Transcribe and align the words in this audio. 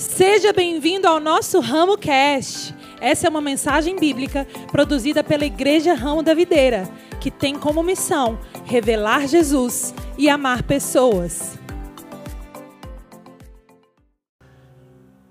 Seja 0.00 0.50
bem-vindo 0.50 1.06
ao 1.06 1.20
nosso 1.20 1.60
Ramo 1.60 1.98
Cast. 1.98 2.74
Essa 3.02 3.26
é 3.26 3.30
uma 3.30 3.42
mensagem 3.42 3.96
bíblica 3.96 4.46
produzida 4.72 5.22
pela 5.22 5.44
Igreja 5.44 5.92
Ramo 5.92 6.22
da 6.22 6.32
Videira, 6.32 6.88
que 7.20 7.30
tem 7.30 7.58
como 7.58 7.82
missão 7.82 8.40
revelar 8.64 9.28
Jesus 9.28 9.94
e 10.16 10.26
amar 10.30 10.62
pessoas. 10.62 11.58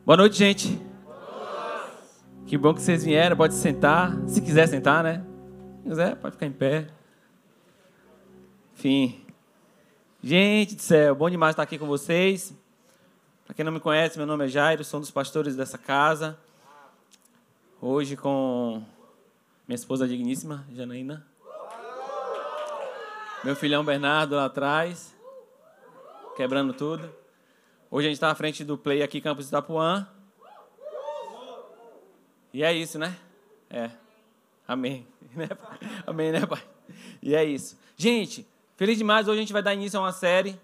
Boa 0.06 0.18
noite, 0.18 0.38
gente. 0.38 0.80
Que 2.46 2.56
bom 2.56 2.72
que 2.72 2.84
vocês 2.84 3.04
vieram. 3.04 3.36
Pode 3.36 3.56
sentar, 3.56 4.16
se 4.28 4.40
quiser 4.40 4.68
sentar, 4.68 5.04
né? 5.04 5.24
Se 5.78 5.90
quiser, 5.90 6.16
pode 6.18 6.34
ficar 6.34 6.46
em 6.46 6.52
pé. 6.52 6.86
Enfim. 8.76 9.20
Gente 10.22 10.76
do 10.76 10.82
céu, 10.84 11.16
bom 11.16 11.28
demais 11.28 11.54
estar 11.54 11.64
aqui 11.64 11.80
com 11.80 11.88
vocês. 11.88 12.54
Para 13.50 13.56
quem 13.56 13.66
não 13.66 13.72
me 13.72 13.80
conhece, 13.80 14.16
meu 14.16 14.28
nome 14.28 14.46
é 14.46 14.48
Jairo, 14.48 14.84
sou 14.84 15.00
um 15.00 15.02
dos 15.02 15.10
pastores 15.10 15.56
dessa 15.56 15.76
casa. 15.76 16.38
Hoje 17.82 18.16
com 18.16 18.84
minha 19.68 19.76
esposa 19.76 20.08
digníssima, 20.08 20.64
Janaína. 20.72 21.26
Meu 23.44 23.56
filhão 23.56 23.84
Bernardo 23.84 24.36
lá 24.36 24.46
atrás, 24.46 25.16
quebrando 26.38 26.74
tudo. 26.74 27.12
Hoje 27.90 28.06
a 28.06 28.10
gente 28.12 28.18
está 28.18 28.30
à 28.30 28.36
frente 28.36 28.64
do 28.64 28.78
Play 28.78 29.02
aqui, 29.02 29.20
Campus 29.20 29.48
Itapuã. 29.48 30.08
E 32.54 32.64
é 32.64 32.72
isso, 32.72 33.00
né? 33.00 33.18
É. 33.68 33.90
Amém. 34.68 35.08
Amém, 36.06 36.32
né, 36.32 36.46
pai? 36.46 36.64
E 37.20 37.34
é 37.34 37.44
isso. 37.44 37.80
Gente, 37.98 38.48
feliz 38.78 38.96
demais. 38.96 39.28
Hoje 39.28 39.40
a 39.40 39.42
gente 39.42 39.54
vai 39.54 39.64
dar 39.64 39.74
início 39.74 40.00
a 40.00 40.04
uma 40.04 40.14
série. 40.14 40.56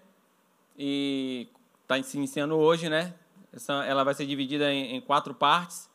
E 0.77 1.47
está 1.85 2.01
se 2.01 2.17
iniciando 2.17 2.55
hoje, 2.55 2.89
né? 2.89 3.13
Essa, 3.53 3.85
ela 3.85 4.03
vai 4.03 4.13
ser 4.13 4.25
dividida 4.25 4.71
em, 4.73 4.95
em, 4.95 5.01
quatro 5.01 5.33
partes. 5.33 5.89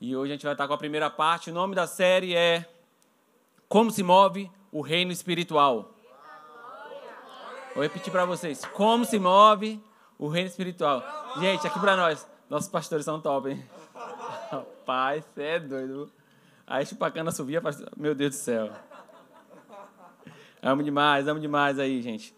E 0.00 0.16
hoje 0.16 0.32
a 0.32 0.34
gente 0.34 0.44
vai 0.44 0.54
estar 0.54 0.66
com 0.66 0.72
a 0.72 0.78
primeira 0.78 1.10
parte. 1.10 1.50
O 1.50 1.52
nome 1.52 1.74
da 1.74 1.86
série 1.86 2.34
é 2.34 2.64
Como 3.68 3.90
se 3.90 4.02
move 4.02 4.50
o 4.72 4.80
reino 4.80 5.12
espiritual. 5.12 5.94
Vou 7.74 7.82
repetir 7.82 8.10
para 8.10 8.24
vocês. 8.24 8.64
Como 8.72 9.04
se 9.04 9.18
move 9.18 9.82
o 10.18 10.28
reino 10.28 10.48
espiritual. 10.48 11.02
Gente, 11.38 11.66
aqui 11.66 11.78
para 11.78 11.96
nós. 11.96 12.26
Nossos 12.48 12.68
pastores 12.68 13.04
são 13.04 13.20
top, 13.20 13.50
hein? 13.50 13.64
Rapaz, 14.50 15.24
você 15.24 15.42
é 15.42 15.60
doido. 15.60 16.10
Aí 16.66 16.86
chupacana 16.86 17.30
subia, 17.30 17.60
meu 17.96 18.14
Deus 18.14 18.30
do 18.30 18.36
céu. 18.36 18.70
Amo 20.62 20.82
demais, 20.82 21.26
amo 21.26 21.40
demais 21.40 21.78
aí, 21.78 22.00
gente. 22.00 22.34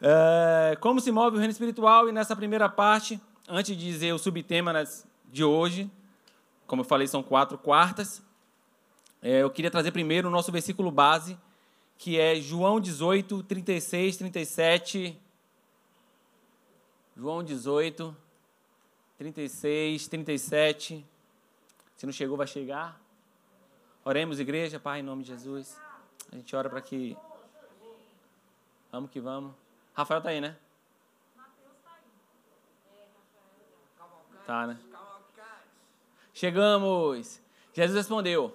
É, 0.00 0.76
como 0.80 1.00
se 1.00 1.10
move 1.10 1.36
o 1.36 1.38
reino 1.38 1.52
espiritual? 1.52 2.08
E 2.08 2.12
nessa 2.12 2.36
primeira 2.36 2.68
parte, 2.68 3.20
antes 3.48 3.76
de 3.76 3.84
dizer 3.84 4.12
o 4.12 4.18
subtema 4.18 4.72
de 5.32 5.44
hoje, 5.44 5.90
como 6.66 6.82
eu 6.82 6.84
falei, 6.84 7.06
são 7.06 7.22
quatro 7.22 7.56
quartas. 7.56 8.22
É, 9.22 9.42
eu 9.42 9.50
queria 9.50 9.70
trazer 9.70 9.92
primeiro 9.92 10.28
o 10.28 10.30
nosso 10.30 10.52
versículo 10.52 10.90
base, 10.90 11.38
que 11.98 12.18
é 12.18 12.36
João 12.36 12.80
18, 12.80 13.42
36, 13.44 14.16
37. 14.18 15.18
João 17.16 17.42
18, 17.42 18.14
36, 19.16 20.08
37. 20.08 21.06
Se 21.96 22.04
não 22.04 22.12
chegou, 22.12 22.36
vai 22.36 22.46
chegar. 22.46 23.00
Oremos, 24.04 24.38
igreja, 24.38 24.78
Pai, 24.78 25.00
em 25.00 25.02
nome 25.02 25.22
de 25.22 25.30
Jesus. 25.30 25.80
A 26.30 26.36
gente 26.36 26.54
ora 26.54 26.68
para 26.68 26.82
que. 26.82 27.16
Vamos 28.92 29.10
que 29.10 29.20
vamos. 29.20 29.65
Rafael 29.96 30.20
tá 30.20 30.28
aí, 30.28 30.42
né? 30.42 30.54
Tá, 34.46 34.66
né? 34.66 34.78
Chegamos. 36.34 37.40
Jesus 37.72 37.96
respondeu: 37.96 38.54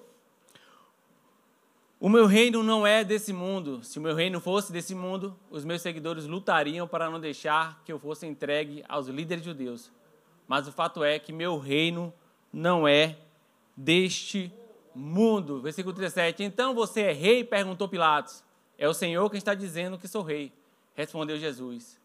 O 2.00 2.08
meu 2.08 2.28
reino 2.28 2.62
não 2.62 2.86
é 2.86 3.04
desse 3.04 3.34
mundo. 3.34 3.84
Se 3.84 3.98
o 3.98 4.02
meu 4.04 4.14
reino 4.14 4.40
fosse 4.40 4.72
desse 4.72 4.94
mundo, 4.94 5.36
os 5.50 5.66
meus 5.66 5.82
seguidores 5.82 6.28
lutariam 6.28 6.88
para 6.88 7.10
não 7.10 7.20
deixar 7.20 7.82
que 7.84 7.92
eu 7.92 7.98
fosse 7.98 8.28
entregue 8.28 8.86
aos 8.88 9.08
líderes 9.08 9.44
judeus. 9.44 9.92
Mas 10.48 10.68
o 10.68 10.72
fato 10.72 11.04
é 11.04 11.18
que 11.18 11.34
meu 11.34 11.58
reino 11.58 12.14
não 12.54 12.88
é 12.88 13.18
deste 13.76 14.54
mundo. 14.94 15.60
Versículo 15.60 15.96
37. 15.96 16.44
Então 16.44 16.76
você 16.76 17.02
é 17.02 17.12
rei? 17.12 17.44
perguntou 17.44 17.90
Pilatos. 17.90 18.44
É 18.78 18.88
o 18.88 18.94
Senhor 18.94 19.28
quem 19.32 19.40
está 19.40 19.56
dizendo 19.56 19.98
que 19.98 20.08
sou 20.08 20.22
rei. 20.22 20.54
Respondeu 21.02 21.36
Jesus: 21.36 22.00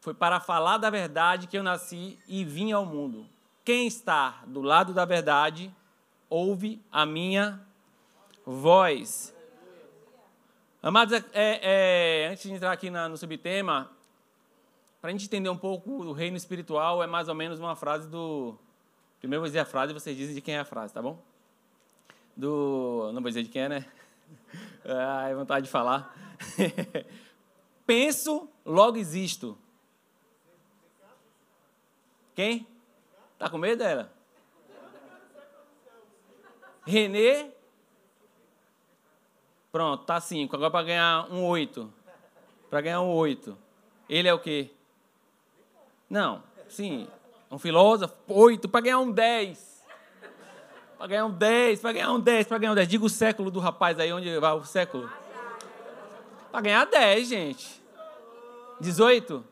Foi 0.00 0.12
para 0.12 0.38
falar 0.38 0.76
da 0.76 0.90
verdade 0.90 1.46
que 1.46 1.56
eu 1.56 1.62
nasci 1.62 2.18
e 2.28 2.44
vim 2.44 2.72
ao 2.72 2.84
mundo. 2.84 3.26
Quem 3.64 3.86
está 3.86 4.42
do 4.46 4.60
lado 4.60 4.92
da 4.92 5.06
verdade, 5.06 5.74
ouve 6.28 6.78
a 6.92 7.06
minha 7.06 7.58
voz. 8.44 9.34
Amados, 10.82 11.14
é, 11.14 11.24
é, 12.22 12.28
antes 12.28 12.42
de 12.42 12.52
entrar 12.52 12.70
aqui 12.70 12.90
na, 12.90 13.08
no 13.08 13.16
subtema, 13.16 13.90
para 15.00 15.08
a 15.08 15.12
gente 15.12 15.24
entender 15.24 15.48
um 15.48 15.56
pouco 15.56 15.90
o 15.90 16.12
reino 16.12 16.36
espiritual, 16.36 17.02
é 17.02 17.06
mais 17.06 17.30
ou 17.30 17.34
menos 17.34 17.58
uma 17.58 17.74
frase 17.74 18.06
do. 18.10 18.58
Primeiro 19.20 19.38
eu 19.38 19.44
vou 19.44 19.48
dizer 19.48 19.60
a 19.60 19.64
frase 19.64 19.92
e 19.92 19.94
vocês 19.94 20.14
dizem 20.14 20.34
de 20.34 20.42
quem 20.42 20.56
é 20.56 20.60
a 20.60 20.66
frase, 20.66 20.92
tá 20.92 21.00
bom? 21.00 21.18
Do. 22.36 23.10
Não 23.14 23.22
vou 23.22 23.30
dizer 23.30 23.42
de 23.42 23.48
quem 23.48 23.62
é, 23.62 23.68
né? 23.70 23.86
Ai, 24.84 25.32
vontade 25.34 25.64
de 25.64 25.72
falar. 25.72 26.14
penso, 27.88 28.46
logo 28.66 28.98
existo. 28.98 29.56
Quem? 32.34 32.66
Tá 33.38 33.48
com 33.48 33.56
medo 33.56 33.78
dela? 33.78 34.12
Renê. 36.84 37.50
Pronto, 39.72 40.04
tá 40.04 40.20
5. 40.20 40.54
Agora 40.54 40.70
para 40.70 40.84
ganhar 40.84 41.32
um 41.32 41.46
8. 41.46 41.90
Para 42.68 42.82
ganhar 42.82 43.00
um 43.00 43.10
8. 43.10 43.56
Ele 44.06 44.28
é 44.28 44.34
o 44.34 44.38
quê? 44.38 44.70
Não, 46.10 46.42
sim. 46.68 47.08
Um 47.50 47.58
filósofo, 47.58 48.14
8. 48.28 48.68
Para 48.68 48.82
ganhar 48.82 48.98
um 48.98 49.10
10. 49.10 49.86
Para 50.98 51.06
ganhar 51.06 51.24
um 51.24 51.30
10, 51.30 51.80
para 51.80 51.92
ganhar 51.92 52.12
um 52.12 52.20
10, 52.20 52.46
para 52.48 52.58
ganhar 52.58 52.72
um 52.72 52.74
10. 52.74 52.88
Diga 52.88 53.04
o 53.06 53.08
século 53.08 53.50
do 53.50 53.60
rapaz 53.60 53.98
aí, 53.98 54.12
onde 54.12 54.38
vai 54.38 54.52
o 54.52 54.64
século? 54.64 55.10
Para 56.50 56.60
ganhar 56.60 56.84
10, 56.86 57.28
gente. 57.28 57.82
18? 58.80 59.44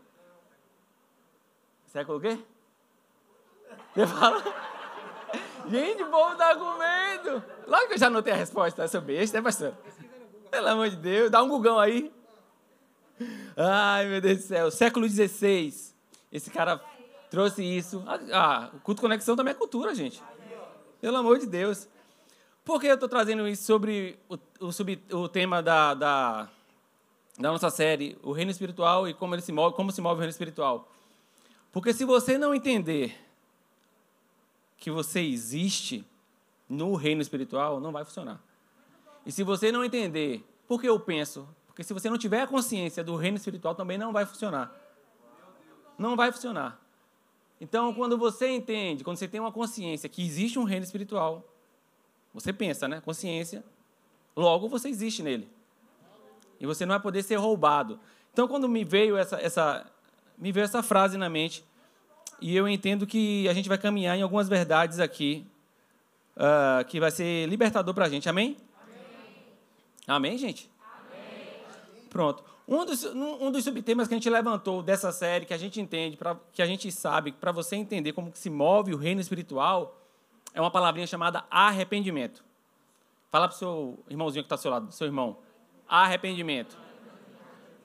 Século 1.86 2.18
o 2.18 2.20
quê? 2.20 2.38
Você 3.94 4.06
fala? 4.06 4.42
Gente, 5.68 6.02
o 6.02 6.10
povo 6.10 6.36
tá 6.36 6.54
com 6.54 6.78
medo. 6.78 7.42
Logo 7.66 7.88
que 7.88 7.94
eu 7.94 7.98
já 7.98 8.06
anotei 8.06 8.32
a 8.32 8.36
resposta. 8.36 8.84
Essa 8.84 9.00
besta, 9.00 9.38
né, 9.38 9.42
pastor? 9.42 9.74
Pelo 10.50 10.68
amor 10.68 10.88
de 10.90 10.96
Deus, 10.96 11.30
dá 11.30 11.42
um 11.42 11.48
gugão 11.48 11.78
aí. 11.78 12.12
Ai, 13.56 14.06
meu 14.06 14.20
Deus 14.20 14.38
do 14.38 14.42
céu. 14.42 14.70
Século 14.70 15.08
XVI. 15.08 15.74
Esse 16.30 16.50
cara 16.50 16.80
trouxe 17.30 17.64
isso. 17.64 18.04
Ah, 18.32 18.70
o 18.74 18.80
culto 18.80 19.00
conexão 19.00 19.34
também 19.34 19.52
é 19.52 19.54
cultura, 19.54 19.94
gente. 19.94 20.22
Pelo 21.00 21.16
amor 21.16 21.38
de 21.38 21.46
Deus. 21.46 21.88
Por 22.64 22.80
que 22.80 22.86
eu 22.86 22.94
estou 22.94 23.08
trazendo 23.08 23.46
isso 23.48 23.64
sobre 23.64 24.18
o, 24.28 24.34
o, 24.60 25.18
o 25.18 25.28
tema 25.28 25.62
da, 25.62 25.94
da, 25.94 26.48
da 27.38 27.52
nossa 27.52 27.68
série, 27.70 28.18
o 28.22 28.32
reino 28.32 28.50
espiritual 28.50 29.08
e 29.08 29.14
como 29.14 29.34
ele 29.34 29.42
se 29.42 29.52
move, 29.52 29.76
como 29.76 29.92
se 29.92 30.00
move 30.00 30.14
o 30.14 30.18
reino 30.18 30.30
espiritual. 30.30 30.90
Porque 31.70 31.92
se 31.92 32.04
você 32.04 32.38
não 32.38 32.54
entender 32.54 33.18
que 34.78 34.90
você 34.90 35.20
existe 35.20 36.04
no 36.68 36.94
reino 36.94 37.20
espiritual, 37.20 37.80
não 37.80 37.92
vai 37.92 38.04
funcionar. 38.04 38.42
E 39.24 39.32
se 39.32 39.42
você 39.42 39.70
não 39.70 39.84
entender 39.84 40.44
por 40.66 40.80
que 40.80 40.88
eu 40.88 40.98
penso, 40.98 41.46
porque 41.66 41.84
se 41.84 41.92
você 41.92 42.08
não 42.08 42.16
tiver 42.16 42.42
a 42.42 42.46
consciência 42.46 43.04
do 43.04 43.16
reino 43.16 43.36
espiritual, 43.36 43.74
também 43.74 43.98
não 43.98 44.12
vai 44.12 44.24
funcionar. 44.24 44.74
Não 45.98 46.16
vai 46.16 46.32
funcionar. 46.32 46.80
Então, 47.60 47.92
quando 47.94 48.18
você 48.18 48.48
entende, 48.48 49.02
quando 49.02 49.16
você 49.16 49.28
tem 49.28 49.40
uma 49.40 49.52
consciência 49.52 50.08
que 50.08 50.24
existe 50.24 50.58
um 50.58 50.64
reino 50.64 50.84
espiritual, 50.84 51.46
você 52.32 52.52
pensa, 52.52 52.86
né? 52.86 53.00
Consciência, 53.00 53.64
logo 54.34 54.68
você 54.68 54.88
existe 54.88 55.22
nele. 55.22 55.48
E 56.60 56.66
você 56.66 56.84
não 56.86 56.94
vai 56.94 57.00
poder 57.00 57.22
ser 57.22 57.36
roubado. 57.36 57.98
Então, 58.32 58.46
quando 58.46 58.68
me 58.68 58.84
veio 58.84 59.16
essa, 59.16 59.40
essa, 59.40 59.86
me 60.36 60.52
veio 60.52 60.64
essa 60.64 60.82
frase 60.82 61.16
na 61.16 61.28
mente, 61.28 61.64
e 62.40 62.54
eu 62.54 62.68
entendo 62.68 63.06
que 63.06 63.48
a 63.48 63.54
gente 63.54 63.68
vai 63.68 63.78
caminhar 63.78 64.16
em 64.16 64.22
algumas 64.22 64.48
verdades 64.48 65.00
aqui, 65.00 65.46
uh, 66.36 66.84
que 66.84 67.00
vai 67.00 67.10
ser 67.10 67.48
libertador 67.48 67.94
para 67.94 68.06
a 68.06 68.08
gente. 68.08 68.28
Amém? 68.28 68.56
Amém? 68.78 68.96
Amém, 70.06 70.38
gente? 70.38 70.70
Amém. 70.80 72.08
Pronto. 72.10 72.44
Um 72.68 72.84
dos, 72.84 73.04
um 73.04 73.50
dos 73.50 73.62
subtemas 73.62 74.08
que 74.08 74.14
a 74.14 74.16
gente 74.16 74.28
levantou 74.28 74.82
dessa 74.82 75.12
série, 75.12 75.46
que 75.46 75.54
a 75.54 75.58
gente 75.58 75.80
entende, 75.80 76.16
pra, 76.16 76.36
que 76.52 76.60
a 76.60 76.66
gente 76.66 76.90
sabe, 76.90 77.30
para 77.30 77.52
você 77.52 77.76
entender 77.76 78.12
como 78.12 78.32
se 78.34 78.50
move 78.50 78.92
o 78.92 78.96
reino 78.96 79.20
espiritual, 79.20 80.00
é 80.52 80.60
uma 80.60 80.70
palavrinha 80.70 81.06
chamada 81.06 81.44
arrependimento. 81.48 82.44
Fala 83.30 83.46
para 83.46 83.54
o 83.54 83.58
seu 83.58 83.98
irmãozinho 84.10 84.42
que 84.42 84.46
está 84.46 84.56
ao 84.56 84.58
seu 84.58 84.70
lado, 84.70 84.90
seu 84.90 85.06
irmão. 85.06 85.36
Arrependimento. 85.88 86.76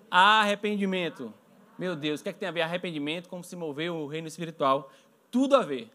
Arrependimento. 0.10 1.34
Meu 1.78 1.96
Deus, 1.96 2.20
o 2.20 2.24
que, 2.24 2.30
é 2.30 2.34
que 2.34 2.40
tem 2.40 2.50
a 2.50 2.52
ver 2.52 2.62
arrependimento 2.62 3.28
como 3.30 3.44
se 3.44 3.56
mover 3.56 3.92
o 3.92 4.08
reino 4.08 4.28
espiritual? 4.28 4.92
tudo 5.32 5.56
a 5.56 5.62
ver. 5.64 5.90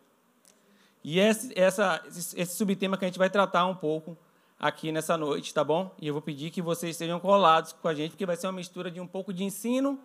E 1.04 1.20
esse, 1.20 1.52
essa, 1.56 2.02
esse 2.08 2.56
subtema 2.56 2.96
que 2.96 3.04
a 3.04 3.08
gente 3.08 3.18
vai 3.18 3.30
tratar 3.30 3.66
um 3.66 3.76
pouco 3.76 4.16
aqui 4.58 4.90
nessa 4.90 5.16
noite, 5.16 5.54
tá 5.54 5.62
bom? 5.62 5.94
E 6.00 6.08
eu 6.08 6.14
vou 6.14 6.22
pedir 6.22 6.50
que 6.50 6.62
vocês 6.62 6.92
estejam 6.92 7.20
colados 7.20 7.72
com 7.72 7.86
a 7.86 7.94
gente, 7.94 8.12
porque 8.12 8.26
vai 8.26 8.34
ser 8.34 8.46
uma 8.46 8.54
mistura 8.54 8.90
de 8.90 8.98
um 8.98 9.06
pouco 9.06 9.32
de 9.32 9.44
ensino, 9.44 10.00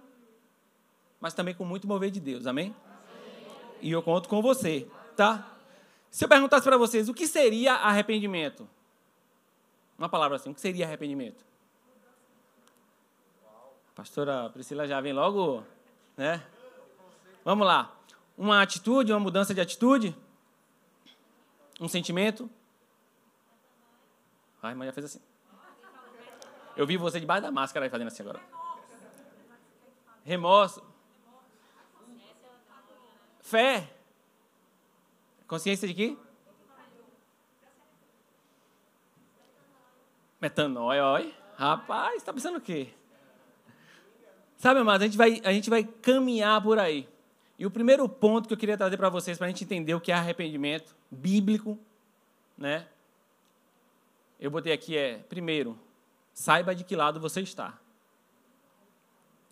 mas 1.20 1.34
também 1.34 1.56
com 1.56 1.66
muito 1.66 1.88
mover 1.88 2.12
de 2.12 2.20
Deus, 2.20 2.46
amém? 2.46 2.76
amém. 2.86 3.78
E 3.82 3.92
eu 3.92 4.04
conto 4.04 4.30
com 4.30 4.42
você, 4.42 4.88
tá? 5.16 5.58
Se 6.12 6.26
eu 6.26 6.30
perguntasse 6.30 6.64
para 6.64 6.78
vocês 6.78 7.08
o 7.08 7.14
que 7.14 7.26
seria 7.26 7.74
arrependimento, 7.74 8.68
uma 9.98 10.10
palavra 10.10 10.36
assim, 10.36 10.52
o 10.52 10.54
que 10.54 10.62
seria 10.62 10.86
arrependimento? 10.86 11.44
A 14.02 14.04
pastora 14.04 14.50
Priscila 14.50 14.88
já 14.88 15.00
vem 15.00 15.14
logo, 15.14 15.64
né? 16.18 16.44
Vamos 17.46 17.68
lá. 17.68 17.96
Uma 18.36 18.60
atitude, 18.60 19.14
uma 19.14 19.20
mudança 19.20 19.54
de 19.54 19.62
atitude? 19.62 20.18
Um 21.80 21.88
sentimento? 21.88 22.50
Ai, 24.60 24.74
mas 24.74 24.88
já 24.88 24.94
fez 24.94 25.06
assim. 25.06 25.22
Eu 26.76 26.88
vi 26.88 26.98
você 26.98 27.20
debaixo 27.20 27.44
da 27.44 27.52
máscara 27.52 27.88
fazendo 27.92 28.08
assim 28.08 28.24
agora. 28.24 28.42
Remorso. 30.24 30.84
Fé. 33.40 33.88
Consciência 35.48 35.88
de 35.88 35.94
quê? 35.94 36.18
Metanoia, 40.42 41.06
oi. 41.06 41.36
Rapaz, 41.56 42.16
está 42.16 42.34
pensando 42.34 42.58
o 42.58 42.62
quê? 42.62 42.96
Sabe, 44.62 44.80
amados, 44.80 45.02
a 45.02 45.06
gente, 45.08 45.18
vai, 45.18 45.42
a 45.44 45.52
gente 45.52 45.72
vai 45.72 45.84
caminhar 45.84 46.62
por 46.62 46.78
aí. 46.78 47.10
E 47.58 47.66
o 47.66 47.72
primeiro 47.72 48.08
ponto 48.08 48.48
que 48.48 48.54
eu 48.54 48.58
queria 48.58 48.78
trazer 48.78 48.96
para 48.96 49.10
vocês, 49.10 49.36
para 49.36 49.48
a 49.48 49.50
gente 49.50 49.64
entender 49.64 49.96
o 49.96 50.00
que 50.00 50.12
é 50.12 50.16
arrependimento 50.16 50.96
bíblico, 51.10 51.80
né? 52.56 52.86
eu 54.40 54.52
botei 54.52 54.72
aqui 54.72 54.96
é, 54.96 55.18
primeiro, 55.18 55.76
saiba 56.32 56.76
de 56.76 56.84
que 56.84 56.96
lado 56.96 57.20
você 57.20 57.42
está. 57.42 57.76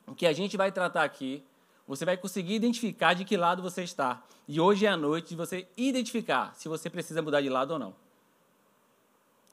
O 0.06 0.14
que 0.14 0.28
a 0.28 0.32
gente 0.32 0.56
vai 0.56 0.72
tratar 0.72 1.06
aqui, 1.06 1.44
você 1.88 2.06
vai 2.06 2.16
conseguir 2.16 2.54
identificar 2.54 3.16
de 3.16 3.26
que 3.26 3.36
lado 3.36 3.64
você 3.64 3.82
está. 3.82 4.22
E 4.48 4.60
hoje 4.62 4.86
é 4.86 4.90
a 4.90 4.98
noite 4.98 5.30
de 5.30 5.36
você 5.36 5.68
identificar 5.76 6.54
se 6.56 6.70
você 6.70 6.88
precisa 6.88 7.20
mudar 7.20 7.42
de 7.42 7.50
lado 7.50 7.72
ou 7.72 7.80
não. 7.80 7.96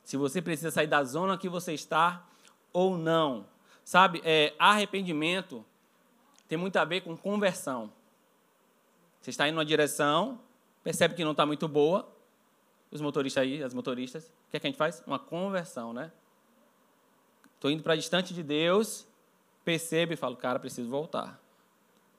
Se 0.05 0.19
você 0.19 0.43
precisa 0.43 0.70
sair 0.70 0.87
da 0.87 1.03
zona 1.03 1.38
que 1.38 1.49
você 1.49 1.73
está 1.73 2.26
ou 2.75 2.99
não. 2.99 3.56
Sabe, 3.86 4.20
é, 4.24 4.52
arrependimento 4.58 5.64
tem 6.48 6.58
muito 6.58 6.76
a 6.76 6.84
ver 6.84 7.02
com 7.02 7.16
conversão. 7.16 7.92
Você 9.20 9.30
está 9.30 9.46
indo 9.46 9.54
numa 9.54 9.64
direção, 9.64 10.40
percebe 10.82 11.14
que 11.14 11.22
não 11.22 11.30
está 11.30 11.46
muito 11.46 11.68
boa, 11.68 12.12
os 12.90 13.00
motoristas 13.00 13.44
aí, 13.44 13.62
as 13.62 13.72
motoristas, 13.72 14.24
o 14.24 14.50
que, 14.50 14.56
é 14.56 14.60
que 14.60 14.66
a 14.66 14.70
gente 14.70 14.76
faz? 14.76 15.04
Uma 15.06 15.20
conversão, 15.20 15.92
né? 15.92 16.10
Estou 17.54 17.70
indo 17.70 17.84
para 17.84 17.94
distante 17.94 18.34
de 18.34 18.42
Deus, 18.42 19.06
percebo 19.64 20.12
e 20.12 20.16
falo, 20.16 20.36
cara, 20.36 20.58
preciso 20.58 20.90
voltar. 20.90 21.40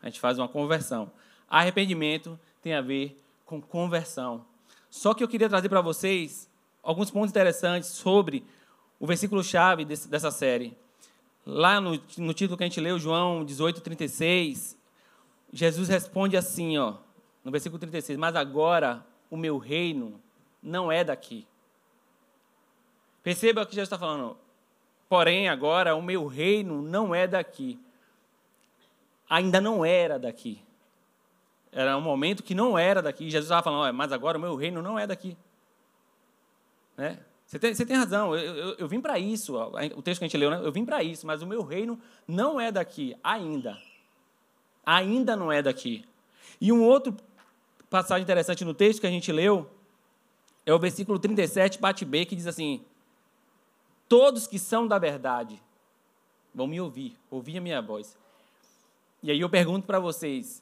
A 0.01 0.05
gente 0.05 0.21
faz 0.21 0.39
uma 0.39 0.47
conversão. 0.47 1.11
Arrependimento 1.49 2.39
tem 2.61 2.75
a 2.75 2.81
ver 2.81 3.21
com 3.45 3.61
conversão. 3.61 4.45
Só 4.89 5.13
que 5.13 5.21
eu 5.21 5.27
queria 5.27 5.49
trazer 5.49 5.67
para 5.67 5.81
vocês 5.81 6.49
alguns 6.81 7.11
pontos 7.11 7.31
interessantes 7.31 7.89
sobre 7.89 8.45
o 8.97 9.05
versículo-chave 9.05 9.83
dessa 9.83 10.31
série. 10.31 10.77
Lá 11.49 11.79
no, 11.79 11.91
no 12.17 12.33
título 12.33 12.57
que 12.57 12.65
a 12.65 12.67
gente 12.67 12.81
leu, 12.81 12.99
João 12.99 13.45
18, 13.45 13.79
36, 13.79 14.77
Jesus 15.53 15.88
responde 15.88 16.35
assim, 16.35 16.77
ó, 16.77 16.95
no 17.41 17.51
versículo 17.51 17.79
36, 17.79 18.19
mas 18.19 18.35
agora 18.35 19.01
o 19.31 19.38
meu 19.38 19.57
reino 19.57 20.21
não 20.61 20.91
é 20.91 21.05
daqui. 21.05 21.47
Perceba 23.23 23.61
o 23.61 23.65
que 23.65 23.75
Jesus 23.75 23.88
está 23.88 23.97
falando. 23.97 24.38
Porém, 25.07 25.47
agora 25.47 25.95
o 25.95 26.01
meu 26.01 26.27
reino 26.27 26.81
não 26.81 27.15
é 27.15 27.25
daqui. 27.25 27.79
Ainda 29.29 29.61
não 29.61 29.85
era 29.85 30.19
daqui. 30.19 30.61
Era 31.71 31.95
um 31.95 32.01
momento 32.01 32.43
que 32.43 32.53
não 32.53 32.77
era 32.77 33.01
daqui. 33.01 33.29
Jesus 33.29 33.45
estava 33.45 33.63
falando, 33.63 33.93
mas 33.93 34.11
agora 34.11 34.38
o 34.38 34.41
meu 34.41 34.53
reino 34.57 34.81
não 34.81 35.00
é 35.00 35.07
daqui. 35.07 35.38
Né? 36.97 37.17
Você, 37.47 37.57
tem, 37.57 37.73
você 37.73 37.85
tem 37.85 37.95
razão, 37.95 38.35
eu, 38.35 38.55
eu, 38.55 38.75
eu 38.75 38.88
vim 38.89 38.99
para 38.99 39.17
isso. 39.17 39.55
O 39.95 40.01
texto 40.01 40.19
que 40.19 40.25
a 40.25 40.27
gente 40.27 40.38
leu, 40.38 40.51
né? 40.51 40.59
eu 40.61 40.71
vim 40.71 40.83
para 40.83 41.01
isso, 41.01 41.25
mas 41.25 41.41
o 41.41 41.47
meu 41.47 41.63
reino 41.63 41.99
não 42.27 42.59
é 42.59 42.71
daqui, 42.71 43.15
ainda. 43.23 43.81
Ainda 44.85 45.33
não 45.33 45.49
é 45.49 45.61
daqui. 45.61 46.05
E 46.59 46.73
um 46.73 46.83
outro 46.83 47.15
passagem 47.89 48.23
interessante 48.23 48.65
no 48.65 48.73
texto 48.73 48.99
que 48.99 49.07
a 49.07 49.09
gente 49.09 49.31
leu 49.31 49.69
é 50.65 50.73
o 50.73 50.79
versículo 50.79 51.17
37, 51.17 51.79
bate 51.79 52.03
B, 52.03 52.25
que 52.25 52.35
diz 52.35 52.47
assim: 52.47 52.83
Todos 54.09 54.45
que 54.45 54.59
são 54.59 54.85
da 54.85 55.00
verdade 55.00 55.61
vão 56.53 56.67
me 56.67 56.81
ouvir, 56.81 57.17
ouvir 57.31 57.59
a 57.59 57.61
minha 57.61 57.81
voz. 57.81 58.17
E 59.23 59.31
aí 59.31 59.39
eu 59.39 59.50
pergunto 59.50 59.88
para 59.88 60.00
vocês: 60.01 60.61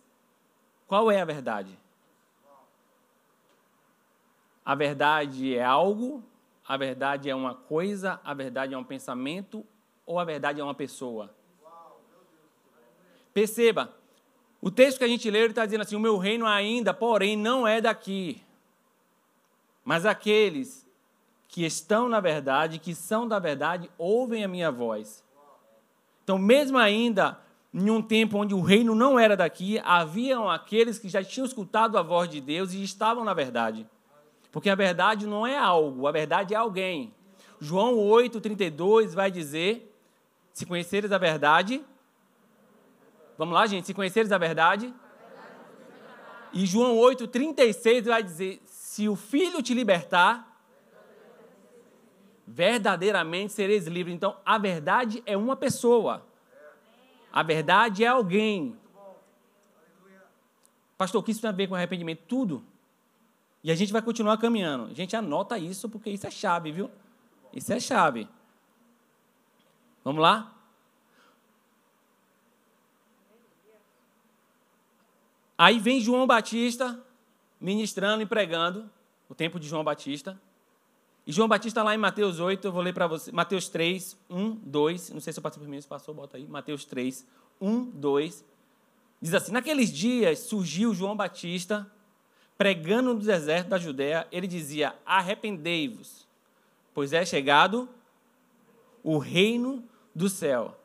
qual 0.87 1.09
é 1.09 1.19
a 1.19 1.25
verdade? 1.25 1.75
A 4.63 4.75
verdade 4.75 5.55
é 5.55 5.63
algo, 5.63 6.23
a 6.67 6.77
verdade 6.77 7.29
é 7.29 7.35
uma 7.35 7.53
coisa, 7.53 8.19
a 8.23 8.33
verdade 8.33 8.73
é 8.73 8.77
um 8.77 8.83
pensamento 8.83 9.65
ou 10.05 10.19
a 10.19 10.23
verdade 10.23 10.59
é 10.59 10.63
uma 10.63 10.73
pessoa? 10.73 11.33
Perceba, 13.33 13.93
o 14.61 14.71
texto 14.71 14.97
que 14.97 15.03
a 15.03 15.07
gente 15.07 15.29
leu 15.29 15.47
está 15.47 15.65
dizendo 15.65 15.81
assim: 15.81 15.95
o 15.95 15.99
meu 15.99 16.17
reino 16.17 16.45
ainda, 16.45 16.93
porém, 16.93 17.37
não 17.37 17.67
é 17.67 17.81
daqui. 17.81 18.41
Mas 19.83 20.05
aqueles 20.05 20.87
que 21.47 21.63
estão 21.63 22.09
na 22.09 22.19
verdade, 22.19 22.79
que 22.79 22.95
são 22.95 23.27
da 23.27 23.37
verdade, 23.37 23.89
ouvem 23.97 24.43
a 24.43 24.47
minha 24.47 24.71
voz. 24.71 25.23
Então, 26.23 26.39
mesmo 26.39 26.77
ainda 26.77 27.39
em 27.71 27.89
um 27.89 28.01
tempo 28.01 28.37
onde 28.37 28.55
o 28.55 28.61
reino 28.61 28.95
não 28.95 29.19
era 29.19 29.37
daqui, 29.37 29.79
haviam 29.83 30.49
aqueles 30.49 30.97
que 30.97 31.09
já 31.09 31.23
tinham 31.23 31.45
escutado 31.45 31.97
a 31.97 32.01
voz 32.01 32.29
de 32.29 32.41
Deus 32.41 32.73
e 32.73 32.81
estavam 32.81 33.23
na 33.23 33.33
verdade. 33.33 33.85
Porque 34.55 34.69
a 34.69 34.75
verdade 34.75 35.27
não 35.27 35.45
é 35.45 35.57
algo, 35.57 36.07
a 36.07 36.11
verdade 36.13 36.53
é 36.53 36.57
alguém. 36.57 37.13
João 37.59 37.97
8:32 37.97 39.13
vai 39.13 39.29
dizer: 39.29 39.93
Se 40.53 40.65
conheceres 40.65 41.11
a 41.11 41.17
verdade, 41.17 41.83
Vamos 43.37 43.53
lá, 43.53 43.67
gente, 43.67 43.85
se 43.85 43.93
conheceres 43.93 44.31
a 44.31 44.37
verdade, 44.37 44.93
e 46.53 46.65
João 46.65 46.95
8:36 46.97 48.05
vai 48.05 48.23
dizer: 48.23 48.61
se 48.65 49.09
o 49.09 49.15
Filho 49.15 49.61
te 49.61 49.73
libertar, 49.73 50.57
verdadeiramente 52.47 53.51
sereis 53.51 53.87
livres. 53.87 54.15
Então, 54.15 54.37
a 54.45 54.57
verdade 54.57 55.21
é 55.25 55.35
uma 55.35 55.55
pessoa. 55.55 56.25
A 57.31 57.43
verdade 57.43 58.05
é 58.05 58.07
alguém. 58.07 58.77
Pastor, 60.97 61.19
o 61.19 61.23
que 61.23 61.31
isso 61.31 61.41
tem 61.41 61.49
a 61.49 61.53
ver 61.53 61.67
com 61.67 61.75
arrependimento? 61.75 62.21
Tudo. 62.25 62.63
E 63.65 63.71
a 63.71 63.75
gente 63.75 63.91
vai 63.91 63.99
continuar 63.99 64.37
caminhando. 64.37 64.91
A 64.91 64.93
gente 64.93 65.15
anota 65.15 65.57
isso 65.57 65.89
porque 65.89 66.11
isso 66.11 66.27
é 66.27 66.29
chave, 66.29 66.71
viu? 66.71 66.87
Isso 67.51 67.73
é 67.73 67.79
chave. 67.79 68.29
Vamos 70.03 70.21
lá? 70.21 70.53
Aí 75.57 75.79
vem 75.79 75.99
João 75.99 76.27
Batista, 76.27 77.03
ministrando 77.59 78.21
e 78.21 78.27
pregando, 78.27 78.87
o 79.27 79.33
tempo 79.33 79.59
de 79.59 79.67
João 79.67 79.83
Batista. 79.83 80.39
E 81.25 81.31
João 81.31 81.47
Batista 81.47 81.81
lá 81.81 81.95
em 81.95 81.97
Mateus 81.97 82.39
8, 82.39 82.67
eu 82.67 82.71
vou 82.71 82.83
ler 82.83 82.93
para 82.93 83.07
você, 83.07 83.31
Mateus 83.31 83.67
3, 83.67 84.15
1, 84.29 84.51
2, 84.57 85.09
não 85.09 85.19
sei 85.19 85.33
se 85.33 85.39
eu 85.39 85.41
passei 85.41 85.59
por 85.59 85.67
mim, 85.67 85.81
se 85.81 85.87
passou, 85.87 86.13
bota 86.13 86.37
aí, 86.37 86.45
Mateus 86.45 86.85
3, 86.85 87.25
1, 87.59 87.85
2. 87.89 88.45
Diz 89.19 89.33
assim: 89.33 89.51
Naqueles 89.51 89.91
dias 89.91 90.37
surgiu 90.37 90.93
João 90.93 91.17
Batista, 91.17 91.91
pregando 92.57 93.13
no 93.13 93.19
deserto 93.19 93.69
da 93.69 93.77
Judéia, 93.77 94.27
ele 94.31 94.47
dizia: 94.47 94.95
Arrependei-vos, 95.05 96.27
pois 96.93 97.13
é 97.13 97.25
chegado 97.25 97.89
o 99.03 99.17
reino 99.17 99.83
do 100.13 100.29
céu. 100.29 100.77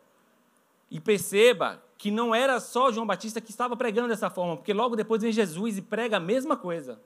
E 0.91 1.01
perceba 1.01 1.83
que 1.97 2.11
não 2.11 2.35
era 2.35 2.59
só 2.61 2.91
João 2.91 3.07
Batista 3.07 3.41
que 3.41 3.51
estava 3.51 3.77
pregando 3.77 4.09
dessa 4.09 4.31
forma, 4.31 4.57
porque 4.57 4.73
logo 4.73 4.97
depois 4.97 5.23
vem 5.23 5.33
Jesus 5.33 5.79
e 5.79 5.83
prega 5.83 6.17
a 6.17 6.21
mesma 6.21 6.57
coisa. 6.57 7.01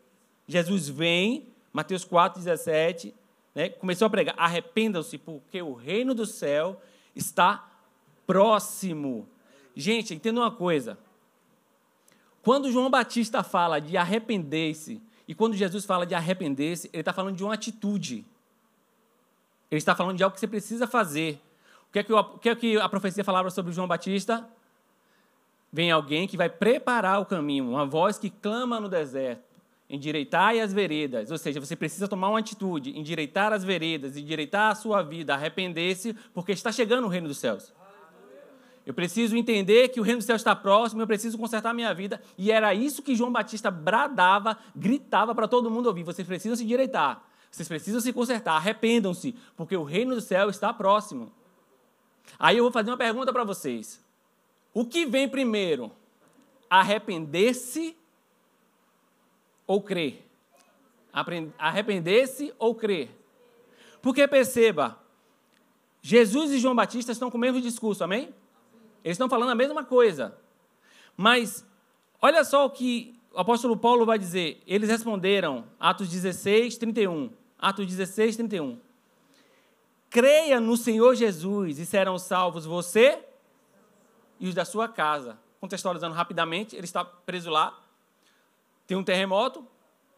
Jesus 0.47 0.89
vem, 0.89 1.49
Mateus 1.73 2.05
4, 2.05 2.41
17, 2.43 3.15
né, 3.55 3.69
começou 3.69 4.07
a 4.07 4.11
pregar: 4.11 4.35
arrependam-se, 4.39 5.19
porque 5.19 5.61
o 5.61 5.75
reino 5.75 6.15
do 6.15 6.25
céu 6.25 6.81
está 7.15 7.69
próximo. 8.27 9.29
Gente, 9.77 10.15
entenda 10.15 10.41
uma 10.41 10.51
coisa. 10.51 10.99
Quando 12.45 12.71
João 12.71 12.91
Batista 12.91 13.43
fala 13.43 13.81
de 13.81 13.97
arrepender-se, 13.97 15.03
e 15.27 15.35
quando 15.35 15.57
Jesus 15.57 15.85
fala 15.85 16.07
de 16.07 16.15
arrepender-se, 16.15 16.89
ele 16.93 17.01
está 17.01 17.13
falando 17.13 17.37
de 17.37 17.43
uma 17.43 17.55
atitude. 17.55 18.25
Ele 19.71 19.79
está 19.79 19.97
falando 19.97 20.17
de 20.17 20.23
algo 20.23 20.35
que 20.35 20.41
você 20.41 20.47
precisa 20.47 20.87
fazer. 20.87 21.41
O 21.89 21.93
que 21.93 21.99
é 21.99 22.03
que, 22.03 22.13
o 22.13 22.39
que, 22.39 22.49
é 22.49 22.55
que 22.55 22.77
a 22.77 22.89
profecia 22.89 23.25
falava 23.25 23.51
sobre 23.51 23.73
João 23.73 23.89
Batista? 23.89 24.49
vem 25.75 25.91
alguém 25.91 26.29
que 26.29 26.37
vai 26.37 26.49
preparar 26.49 27.21
o 27.21 27.27
caminho, 27.27 27.69
uma 27.69 27.85
voz 27.85 28.17
que 28.17 28.31
clama 28.31 28.79
no 28.79 28.89
deserto. 28.89 29.43
endireitai 29.91 30.61
as 30.61 30.73
veredas, 30.73 31.33
ou 31.33 31.37
seja, 31.37 31.61
você 31.61 31.75
precisa 31.75 32.07
tomar 32.07 32.29
uma 32.29 32.39
atitude, 32.39 32.97
endireitar 32.97 33.53
as 33.53 33.65
veredas, 33.65 34.17
endireitar 34.17 34.71
a 34.71 34.75
sua 34.75 35.03
vida, 35.03 35.35
arrepender-se, 35.35 36.15
porque 36.33 36.53
está 36.53 36.71
chegando 36.71 37.05
o 37.05 37.09
reino 37.09 37.27
dos 37.27 37.39
céus. 37.39 37.73
Eu 38.87 38.93
preciso 38.93 39.37
entender 39.37 39.89
que 39.89 39.99
o 39.99 40.03
reino 40.03 40.19
dos 40.19 40.27
céus 40.27 40.41
está 40.41 40.55
próximo, 40.55 41.01
eu 41.01 41.07
preciso 41.07 41.39
consertar 41.39 41.71
a 41.71 41.75
minha 41.75 41.95
vida. 41.95 42.21
E 42.37 42.51
era 42.51 42.75
isso 42.75 43.03
que 43.03 43.15
João 43.15 43.33
Batista 43.33 43.71
bradava, 43.71 44.59
gritava 44.77 45.35
para 45.35 45.49
todo 45.49 45.71
mundo 45.71 45.87
ouvir. 45.87 46.03
Vocês 46.03 46.27
precisam 46.27 46.55
se 46.55 46.65
endireitar, 46.65 47.23
vocês 47.51 47.67
precisam 47.67 48.01
se 48.01 48.13
consertar, 48.13 48.57
arrependam-se, 48.57 49.35
porque 49.57 49.77
o 49.77 49.85
reino 49.85 50.15
do 50.15 50.21
céu 50.21 50.51
está 50.51 50.73
próximo. 50.73 51.33
Aí 52.39 52.59
eu 52.59 52.65
vou 52.65 52.73
fazer 52.73 52.91
uma 52.91 52.97
pergunta 52.97 53.33
para 53.33 53.45
vocês. 53.45 54.05
O 54.73 54.85
que 54.85 55.07
vem 55.07 55.29
primeiro? 55.29 55.91
Arrepender-se 56.69 57.97
ou 59.67 59.81
crer? 59.81 60.27
Arrepender-se 61.59 62.53
ou 62.59 62.75
crer? 62.75 63.09
Porque 64.03 64.29
perceba, 64.29 64.99
Jesus 66.03 66.51
e 66.51 66.59
João 66.59 66.75
Batista 66.75 67.13
estão 67.13 67.31
com 67.31 67.39
o 67.39 67.41
mesmo 67.41 67.63
discurso, 67.63 68.05
amém? 68.05 68.35
Eles 69.05 69.17
estão 69.17 69.29
falando 69.29 69.51
a 69.51 69.55
mesma 69.55 69.85
coisa. 69.85 70.35
Mas 71.15 71.65
olha 72.21 72.43
só 72.43 72.65
o 72.65 72.71
que 72.71 73.15
o 73.33 73.39
apóstolo 73.39 73.77
Paulo 73.77 74.07
vai 74.07 74.19
dizer. 74.19 74.63
Eles 74.67 74.89
responderam, 74.89 75.67
Atos 75.79 76.09
16, 76.09 76.79
31. 76.79 77.31
Atos 77.59 77.87
16, 77.87 78.37
31. 78.37 78.81
Creia 80.09 80.59
no 80.59 80.77
Senhor 80.77 81.15
Jesus 81.15 81.79
e 81.79 81.85
serão 81.85 82.19
salvos 82.19 82.65
você 82.65 83.23
e 84.41 84.49
os 84.49 84.55
da 84.55 84.65
sua 84.65 84.89
casa. 84.89 85.39
Contextualizando 85.61 86.15
rapidamente, 86.15 86.75
ele 86.75 86.85
está 86.85 87.05
preso 87.05 87.51
lá, 87.51 87.79
tem 88.87 88.97
um 88.97 89.05
terremoto, 89.05 89.67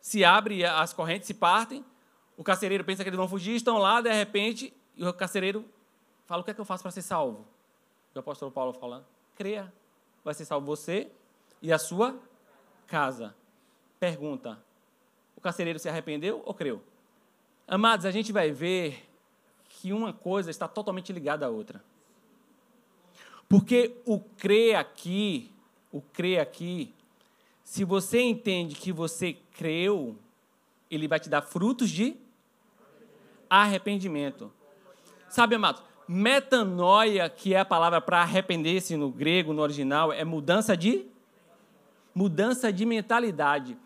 se 0.00 0.24
abre 0.24 0.64
as 0.64 0.92
correntes 0.92 1.26
se 1.26 1.34
partem, 1.34 1.84
o 2.36 2.44
carcereiro 2.44 2.84
pensa 2.84 3.02
que 3.02 3.08
eles 3.08 3.16
vão 3.16 3.28
fugir, 3.28 3.54
estão 3.54 3.78
lá, 3.78 4.00
de 4.00 4.12
repente, 4.12 4.72
e 4.96 5.04
o 5.04 5.12
carcereiro 5.12 5.64
fala: 6.26 6.42
O 6.42 6.44
que 6.44 6.50
é 6.50 6.54
que 6.54 6.60
eu 6.60 6.64
faço 6.64 6.82
para 6.82 6.92
ser 6.92 7.02
salvo? 7.02 7.46
E 8.16 8.18
o 8.18 8.20
apóstolo 8.20 8.50
Paulo 8.50 8.73
fala: 8.73 9.06
Creia, 9.35 9.70
vai 10.25 10.32
ser 10.32 10.46
salvo 10.46 10.66
você 10.66 11.11
e 11.61 11.70
a 11.70 11.78
sua 11.78 12.18
casa. 12.87 13.37
Pergunta: 14.00 14.58
O 15.37 15.40
carcereiro 15.42 15.78
se 15.78 15.87
arrependeu 15.87 16.42
ou 16.46 16.54
creu? 16.54 16.82
Amados, 17.68 18.06
a 18.06 18.11
gente 18.11 18.32
vai 18.32 18.50
ver 18.50 19.06
que 19.68 19.92
uma 19.92 20.14
coisa 20.14 20.50
está 20.50 20.66
totalmente 20.66 21.12
ligada 21.12 21.44
à 21.44 21.50
outra. 21.50 21.85
Porque 23.46 24.00
o 24.06 24.18
crer 24.18 24.76
aqui, 24.76 25.52
o 25.92 26.00
crer 26.00 26.40
aqui, 26.40 26.94
se 27.62 27.85
você 27.85 28.23
entende 28.23 28.76
que 28.76 28.92
você 28.92 29.35
creu, 29.52 30.16
ele 30.90 31.06
vai 31.06 31.20
te 31.20 31.28
dar 31.28 31.42
frutos 31.42 31.90
de 31.90 32.16
arrependimento. 33.50 34.50
Sabe, 35.28 35.54
amado, 35.54 35.82
metanoia, 36.08 37.28
que 37.28 37.54
é 37.54 37.60
a 37.60 37.64
palavra 37.64 38.00
para 38.00 38.22
arrepender-se 38.22 38.96
no 38.96 39.10
grego, 39.10 39.52
no 39.52 39.62
original, 39.62 40.12
é 40.12 40.25
mudança 40.25 40.76
de 40.76 41.06
mudança 42.14 42.72
de 42.72 42.86
mentalidade. 42.86 43.76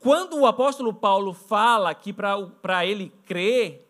Quando 0.00 0.36
o 0.36 0.46
apóstolo 0.46 0.92
Paulo 0.92 1.32
fala 1.32 1.94
que 1.94 2.12
para 2.12 2.84
ele 2.84 3.12
crer, 3.24 3.86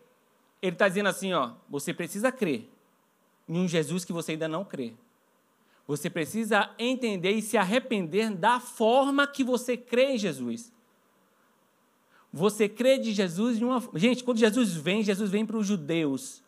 ele 0.61 0.75
está 0.75 0.87
dizendo 0.87 1.09
assim: 1.09 1.33
ó, 1.33 1.53
você 1.67 1.91
precisa 1.91 2.31
crer 2.31 2.69
em 3.49 3.57
um 3.57 3.67
Jesus 3.67 4.05
que 4.05 4.13
você 4.13 4.33
ainda 4.33 4.47
não 4.47 4.63
crê. 4.63 4.93
Você 5.87 6.09
precisa 6.09 6.69
entender 6.77 7.31
e 7.31 7.41
se 7.41 7.57
arrepender 7.57 8.29
da 8.31 8.59
forma 8.59 9.25
que 9.27 9.43
você 9.43 9.75
crê 9.75 10.13
em 10.13 10.17
Jesus. 10.17 10.71
Você 12.31 12.69
crê 12.69 12.97
de 12.97 13.11
Jesus 13.11 13.57
de 13.57 13.65
uma. 13.65 13.81
Gente, 13.95 14.23
quando 14.23 14.37
Jesus 14.37 14.73
vem, 14.73 15.03
Jesus 15.03 15.29
vem 15.29 15.45
para 15.45 15.57
os 15.57 15.65
judeus. 15.65 16.43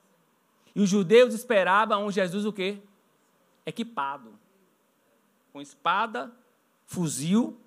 E 0.75 0.81
os 0.81 0.89
judeus 0.89 1.33
esperavam 1.33 2.05
um 2.05 2.11
Jesus 2.11 2.45
o 2.45 2.51
quê? 2.51 2.79
Equipado. 3.65 4.33
Com 5.53 5.61
espada, 5.61 6.31
fuzil 6.85 7.57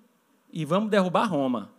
e 0.51 0.63
vamos 0.63 0.91
derrubar 0.91 1.25
Roma. 1.25 1.71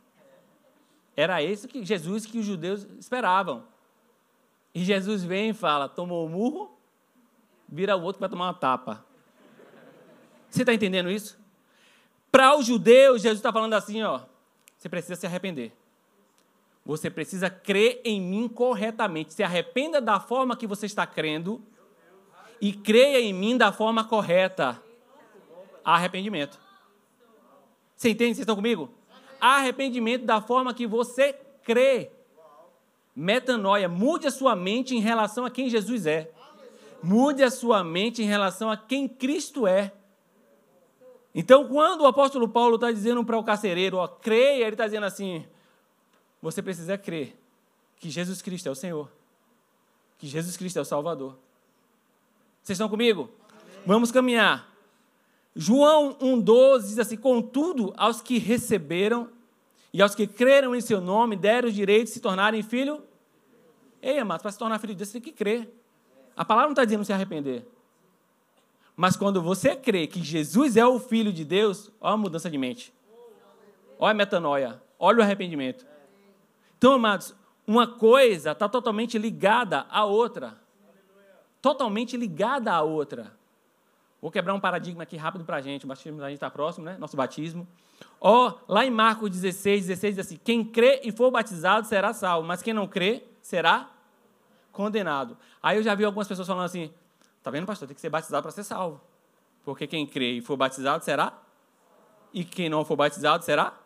Era 1.17 1.43
esse 1.43 1.69
que 1.69 1.85
Jesus 1.85 2.27
que 2.27 2.39
os 2.39 2.45
judeus 2.45 2.87
esperavam. 2.99 3.65
E 4.75 4.85
Jesus 4.85 5.23
vem 5.23 5.51
e 5.51 5.55
fala: 5.55 5.89
tomou 5.89 6.25
o 6.25 6.27
um 6.27 6.31
murro, 6.31 6.77
vira 7.69 7.97
o 7.97 8.03
outro 8.03 8.21
vai 8.21 8.29
tomar 8.29 8.47
uma 8.47 8.55
tapa. 8.55 9.05
Você 10.49 10.63
está 10.63 10.75
entendendo 10.75 11.11
isso? 11.11 11.39
Para 12.31 12.57
os 12.57 12.67
judeus, 12.67 13.23
Jesus 13.23 13.39
está 13.39 13.53
falando 13.53 13.75
assim: 13.75 14.03
ó, 14.03 14.23
você 14.77 14.89
precisa 14.89 15.15
se 15.15 15.27
arrepender. 15.27 15.73
Você 16.91 17.09
precisa 17.09 17.49
crer 17.49 18.01
em 18.05 18.21
mim 18.21 18.49
corretamente. 18.49 19.33
Se 19.33 19.45
arrependa 19.45 20.01
da 20.01 20.19
forma 20.19 20.57
que 20.57 20.67
você 20.67 20.87
está 20.87 21.07
crendo 21.07 21.63
e 22.61 22.73
creia 22.73 23.21
em 23.21 23.33
mim 23.33 23.57
da 23.57 23.71
forma 23.71 24.03
correta. 24.03 24.83
Arrependimento. 25.85 26.59
Você 27.95 28.11
entende? 28.11 28.35
Vocês 28.35 28.41
estão 28.41 28.57
comigo? 28.57 28.91
Arrependimento 29.41 30.25
da 30.25 30.41
forma 30.41 30.75
que 30.75 30.85
você 30.85 31.33
crê. 31.63 32.11
Metanoia. 33.15 33.89
Mude 33.89 34.27
a 34.27 34.31
sua 34.33 34.57
mente 34.57 34.93
em 34.97 35.01
relação 35.01 35.45
a 35.45 35.51
quem 35.51 35.71
Jesus 35.71 36.07
é. 36.07 36.33
Mude 37.01 37.45
a 37.45 37.53
sua 37.53 37.85
mente 37.85 38.21
em 38.21 38.27
relação 38.27 38.69
a 38.69 38.77
quem 38.77 39.07
Cristo 39.07 39.65
é. 39.65 39.93
Então, 41.33 41.69
quando 41.69 42.01
o 42.01 42.07
apóstolo 42.09 42.49
Paulo 42.49 42.75
está 42.75 42.91
dizendo 42.91 43.25
para 43.25 43.39
o 43.39 43.45
carcereiro, 43.45 43.97
ó, 43.99 44.09
creia, 44.09 44.65
ele 44.65 44.75
está 44.75 44.87
dizendo 44.87 45.07
assim: 45.07 45.47
você 46.41 46.63
precisa 46.63 46.97
crer 46.97 47.37
que 47.99 48.11
Jesus 48.11 48.41
Cristo 48.41 48.69
é 48.69 48.71
o 48.71 48.75
Senhor, 48.75 49.11
que 50.19 50.27
Jesus 50.27 50.57
Cristo 50.57 50.79
é 50.79 50.83
o 50.83 50.85
Salvador. 50.85 51.37
Vocês 52.63 52.77
estão 52.77 52.89
comigo? 52.89 53.31
Amém. 53.51 53.83
Vamos 53.87 54.11
caminhar. 54.11 54.69
João 55.55 56.15
1,12 56.15 56.81
diz 56.83 56.99
assim: 56.99 57.17
Contudo, 57.17 57.93
aos 57.97 58.21
que 58.21 58.39
receberam 58.39 59.29
e 59.93 60.01
aos 60.01 60.15
que 60.15 60.27
creram 60.27 60.75
em 60.75 60.81
seu 60.81 61.01
nome, 61.01 61.37
deram 61.37 61.69
o 61.69 61.73
direito 61.73 62.07
de 62.07 62.13
se 62.13 62.21
tornarem 62.21 62.63
filho. 62.63 63.03
Ei, 64.01 64.19
amado, 64.19 64.41
para 64.41 64.53
se 64.53 64.59
tornar 64.59 64.79
filho 64.79 64.95
de 64.95 64.99
Deus, 64.99 65.09
você 65.09 65.21
tem 65.21 65.33
que 65.33 65.37
crer. 65.37 65.69
A 66.37 66.45
palavra 66.45 66.69
não 66.69 66.73
está 66.73 66.85
dizendo 66.85 67.05
se 67.05 67.13
arrepender. 67.13 67.67
Mas 68.97 69.17
quando 69.17 69.43
você 69.43 69.75
crê 69.75 70.07
que 70.07 70.23
Jesus 70.23 70.77
é 70.77 70.87
o 70.87 70.99
Filho 70.99 71.33
de 71.33 71.45
Deus, 71.45 71.91
olha 72.01 72.15
a 72.15 72.17
mudança 72.17 72.51
de 72.51 72.59
mente. 72.59 72.93
Olha 73.99 74.11
a 74.11 74.15
metanoia. 74.15 74.83
Olha 74.99 75.19
o 75.19 75.23
arrependimento. 75.23 75.87
Então, 76.81 76.95
amados, 76.95 77.35
uma 77.67 77.87
coisa 77.87 78.53
está 78.53 78.67
totalmente 78.67 79.19
ligada 79.19 79.85
à 79.91 80.07
outra. 80.07 80.57
Totalmente 81.61 82.17
ligada 82.17 82.73
à 82.73 82.81
outra. 82.81 83.37
Vou 84.19 84.31
quebrar 84.31 84.55
um 84.55 84.61
paradigma 84.61 85.03
aqui 85.03 85.15
rápido 85.19 85.45
para 85.45 85.59
a 85.59 85.61
gente. 85.61 85.85
O 85.85 85.89
batismo 85.89 86.19
da 86.19 86.29
gente 86.29 86.39
está 86.39 86.49
próximo, 86.49 86.87
né? 86.87 86.97
Nosso 86.97 87.19
batismo. 87.19 87.69
Ó, 88.19 88.55
lá 88.67 88.87
em 88.87 88.91
Marcos 88.91 89.29
16, 89.29 89.89
16 89.89 90.17
diz 90.17 90.27
assim: 90.27 90.41
Quem 90.43 90.65
crê 90.65 91.03
e 91.05 91.13
for 91.13 91.31
batizado 91.31 91.87
será 91.87 92.15
salvo, 92.15 92.49
mas 92.49 92.63
quem 92.63 92.73
não 92.73 92.89
crê 92.89 93.25
será 93.43 93.91
condenado. 94.73 95.37
Aí 95.63 95.77
eu 95.77 95.83
já 95.83 95.95
vi 95.95 96.07
algumas 96.07 96.27
pessoas 96.27 96.49
falando 96.49 96.65
assim: 96.65 96.91
Tá 97.43 97.51
vendo, 97.51 97.67
pastor? 97.67 97.89
Tem 97.89 97.95
que 97.95 98.01
ser 98.01 98.09
batizado 98.09 98.43
para 98.43 98.53
ser 98.53 98.65
salvo. 98.65 99.03
Porque 99.67 99.87
quem 99.87 100.07
crê 100.07 100.39
e 100.39 100.41
for 100.41 100.57
batizado 100.57 101.05
será. 101.05 101.39
E 102.33 102.43
quem 102.43 102.71
não 102.71 102.87
for 102.87 102.97
batizado 102.97 103.45
será. 103.45 103.79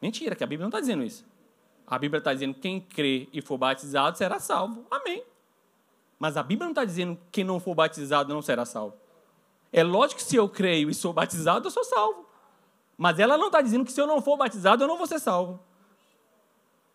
Mentira, 0.00 0.34
que 0.34 0.42
a 0.42 0.46
Bíblia 0.46 0.64
não 0.64 0.70
está 0.70 0.80
dizendo 0.80 1.02
isso. 1.02 1.27
A 1.88 1.98
Bíblia 1.98 2.18
está 2.18 2.34
dizendo 2.34 2.54
quem 2.54 2.80
crê 2.80 3.28
e 3.32 3.40
for 3.40 3.56
batizado 3.56 4.18
será 4.18 4.38
salvo. 4.38 4.84
Amém. 4.90 5.24
Mas 6.18 6.36
a 6.36 6.42
Bíblia 6.42 6.66
não 6.66 6.72
está 6.72 6.84
dizendo 6.84 7.16
que 7.16 7.22
quem 7.32 7.44
não 7.44 7.58
for 7.58 7.74
batizado 7.74 8.34
não 8.34 8.42
será 8.42 8.64
salvo. 8.66 8.94
É 9.72 9.82
lógico 9.82 10.20
que 10.20 10.26
se 10.26 10.36
eu 10.36 10.48
creio 10.48 10.90
e 10.90 10.94
sou 10.94 11.12
batizado, 11.12 11.66
eu 11.66 11.70
sou 11.70 11.84
salvo. 11.84 12.26
Mas 12.96 13.18
ela 13.18 13.38
não 13.38 13.46
está 13.46 13.62
dizendo 13.62 13.84
que 13.84 13.92
se 13.92 14.00
eu 14.00 14.06
não 14.06 14.20
for 14.20 14.36
batizado, 14.36 14.82
eu 14.82 14.88
não 14.88 14.98
vou 14.98 15.06
ser 15.06 15.18
salvo. 15.18 15.60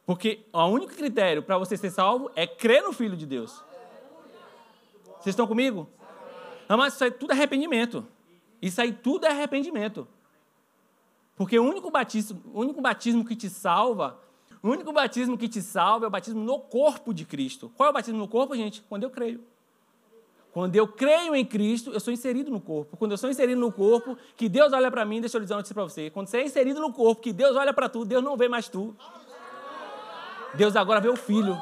Porque 0.05 0.45
o 0.51 0.65
único 0.65 0.93
critério 0.93 1.41
para 1.41 1.57
você 1.57 1.77
ser 1.77 1.89
salvo 1.89 2.29
é 2.35 2.45
crer 2.45 2.83
no 2.83 2.91
Filho 2.91 3.15
de 3.15 3.25
Deus. 3.25 3.63
Vocês 5.19 5.27
estão 5.33 5.47
comigo? 5.47 5.89
Não, 6.67 6.77
mas 6.77 6.93
isso 6.93 7.03
aí 7.03 7.11
tudo 7.11 7.31
é 7.31 7.33
arrependimento. 7.33 8.05
Isso 8.61 8.81
aí 8.81 8.91
tudo 8.91 9.25
é 9.25 9.29
arrependimento. 9.29 10.07
Porque 11.35 11.57
o 11.57 11.63
único 11.63 11.89
batismo, 11.89 12.43
o 12.53 12.59
único 12.59 12.81
batismo 12.81 13.25
que 13.25 13.35
te 13.35 13.49
salva, 13.49 14.19
o 14.63 14.69
único 14.69 14.93
batismo 14.93 15.37
que 15.37 15.49
te 15.49 15.61
salva 15.61 16.05
é 16.05 16.07
o 16.07 16.11
batismo 16.11 16.41
no 16.41 16.57
corpo 16.57 17.13
de 17.13 17.25
Cristo. 17.25 17.69
Qual 17.75 17.87
é 17.87 17.89
o 17.89 17.93
batismo 17.93 18.17
no 18.17 18.29
corpo, 18.29 18.55
gente? 18.55 18.81
Quando 18.87 19.03
eu 19.03 19.09
creio. 19.09 19.43
Quando 20.53 20.73
eu 20.75 20.87
creio 20.87 21.35
em 21.35 21.43
Cristo, 21.43 21.91
eu 21.91 21.99
sou 21.99 22.13
inserido 22.13 22.49
no 22.49 22.61
corpo. 22.61 22.95
Quando 22.95 23.11
eu 23.11 23.17
sou 23.17 23.29
inserido 23.29 23.59
no 23.59 23.73
corpo, 23.73 24.17
que 24.37 24.47
Deus 24.47 24.71
olha 24.71 24.89
para 24.89 25.03
mim, 25.03 25.19
deixa 25.19 25.35
eu 25.35 25.41
dizer 25.41 25.53
uma 25.53 25.57
notícia 25.57 25.73
para 25.73 25.83
você. 25.83 26.09
Quando 26.11 26.27
você 26.27 26.37
é 26.37 26.45
inserido 26.45 26.79
no 26.79 26.93
corpo, 26.93 27.21
que 27.21 27.33
Deus 27.33 27.57
olha 27.57 27.73
para 27.73 27.89
tu, 27.89 28.05
Deus 28.05 28.23
não 28.23 28.37
vê 28.37 28.47
mais 28.47 28.69
tu. 28.69 28.95
Deus 30.53 30.75
agora 30.77 31.01
vê 31.01 31.09
o 31.09 31.17
filho. 31.17 31.59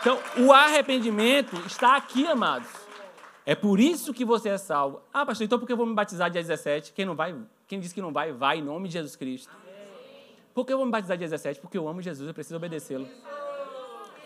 Então, 0.00 0.16
o 0.36 0.52
arrependimento 0.52 1.56
está 1.66 1.96
aqui, 1.96 2.24
amados. 2.26 2.68
É 3.44 3.54
por 3.54 3.80
isso 3.80 4.14
que 4.14 4.24
você 4.24 4.50
é 4.50 4.58
salvo. 4.58 5.00
Ah, 5.12 5.26
pastor, 5.26 5.44
então 5.44 5.58
por 5.58 5.66
que 5.66 5.72
eu 5.72 5.76
vou 5.76 5.86
me 5.86 5.94
batizar 5.94 6.30
dia 6.30 6.42
17? 6.42 6.92
Quem 6.92 7.04
não 7.04 7.16
vai, 7.16 7.34
quem 7.66 7.80
diz 7.80 7.92
que 7.92 8.00
não 8.00 8.12
vai, 8.12 8.30
vai 8.30 8.58
em 8.58 8.62
nome 8.62 8.88
de 8.88 8.92
Jesus 8.92 9.16
Cristo. 9.16 9.50
Por 10.58 10.66
que 10.66 10.72
eu 10.72 10.76
vou 10.76 10.86
me 10.86 10.90
batizar 10.90 11.16
dia 11.16 11.28
17? 11.28 11.60
Porque 11.60 11.78
eu 11.78 11.86
amo 11.86 12.02
Jesus, 12.02 12.26
eu 12.26 12.34
preciso 12.34 12.56
obedecê-lo. 12.56 13.06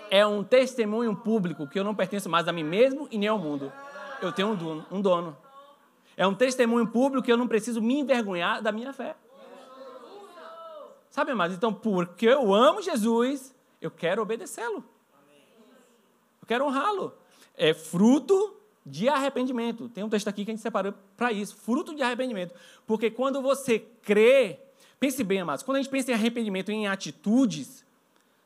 É 0.09 0.27
um 0.27 0.43
testemunho 0.43 1.15
público 1.15 1.69
que 1.69 1.79
eu 1.79 1.85
não 1.85 1.95
pertenço 1.95 2.27
mais 2.31 2.49
a 2.49 2.53
mim 2.55 2.65
mesmo 2.65 3.07
e 3.11 3.19
nem 3.19 3.29
ao 3.29 3.39
mundo. 3.39 3.71
Eu 4.23 4.33
tenho 4.33 4.49
um 4.49 4.57
dono. 4.57 4.87
Um 4.91 5.03
dono. 5.03 5.37
É 6.17 6.27
um 6.27 6.35
testemunho 6.35 6.87
público 6.87 7.23
que 7.23 7.31
eu 7.31 7.37
não 7.37 7.47
preciso 7.47 7.83
me 7.83 7.99
envergonhar 7.99 8.63
da 8.63 8.73
minha 8.73 8.95
fé. 8.95 9.15
Sabe, 11.11 11.33
amados? 11.33 11.55
Então, 11.55 11.71
porque 11.71 12.25
eu 12.25 12.55
amo 12.55 12.81
Jesus, 12.81 13.55
eu 13.79 13.91
quero 13.91 14.23
obedecê-lo. 14.23 14.83
Eu 16.41 16.47
quero 16.47 16.65
honrá-lo. 16.65 17.13
É 17.55 17.75
fruto 17.75 18.57
de 18.87 19.07
arrependimento. 19.07 19.87
Tem 19.91 20.03
um 20.03 20.09
texto 20.09 20.29
aqui 20.29 20.47
que 20.47 20.51
a 20.51 20.55
gente 20.55 20.63
separou 20.63 20.95
para 21.15 21.31
isso. 21.31 21.55
Fruto 21.57 21.95
de 21.95 22.03
arrependimento. 22.03 22.55
Porque 22.87 23.11
quando 23.11 23.43
você 23.43 23.81
crê, 24.01 24.72
pense 25.03 25.25
bem, 25.25 25.41
amados, 25.41 25.65
quando 25.65 25.79
a 25.79 25.83
gente 25.83 25.91
pensa 25.91 26.13
em 26.13 26.15
arrependimento 26.15 26.71
em 26.71 26.87
atitudes, 26.87 27.85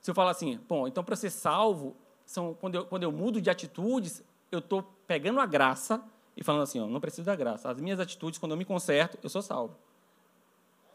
se 0.01 0.11
eu 0.11 0.15
falar 0.15 0.31
assim, 0.31 0.59
bom, 0.67 0.89
então 0.89 1.05
para 1.05 1.15
ser 1.15 1.29
salvo, 1.29 1.95
são, 2.25 2.55
quando, 2.55 2.77
eu, 2.77 2.87
quando 2.87 3.03
eu 3.03 3.13
mudo 3.13 3.43
de 3.43 3.51
atitudes, 3.51 4.25
eu 4.51 4.61
estou 4.61 4.83
pegando 5.07 5.39
a 5.39 5.45
graça 5.45 6.03
e 6.35 6.43
falando 6.43 6.63
assim, 6.63 6.81
ó, 6.81 6.87
não 6.87 6.99
preciso 6.99 7.27
da 7.27 7.37
graça. 7.37 7.71
As 7.71 7.79
minhas 7.79 8.01
atitudes, 8.01 8.39
quando 8.39 8.53
eu 8.53 8.57
me 8.57 8.65
conserto, 8.65 9.19
eu 9.23 9.29
sou 9.29 9.43
salvo. 9.43 9.77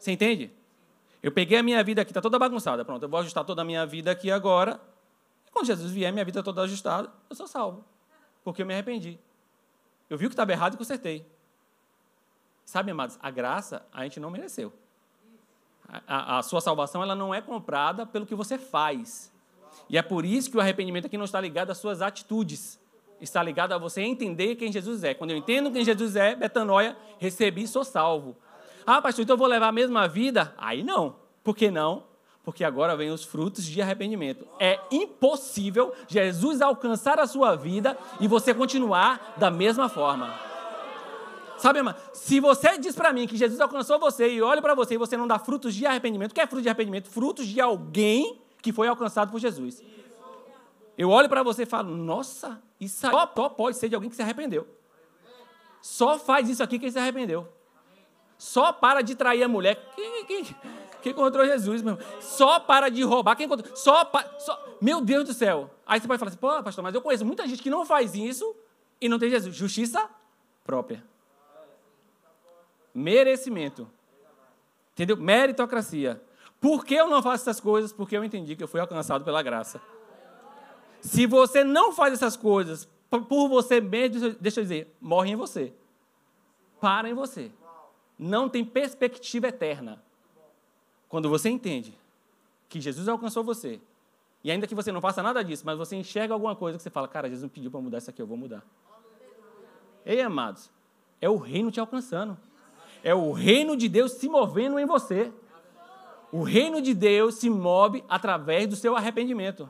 Você 0.00 0.10
entende? 0.10 0.50
Eu 1.22 1.30
peguei 1.30 1.58
a 1.58 1.62
minha 1.62 1.84
vida 1.84 2.02
aqui, 2.02 2.10
está 2.10 2.20
toda 2.20 2.40
bagunçada. 2.40 2.84
Pronto, 2.84 3.04
eu 3.04 3.08
vou 3.08 3.20
ajustar 3.20 3.44
toda 3.44 3.62
a 3.62 3.64
minha 3.64 3.86
vida 3.86 4.10
aqui 4.10 4.32
agora. 4.32 4.80
Quando 5.52 5.66
Jesus 5.66 5.92
vier, 5.92 6.12
minha 6.12 6.24
vida 6.24 6.42
toda 6.42 6.62
ajustada, 6.62 7.08
eu 7.30 7.36
sou 7.36 7.46
salvo. 7.46 7.84
Porque 8.42 8.62
eu 8.62 8.66
me 8.66 8.74
arrependi. 8.74 9.16
Eu 10.10 10.18
vi 10.18 10.26
o 10.26 10.28
que 10.28 10.32
estava 10.32 10.50
errado 10.50 10.74
e 10.74 10.76
consertei. 10.76 11.24
Sabe, 12.64 12.90
amados, 12.90 13.16
a 13.22 13.30
graça 13.30 13.86
a 13.92 14.02
gente 14.02 14.18
não 14.18 14.28
mereceu. 14.28 14.72
A, 16.06 16.38
a, 16.38 16.42
sua 16.42 16.60
salvação 16.60 17.02
ela 17.02 17.14
não 17.14 17.34
é 17.34 17.40
comprada 17.40 18.06
pelo 18.06 18.24
que 18.24 18.34
você 18.34 18.56
faz. 18.56 19.30
E 19.88 19.98
é 19.98 20.02
por 20.02 20.24
isso 20.24 20.50
que 20.50 20.56
o 20.56 20.60
arrependimento 20.60 21.06
aqui 21.06 21.18
não 21.18 21.24
está 21.24 21.40
ligado 21.40 21.70
às 21.70 21.78
suas 21.78 22.00
atitudes. 22.00 22.80
Está 23.20 23.42
ligado 23.42 23.72
a 23.72 23.78
você 23.78 24.00
entender 24.00 24.56
quem 24.56 24.72
Jesus 24.72 25.04
é. 25.04 25.14
Quando 25.14 25.30
eu 25.30 25.36
entendo 25.36 25.70
quem 25.70 25.84
Jesus 25.84 26.16
é, 26.16 26.34
betanoia, 26.34 26.96
recebi, 27.18 27.68
sou 27.68 27.84
salvo. 27.84 28.36
Ah, 28.86 29.00
pastor, 29.00 29.22
então 29.22 29.34
eu 29.34 29.38
vou 29.38 29.46
levar 29.46 29.68
a 29.68 29.72
mesma 29.72 30.08
vida? 30.08 30.54
Aí 30.56 30.82
não. 30.82 31.16
Por 31.44 31.54
que 31.54 31.70
não? 31.70 32.04
Porque 32.44 32.64
agora 32.64 32.96
vem 32.96 33.10
os 33.10 33.22
frutos 33.22 33.64
de 33.64 33.80
arrependimento. 33.80 34.46
É 34.58 34.80
impossível 34.90 35.92
Jesus 36.08 36.60
alcançar 36.60 37.20
a 37.20 37.26
sua 37.26 37.54
vida 37.54 37.96
e 38.18 38.26
você 38.26 38.52
continuar 38.52 39.34
da 39.36 39.50
mesma 39.50 39.88
forma. 39.88 40.51
Sabe, 41.62 41.78
irmã? 41.78 41.94
Se 42.12 42.40
você 42.40 42.76
diz 42.76 42.92
para 42.92 43.12
mim 43.12 43.24
que 43.24 43.36
Jesus 43.36 43.60
alcançou 43.60 43.96
você 43.96 44.28
e 44.28 44.42
olha 44.42 44.60
para 44.60 44.74
você 44.74 44.94
e 44.94 44.98
você 44.98 45.16
não 45.16 45.28
dá 45.28 45.38
frutos 45.38 45.72
de 45.72 45.86
arrependimento, 45.86 46.32
o 46.32 46.34
que 46.34 46.40
é 46.40 46.46
fruto 46.46 46.60
de 46.60 46.68
arrependimento? 46.68 47.08
Frutos 47.08 47.46
de 47.46 47.60
alguém 47.60 48.42
que 48.60 48.72
foi 48.72 48.88
alcançado 48.88 49.30
por 49.30 49.38
Jesus. 49.38 49.80
Eu 50.98 51.08
olho 51.08 51.28
para 51.28 51.40
você 51.44 51.62
e 51.62 51.66
falo, 51.66 51.96
nossa, 51.96 52.60
isso 52.80 53.08
só 53.08 53.26
pode 53.26 53.76
ser 53.76 53.88
de 53.88 53.94
alguém 53.94 54.10
que 54.10 54.16
se 54.16 54.22
arrependeu. 54.22 54.66
Só 55.80 56.18
faz 56.18 56.48
isso 56.48 56.64
aqui 56.64 56.80
que 56.80 56.86
ele 56.86 56.92
se 56.92 56.98
arrependeu. 56.98 57.46
Só 58.36 58.72
para 58.72 59.00
de 59.00 59.14
trair 59.14 59.44
a 59.44 59.48
mulher. 59.48 59.88
Quem, 59.94 60.24
quem, 60.24 60.44
quem 61.00 61.12
encontrou 61.12 61.46
Jesus, 61.46 61.80
meu 61.80 61.94
irmão? 61.94 62.06
Só 62.20 62.58
para 62.58 62.88
de 62.88 63.04
roubar. 63.04 63.36
Quem 63.36 63.46
encontrou? 63.46 63.76
Só, 63.76 64.10
só 64.40 64.76
Meu 64.80 65.00
Deus 65.00 65.26
do 65.26 65.32
céu. 65.32 65.70
Aí 65.86 66.00
você 66.00 66.08
pode 66.08 66.18
falar 66.18 66.30
assim, 66.30 66.38
pô, 66.38 66.60
pastor, 66.60 66.82
mas 66.82 66.92
eu 66.92 67.00
conheço 67.00 67.24
muita 67.24 67.46
gente 67.46 67.62
que 67.62 67.70
não 67.70 67.86
faz 67.86 68.16
isso 68.16 68.52
e 69.00 69.08
não 69.08 69.16
tem 69.16 69.30
Jesus. 69.30 69.54
Justiça 69.54 70.10
própria. 70.64 71.11
Merecimento. 72.94 73.88
Entendeu? 74.92 75.16
Meritocracia. 75.16 76.22
Por 76.60 76.84
que 76.84 76.94
eu 76.94 77.08
não 77.08 77.22
faço 77.22 77.44
essas 77.44 77.60
coisas? 77.60 77.92
Porque 77.92 78.16
eu 78.16 78.24
entendi 78.24 78.54
que 78.54 78.62
eu 78.62 78.68
fui 78.68 78.80
alcançado 78.80 79.24
pela 79.24 79.42
graça. 79.42 79.80
Se 81.00 81.26
você 81.26 81.64
não 81.64 81.92
faz 81.92 82.14
essas 82.14 82.36
coisas 82.36 82.88
por 83.10 83.48
você 83.48 83.80
mesmo, 83.80 84.34
deixa 84.40 84.60
eu 84.60 84.64
dizer, 84.64 84.96
morre 85.00 85.30
em 85.30 85.36
você. 85.36 85.72
Para 86.80 87.08
em 87.08 87.14
você 87.14 87.50
não 88.22 88.48
tem 88.48 88.64
perspectiva 88.64 89.48
eterna. 89.48 90.00
Quando 91.08 91.28
você 91.28 91.50
entende 91.50 91.98
que 92.68 92.80
Jesus 92.80 93.08
alcançou 93.08 93.42
você, 93.42 93.80
e 94.44 94.50
ainda 94.50 94.66
que 94.66 94.74
você 94.74 94.92
não 94.92 95.00
faça 95.00 95.22
nada 95.22 95.42
disso, 95.42 95.64
mas 95.66 95.76
você 95.76 95.96
enxerga 95.96 96.32
alguma 96.32 96.54
coisa 96.54 96.78
que 96.78 96.82
você 96.82 96.90
fala, 96.90 97.08
cara, 97.08 97.28
Jesus 97.28 97.44
me 97.44 97.50
pediu 97.50 97.70
para 97.70 97.80
mudar 97.80 97.98
isso 97.98 98.10
aqui, 98.10 98.22
eu 98.22 98.26
vou 98.26 98.36
mudar. 98.36 98.64
Ei, 100.06 100.20
amados, 100.20 100.70
é 101.20 101.28
o 101.28 101.36
reino 101.36 101.70
te 101.70 101.80
alcançando. 101.80 102.38
É 103.04 103.14
o 103.14 103.32
reino 103.32 103.76
de 103.76 103.88
Deus 103.88 104.12
se 104.12 104.28
movendo 104.28 104.78
em 104.78 104.86
você. 104.86 105.32
O 106.30 106.42
reino 106.42 106.80
de 106.80 106.94
Deus 106.94 107.34
se 107.34 107.50
move 107.50 108.02
através 108.08 108.66
do 108.66 108.76
seu 108.76 108.96
arrependimento. 108.96 109.68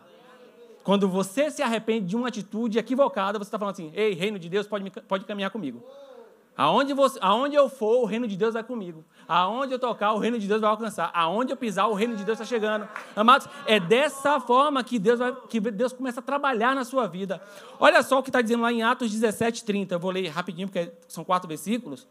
Quando 0.85 1.09
você 1.09 1.51
se 1.51 1.62
arrepende 1.62 2.07
de 2.07 2.16
uma 2.16 2.29
atitude 2.29 2.79
equivocada, 2.79 3.38
você 3.38 3.49
está 3.49 3.59
falando 3.59 3.75
assim: 3.75 3.92
ei, 3.95 4.14
reino 4.14 4.38
de 4.38 4.49
Deus 4.49 4.66
pode, 4.66 4.90
pode 4.90 5.25
caminhar 5.25 5.51
comigo. 5.51 5.83
Aonde, 6.55 6.92
você, 6.92 7.18
aonde 7.23 7.57
eu 7.57 7.68
for, 7.68 8.03
o 8.03 8.05
reino 8.05 8.29
de 8.29 8.37
Deus 8.37 8.53
vai 8.53 8.62
comigo. 8.62 9.03
Aonde 9.27 9.73
eu 9.73 9.79
tocar, 9.79 10.12
o 10.12 10.18
reino 10.18 10.38
de 10.38 10.47
Deus 10.47 10.61
vai 10.61 10.68
alcançar. 10.68 11.11
Aonde 11.14 11.51
eu 11.51 11.57
pisar, 11.57 11.87
o 11.88 11.95
reino 11.95 12.14
de 12.14 12.25
Deus 12.25 12.38
está 12.38 12.45
chegando. 12.45 12.87
Amados, 13.16 13.49
é 13.66 13.81
dessa 13.81 14.38
forma 14.38 14.85
que 14.85 14.99
Deus, 14.99 15.18
vai, 15.18 15.35
que 15.49 15.59
Deus 15.61 15.95
começa 15.95 16.21
a 16.21 16.23
trabalhar 16.23 16.75
na 16.75 16.85
sua 16.85 17.07
vida. 17.07 17.40
Olha 17.81 18.03
só 18.03 18.18
o 18.18 18.23
que 18.23 18.29
está 18.29 18.42
dizendo 18.42 18.62
lá 18.62 18.71
em 18.71 18.83
Atos 18.83 19.11
17, 19.11 19.64
30. 19.64 19.95
Eu 19.95 19.99
vou 19.99 20.11
ler 20.11 20.29
rapidinho, 20.29 20.68
porque 20.68 20.92
são 21.09 21.25
quatro 21.25 21.49
versículos. 21.49 22.07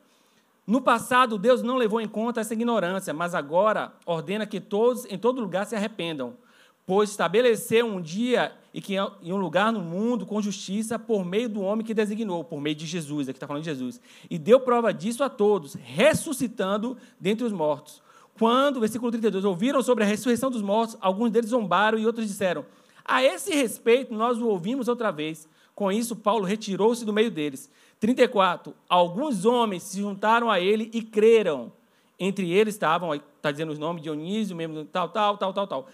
No 0.72 0.80
passado, 0.80 1.38
Deus 1.38 1.62
não 1.62 1.76
levou 1.76 2.00
em 2.00 2.08
conta 2.08 2.40
essa 2.40 2.54
ignorância, 2.54 3.14
mas 3.14 3.36
agora 3.36 3.92
ordena 4.06 4.46
que 4.46 4.62
todos, 4.62 5.04
em 5.04 5.18
todo 5.18 5.42
lugar, 5.42 5.66
se 5.66 5.76
arrependam 5.76 6.38
pois 6.86 7.12
estabeleceu 7.12 7.86
um 7.86 8.02
dia 8.02 8.52
e 8.74 8.82
que 8.82 8.96
em 8.96 9.32
um 9.32 9.38
lugar 9.38 9.72
no 9.72 9.82
mundo 9.82 10.26
com 10.26 10.42
justiça 10.42 10.98
por 10.98 11.24
meio 11.24 11.48
do 11.48 11.62
homem 11.62 11.86
que 11.86 11.94
designou, 11.94 12.44
por 12.44 12.60
meio 12.60 12.76
de 12.76 12.86
Jesus, 12.86 13.30
aqui 13.30 13.38
está 13.38 13.48
falando 13.48 13.64
de 13.64 13.70
Jesus, 13.70 14.02
e 14.30 14.38
deu 14.38 14.60
prova 14.60 14.94
disso 14.94 15.24
a 15.24 15.30
todos, 15.30 15.76
ressuscitando 15.76 16.98
dentre 17.20 17.46
os 17.46 17.54
mortos. 17.54 18.02
Quando, 18.38 18.80
versículo 18.80 19.12
32, 19.12 19.46
ouviram 19.46 19.82
sobre 19.82 20.04
a 20.04 20.08
ressurreição 20.08 20.50
dos 20.50 20.62
mortos, 20.62 20.98
alguns 21.00 21.32
deles 21.32 21.50
zombaram 21.50 22.00
e 22.00 22.06
outros 22.06 22.28
disseram: 22.28 22.66
A 23.06 23.24
esse 23.24 23.54
respeito 23.54 24.14
nós 24.14 24.38
o 24.38 24.48
ouvimos 24.48 24.88
outra 24.88 25.12
vez. 25.12 25.48
Com 25.76 25.92
isso, 25.92 26.16
Paulo 26.16 26.46
retirou-se 26.46 27.06
do 27.06 27.14
meio 27.14 27.32
deles. 27.32 27.70
34. 28.02 28.76
Alguns 28.90 29.46
homens 29.46 29.84
se 29.84 30.02
juntaram 30.02 30.50
a 30.50 30.60
ele 30.60 30.90
e 30.92 31.02
creram. 31.02 31.72
Entre 32.20 32.52
eles 32.52 32.74
estavam, 32.74 33.14
está 33.14 33.52
dizendo 33.52 33.72
os 33.72 33.80
nomes, 33.80 34.04
Dionísio, 34.04 34.56
mesmo, 34.56 34.84
tal, 34.86 35.10
tal, 35.10 35.38
tal, 35.38 35.54
tal, 35.54 35.68
tal. 35.68 35.90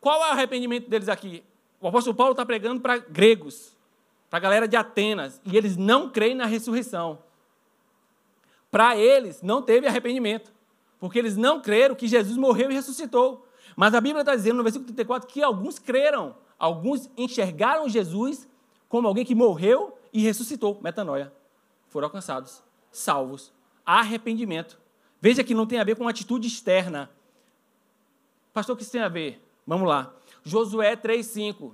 Qual 0.00 0.22
é 0.24 0.30
o 0.30 0.32
arrependimento 0.32 0.88
deles 0.88 1.08
aqui? 1.08 1.42
O 1.80 1.88
apóstolo 1.88 2.16
Paulo 2.16 2.32
está 2.32 2.44
pregando 2.44 2.80
para 2.80 2.98
gregos, 2.98 3.76
para 4.28 4.38
a 4.38 4.40
galera 4.40 4.66
de 4.66 4.76
Atenas, 4.76 5.40
e 5.44 5.56
eles 5.56 5.76
não 5.76 6.10
creem 6.10 6.34
na 6.34 6.46
ressurreição. 6.46 7.18
Para 8.70 8.96
eles, 8.96 9.40
não 9.42 9.62
teve 9.62 9.86
arrependimento, 9.86 10.52
porque 10.98 11.18
eles 11.18 11.36
não 11.36 11.60
creram 11.60 11.94
que 11.94 12.08
Jesus 12.08 12.36
morreu 12.36 12.70
e 12.70 12.74
ressuscitou. 12.74 13.46
Mas 13.76 13.94
a 13.94 14.00
Bíblia 14.00 14.20
está 14.20 14.34
dizendo 14.34 14.56
no 14.56 14.62
versículo 14.62 14.86
34 14.86 15.28
que 15.28 15.42
alguns 15.42 15.78
creram, 15.78 16.34
alguns 16.58 17.10
enxergaram 17.16 17.88
Jesus 17.88 18.48
como 18.88 19.08
alguém 19.08 19.24
que 19.24 19.34
morreu 19.34 19.98
e 20.14 20.22
ressuscitou. 20.22 20.80
Metanoia. 20.80 21.30
Foram 21.88 22.06
alcançados, 22.06 22.62
salvos. 22.90 23.52
Arrependimento. 23.84 24.78
Veja 25.20 25.42
que 25.42 25.54
não 25.54 25.66
tem 25.66 25.80
a 25.80 25.84
ver 25.84 25.96
com 25.96 26.06
atitude 26.06 26.46
externa. 26.46 27.10
Pastor, 28.52 28.74
o 28.74 28.76
que 28.76 28.84
isso 28.84 28.92
tem 28.92 29.00
a 29.00 29.08
ver? 29.08 29.44
Vamos 29.66 29.88
lá. 29.88 30.14
Josué 30.44 30.94
3,5. 30.96 31.72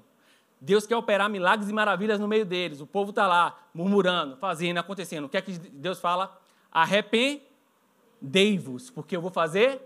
Deus 0.60 0.86
quer 0.86 0.96
operar 0.96 1.28
milagres 1.28 1.68
e 1.68 1.72
maravilhas 1.72 2.18
no 2.18 2.28
meio 2.28 2.46
deles. 2.46 2.80
O 2.80 2.86
povo 2.86 3.10
está 3.10 3.26
lá, 3.26 3.58
murmurando, 3.74 4.36
fazendo, 4.36 4.78
acontecendo. 4.78 5.24
O 5.24 5.28
que 5.28 5.36
é 5.36 5.42
que 5.42 5.52
Deus 5.52 6.00
fala? 6.00 6.40
Arrependei-vos, 6.70 8.90
porque 8.90 9.16
eu 9.16 9.20
vou 9.20 9.30
fazer 9.30 9.82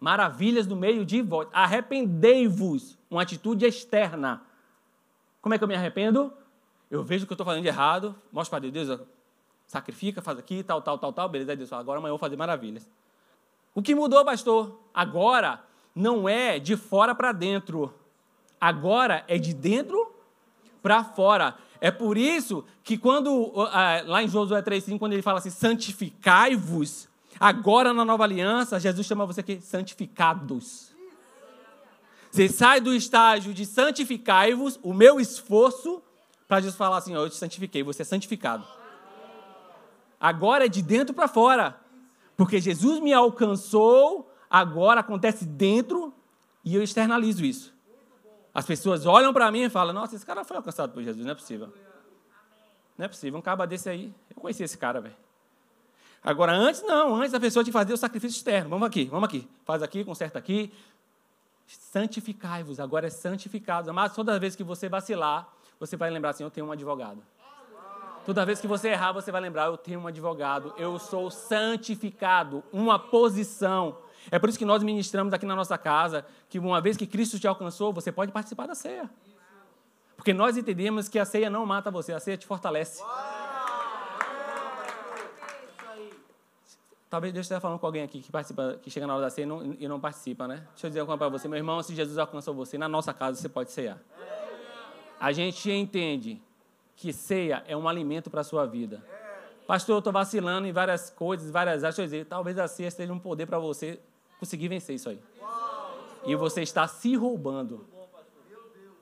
maravilhas 0.00 0.66
no 0.66 0.76
meio 0.76 1.04
de 1.04 1.22
vós. 1.22 1.48
Arrependei-vos. 1.52 2.98
Uma 3.10 3.22
atitude 3.22 3.64
externa. 3.64 4.42
Como 5.40 5.54
é 5.54 5.58
que 5.58 5.64
eu 5.64 5.68
me 5.68 5.74
arrependo? 5.74 6.32
Eu 6.90 7.02
vejo 7.02 7.26
que 7.26 7.32
eu 7.32 7.34
estou 7.34 7.44
fazendo 7.44 7.62
de 7.62 7.68
errado, 7.68 8.14
mostro 8.32 8.50
para 8.50 8.70
Deus, 8.70 8.88
Deus, 8.88 9.00
sacrifica, 9.66 10.22
faz 10.22 10.38
aqui, 10.38 10.62
tal, 10.62 10.80
tal, 10.80 10.98
tal, 10.98 11.12
tal, 11.12 11.28
beleza. 11.28 11.54
Deus 11.54 11.72
agora 11.72 11.98
amanhã 11.98 12.10
eu 12.10 12.14
vou 12.14 12.18
fazer 12.18 12.36
maravilhas. 12.36 12.88
O 13.74 13.82
que 13.82 13.94
mudou, 13.94 14.24
pastor? 14.24 14.80
Agora 14.94 15.62
não 15.94 16.28
é 16.28 16.58
de 16.58 16.76
fora 16.76 17.14
para 17.14 17.32
dentro. 17.32 17.92
Agora 18.60 19.24
é 19.28 19.38
de 19.38 19.52
dentro 19.52 20.14
para 20.82 21.04
fora. 21.04 21.56
É 21.80 21.90
por 21.90 22.16
isso 22.16 22.64
que 22.82 22.96
quando, 22.96 23.52
lá 24.06 24.22
em 24.22 24.28
Josué 24.28 24.62
3,5, 24.62 24.98
quando 24.98 25.12
ele 25.12 25.22
fala 25.22 25.38
assim, 25.38 25.50
santificai-vos, 25.50 27.08
agora 27.38 27.92
na 27.92 28.04
nova 28.04 28.24
aliança, 28.24 28.80
Jesus 28.80 29.06
chama 29.06 29.26
você 29.26 29.40
aqui 29.40 29.60
santificados. 29.60 30.92
Você 32.30 32.48
sai 32.48 32.80
do 32.80 32.94
estágio 32.94 33.54
de 33.54 33.64
santificai-vos, 33.64 34.78
o 34.82 34.92
meu 34.92 35.20
esforço, 35.20 36.02
para 36.48 36.60
Jesus 36.60 36.76
falar 36.76 36.96
assim, 36.96 37.14
eu 37.14 37.28
te 37.28 37.36
santifiquei, 37.36 37.82
você 37.82 38.02
é 38.02 38.04
santificado. 38.04 38.66
Agora 40.18 40.64
é 40.64 40.68
de 40.68 40.82
dentro 40.82 41.14
para 41.14 41.28
fora. 41.28 41.78
Porque 42.36 42.60
Jesus 42.60 43.00
me 43.00 43.12
alcançou 43.12 44.32
agora 44.48 45.00
acontece 45.00 45.44
dentro 45.44 46.14
e 46.64 46.74
eu 46.74 46.82
externalizo 46.82 47.44
isso. 47.44 47.74
As 48.54 48.64
pessoas 48.64 49.06
olham 49.06 49.32
para 49.32 49.50
mim 49.52 49.62
e 49.62 49.70
falam: 49.70 49.92
Nossa, 49.92 50.16
esse 50.16 50.24
cara 50.24 50.44
foi 50.44 50.56
alcançado 50.56 50.92
por 50.92 51.02
Jesus, 51.02 51.24
não 51.24 51.32
é 51.32 51.34
possível. 51.34 51.72
Não 52.96 53.04
é 53.04 53.08
possível, 53.08 53.38
um 53.38 53.42
caba 53.42 53.66
desse 53.66 53.88
aí. 53.88 54.12
Eu 54.34 54.40
conheci 54.40 54.62
esse 54.62 54.76
cara, 54.76 55.00
velho. 55.00 55.14
Agora, 56.22 56.52
antes 56.52 56.82
não, 56.82 57.14
antes 57.14 57.32
a 57.32 57.38
pessoa 57.38 57.64
que 57.64 57.70
fazer 57.70 57.92
o 57.92 57.96
sacrifício 57.96 58.36
externo. 58.36 58.70
Vamos 58.70 58.88
aqui, 58.88 59.04
vamos 59.04 59.28
aqui. 59.28 59.48
Faz 59.64 59.82
aqui, 59.82 60.04
conserta 60.04 60.38
aqui. 60.38 60.72
Santificai-vos, 61.66 62.80
agora 62.80 63.06
é 63.06 63.10
santificados. 63.10 63.92
Mas 63.94 64.12
toda 64.14 64.38
vez 64.38 64.56
que 64.56 64.64
você 64.64 64.88
vacilar, 64.88 65.48
você 65.78 65.96
vai 65.96 66.10
lembrar 66.10 66.30
assim: 66.30 66.44
Eu 66.44 66.50
tenho 66.50 66.66
um 66.66 66.72
advogado. 66.72 67.22
Toda 68.24 68.44
vez 68.44 68.60
que 68.60 68.66
você 68.66 68.88
errar, 68.88 69.12
você 69.12 69.32
vai 69.32 69.40
lembrar: 69.40 69.66
Eu 69.66 69.76
tenho 69.76 70.00
um 70.00 70.06
advogado, 70.06 70.74
eu 70.76 70.98
sou 70.98 71.30
santificado, 71.30 72.62
uma 72.72 72.98
posição. 72.98 73.98
É 74.30 74.38
por 74.38 74.48
isso 74.48 74.58
que 74.58 74.64
nós 74.64 74.82
ministramos 74.82 75.32
aqui 75.32 75.46
na 75.46 75.56
nossa 75.56 75.78
casa 75.78 76.26
que 76.48 76.58
uma 76.58 76.80
vez 76.80 76.96
que 76.96 77.06
Cristo 77.06 77.38
te 77.38 77.46
alcançou, 77.46 77.92
você 77.92 78.12
pode 78.12 78.32
participar 78.32 78.66
da 78.66 78.74
ceia. 78.74 79.08
Porque 80.16 80.34
nós 80.34 80.56
entendemos 80.56 81.08
que 81.08 81.18
a 81.18 81.24
ceia 81.24 81.48
não 81.48 81.64
mata 81.64 81.90
você, 81.90 82.12
a 82.12 82.20
ceia 82.20 82.36
te 82.36 82.44
fortalece. 82.44 83.02
Talvez 87.08 87.32
Deus 87.32 87.46
esteja 87.46 87.60
falando 87.60 87.78
com 87.78 87.86
alguém 87.86 88.02
aqui 88.02 88.20
que 88.20 88.30
participa, 88.30 88.78
que 88.82 88.90
chega 88.90 89.06
na 89.06 89.14
hora 89.14 89.22
da 89.22 89.30
ceia 89.30 89.44
e 89.44 89.46
não, 89.46 89.76
e 89.78 89.88
não 89.88 89.98
participa, 89.98 90.46
né? 90.46 90.66
Deixa 90.72 90.86
eu 90.86 90.90
dizer 90.90 91.00
uma 91.00 91.06
coisa 91.06 91.18
para 91.18 91.28
você, 91.30 91.48
meu 91.48 91.56
irmão, 91.56 91.82
se 91.82 91.94
Jesus 91.94 92.18
alcançou 92.18 92.52
você, 92.52 92.76
na 92.76 92.88
nossa 92.88 93.14
casa 93.14 93.40
você 93.40 93.48
pode 93.48 93.72
ceiar. 93.72 93.98
A 95.20 95.32
gente 95.32 95.70
entende 95.70 96.40
que 96.96 97.12
ceia 97.12 97.64
é 97.66 97.76
um 97.76 97.88
alimento 97.88 98.30
para 98.30 98.40
a 98.40 98.44
sua 98.44 98.66
vida. 98.66 99.04
Pastor, 99.66 99.96
eu 99.96 99.98
estou 99.98 100.12
vacilando 100.12 100.66
em 100.66 100.72
várias 100.72 101.10
coisas, 101.10 101.50
várias 101.50 101.82
dizer, 101.94 102.26
talvez 102.26 102.58
a 102.58 102.66
ceia 102.66 102.90
seja 102.90 103.12
um 103.12 103.18
poder 103.18 103.46
para 103.46 103.58
você 103.58 104.00
conseguir 104.38 104.68
vencer 104.68 104.96
isso 104.96 105.08
aí. 105.08 105.20
E 106.24 106.34
você 106.34 106.62
está 106.62 106.88
se 106.88 107.14
roubando. 107.14 107.86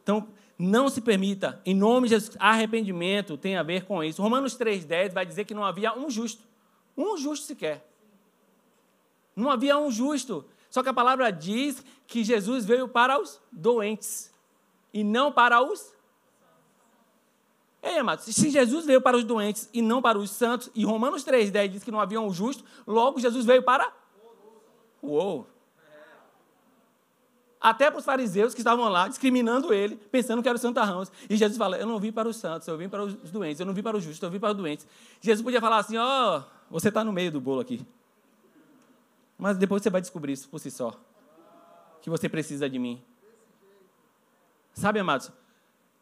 Então, 0.02 0.28
não 0.58 0.88
se 0.88 1.00
permita, 1.00 1.60
em 1.66 1.74
nome 1.74 2.08
de 2.08 2.14
Jesus, 2.14 2.36
arrependimento 2.40 3.36
tem 3.36 3.56
a 3.56 3.62
ver 3.62 3.84
com 3.84 4.02
isso. 4.02 4.22
Romanos 4.22 4.56
3,10 4.56 5.12
vai 5.12 5.26
dizer 5.26 5.44
que 5.44 5.54
não 5.54 5.64
havia 5.64 5.96
um 5.96 6.08
justo, 6.08 6.42
um 6.96 7.16
justo 7.16 7.46
sequer. 7.46 7.86
Não 9.34 9.50
havia 9.50 9.76
um 9.76 9.90
justo. 9.90 10.46
Só 10.70 10.82
que 10.82 10.88
a 10.88 10.94
palavra 10.94 11.30
diz 11.30 11.84
que 12.06 12.24
Jesus 12.24 12.64
veio 12.64 12.88
para 12.88 13.20
os 13.20 13.40
doentes 13.52 14.32
e 14.92 15.04
não 15.04 15.30
para 15.30 15.62
os. 15.62 15.94
Ei, 17.86 17.98
amados, 17.98 18.24
se 18.24 18.50
Jesus 18.50 18.84
veio 18.84 19.00
para 19.00 19.16
os 19.16 19.22
doentes 19.22 19.70
e 19.72 19.80
não 19.80 20.02
para 20.02 20.18
os 20.18 20.28
santos, 20.30 20.68
e 20.74 20.84
Romanos 20.84 21.24
3,10 21.24 21.68
diz 21.68 21.84
que 21.84 21.92
não 21.92 22.00
havia 22.00 22.20
um 22.20 22.32
justo, 22.32 22.64
logo 22.84 23.20
Jesus 23.20 23.46
veio 23.46 23.62
para. 23.62 23.92
Uou! 25.00 25.46
Até 27.60 27.88
para 27.88 28.00
os 28.00 28.04
fariseus 28.04 28.54
que 28.54 28.60
estavam 28.60 28.88
lá, 28.88 29.06
discriminando 29.06 29.72
ele, 29.72 29.94
pensando 30.10 30.42
que 30.42 30.48
era 30.48 30.56
o 30.56 30.60
santarrão. 30.60 31.04
E 31.30 31.36
Jesus 31.36 31.56
fala: 31.56 31.76
Eu 31.76 31.86
não 31.86 32.00
vim 32.00 32.10
para 32.10 32.28
os 32.28 32.36
santos, 32.36 32.66
eu 32.66 32.76
vim 32.76 32.88
para 32.88 33.04
os 33.04 33.30
doentes, 33.30 33.60
eu 33.60 33.66
não 33.66 33.72
vim 33.72 33.84
para 33.84 33.96
os 33.96 34.02
justos, 34.02 34.22
eu 34.22 34.30
vim 34.30 34.40
para 34.40 34.50
os 34.50 34.56
doentes. 34.56 34.84
Jesus 35.20 35.42
podia 35.42 35.60
falar 35.60 35.78
assim: 35.78 35.96
Ó, 35.96 36.38
oh, 36.38 36.42
você 36.68 36.88
está 36.88 37.04
no 37.04 37.12
meio 37.12 37.30
do 37.30 37.40
bolo 37.40 37.60
aqui. 37.60 37.86
Mas 39.38 39.56
depois 39.58 39.80
você 39.80 39.90
vai 39.90 40.00
descobrir 40.00 40.32
isso 40.32 40.48
por 40.48 40.58
si 40.58 40.72
só. 40.72 40.92
Que 42.02 42.10
você 42.10 42.28
precisa 42.28 42.68
de 42.68 42.80
mim. 42.80 43.00
Sabe, 44.74 44.98
amados? 44.98 45.30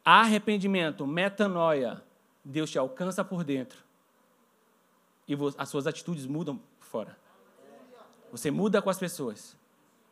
Arrependimento, 0.05 1.07
metanoia, 1.07 2.03
Deus 2.45 2.71
te 2.71 2.79
alcança 2.79 3.25
por 3.25 3.43
dentro. 3.43 3.79
E 5.27 5.35
as 5.57 5.69
suas 5.69 5.87
atitudes 5.87 6.27
mudam 6.27 6.61
por 6.79 6.87
fora. 6.87 7.19
Você 8.31 8.51
muda 8.51 8.83
com 8.83 8.90
as 8.90 8.99
pessoas. 8.99 9.57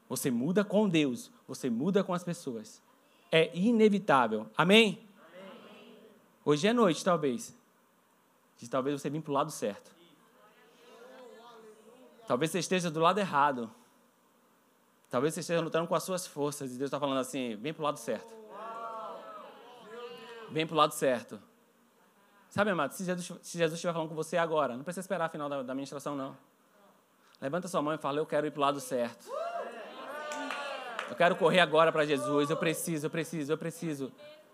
Você 0.08 0.30
muda 0.30 0.64
com 0.64 0.88
Deus. 0.88 1.30
Você 1.46 1.68
muda 1.68 2.02
com 2.02 2.14
as 2.14 2.24
pessoas. 2.24 2.80
É 3.30 3.54
inevitável. 3.56 4.48
Amém? 4.56 5.06
Amém. 5.30 5.98
Hoje 6.44 6.68
é 6.68 6.72
noite, 6.72 7.04
talvez. 7.04 7.54
Talvez 8.70 9.00
você 9.00 9.10
vir 9.10 9.20
para 9.20 9.30
o 9.30 9.34
lado 9.34 9.50
certo. 9.50 9.90
Talvez 12.26 12.50
você 12.50 12.60
esteja 12.60 12.90
do 12.90 13.00
lado 13.00 13.18
errado. 13.18 13.70
Talvez 15.10 15.34
você 15.34 15.40
esteja 15.40 15.60
lutando 15.60 15.86
com 15.86 15.94
as 15.94 16.02
suas 16.02 16.26
forças 16.26 16.72
e 16.72 16.78
Deus 16.78 16.88
está 16.88 16.98
falando 16.98 17.18
assim: 17.18 17.56
vem 17.56 17.74
para 17.74 17.82
o 17.82 17.84
lado 17.84 17.98
certo. 17.98 18.41
Vem 20.52 20.66
para 20.66 20.74
o 20.74 20.76
lado 20.76 20.92
certo. 20.92 21.40
Sabe, 22.50 22.70
amado, 22.70 22.92
se 22.92 23.04
Jesus, 23.04 23.40
se 23.40 23.56
Jesus 23.56 23.72
estiver 23.74 23.94
falando 23.94 24.10
com 24.10 24.14
você 24.14 24.36
agora, 24.36 24.76
não 24.76 24.84
precisa 24.84 25.00
esperar 25.00 25.24
a 25.24 25.28
final 25.30 25.48
da, 25.48 25.62
da 25.62 25.74
ministração, 25.74 26.14
não. 26.14 26.36
Levanta 27.40 27.66
sua 27.66 27.80
mão 27.80 27.94
e 27.94 27.98
fala: 27.98 28.18
Eu 28.18 28.26
quero 28.26 28.46
ir 28.46 28.50
para 28.50 28.58
o 28.58 28.60
lado 28.60 28.78
certo. 28.78 29.26
Eu 31.08 31.16
quero 31.16 31.34
correr 31.36 31.60
agora 31.60 31.90
para 31.90 32.04
Jesus. 32.04 32.50
Eu 32.50 32.56
preciso, 32.56 33.06
eu 33.06 33.10
preciso, 33.10 33.52
eu 33.52 33.58
preciso. 33.58 34.12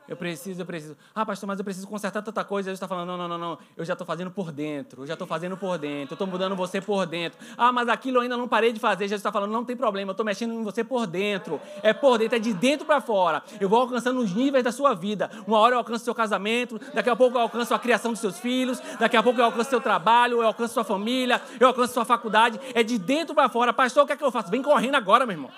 Eu 0.09 0.17
preciso, 0.17 0.63
eu 0.63 0.67
preciso. 0.67 0.97
Ah, 1.15 1.27
pastor, 1.27 1.47
mas 1.47 1.59
eu 1.59 1.65
preciso 1.65 1.87
consertar 1.87 2.23
tanta 2.23 2.43
coisa. 2.43 2.71
Jesus 2.71 2.77
está 2.77 2.89
falando, 2.89 3.09
não, 3.09 3.19
não, 3.19 3.29
não, 3.29 3.39
não. 3.39 3.59
Eu 3.77 3.85
já 3.85 3.93
estou 3.93 4.07
fazendo 4.07 4.31
por 4.31 4.51
dentro. 4.51 5.03
Eu 5.03 5.07
já 5.07 5.13
estou 5.13 5.27
fazendo 5.27 5.57
por 5.57 5.77
dentro. 5.77 6.13
Eu 6.13 6.15
estou 6.15 6.27
mudando 6.27 6.57
você 6.57 6.81
por 6.81 7.05
dentro. 7.05 7.39
Ah, 7.59 7.71
mas 7.71 7.89
aquilo 7.89 8.17
eu 8.17 8.23
ainda 8.23 8.37
não 8.37 8.49
parei 8.49 8.73
de 8.73 8.81
fazer. 8.81 9.05
Jesus 9.05 9.21
está 9.21 9.31
falando, 9.31 9.53
não 9.53 9.65
tem 9.65 9.77
problema. 9.77 10.11
Eu 10.11 10.13
estou 10.13 10.25
mexendo 10.25 10.55
em 10.55 10.63
você 10.63 10.83
por 10.83 11.07
dentro. 11.07 11.61
É 11.83 11.93
por 11.93 12.17
dentro, 12.17 12.37
é 12.37 12.39
de 12.39 12.55
dentro 12.55 12.87
para 12.87 13.03
fora. 13.03 13.43
Eu 13.61 13.69
vou 13.69 13.81
alcançando 13.81 14.21
os 14.21 14.33
níveis 14.33 14.65
da 14.65 14.73
sua 14.73 14.95
vida. 14.95 15.31
Uma 15.47 15.59
hora 15.59 15.75
eu 15.75 15.79
alcanço 15.79 16.05
seu 16.05 16.15
casamento. 16.15 16.81
Daqui 16.95 17.11
a 17.11 17.17
pouco 17.17 17.37
eu 17.37 17.43
alcanço 17.43 17.75
a 17.75 17.79
criação 17.79 18.13
dos 18.13 18.21
seus 18.21 18.39
filhos. 18.39 18.81
Daqui 18.99 19.17
a 19.17 19.23
pouco 19.23 19.39
eu 19.39 19.45
alcanço 19.45 19.69
seu 19.69 19.81
trabalho. 19.81 20.41
Eu 20.41 20.47
alcanço 20.47 20.73
sua 20.73 20.85
família. 20.85 21.43
Eu 21.61 21.69
alcanço 21.69 21.93
sua 21.93 22.07
faculdade. 22.07 22.59
É 22.73 22.83
de 22.83 22.99
dentro 22.99 23.35
para 23.35 23.51
fora. 23.51 23.75
Pastor, 23.75 24.05
o 24.05 24.07
que 24.07 24.13
é 24.15 24.17
que 24.17 24.25
eu 24.25 24.33
faço? 24.33 24.51
Vem 24.51 24.63
correndo 24.63 24.95
agora, 24.95 25.27
meu 25.27 25.35
irmão. 25.35 25.51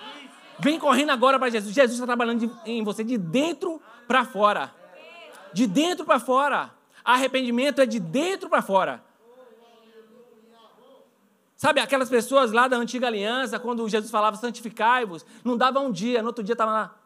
Vem 0.60 0.78
correndo 0.78 1.10
agora 1.10 1.38
para 1.38 1.50
Jesus. 1.50 1.74
Jesus 1.74 1.94
está 1.94 2.06
trabalhando 2.06 2.50
em 2.64 2.82
você 2.84 3.02
de 3.02 3.16
dentro 3.16 3.80
para 4.06 4.24
fora 4.24 4.80
de 5.52 5.66
dentro 5.66 6.04
para 6.04 6.18
fora. 6.18 6.72
Arrependimento 7.04 7.80
é 7.80 7.86
de 7.86 7.98
dentro 7.98 8.48
para 8.48 8.62
fora. 8.62 9.02
Sabe, 11.56 11.80
aquelas 11.80 12.08
pessoas 12.08 12.52
lá 12.52 12.68
da 12.68 12.76
antiga 12.76 13.06
aliança, 13.06 13.58
quando 13.58 13.86
Jesus 13.88 14.10
falava 14.10 14.36
santificai-vos, 14.36 15.26
não 15.44 15.58
dava 15.58 15.78
um 15.78 15.92
dia, 15.92 16.22
no 16.22 16.28
outro 16.28 16.42
dia 16.42 16.54
estava 16.54 16.72
lá. 16.72 16.96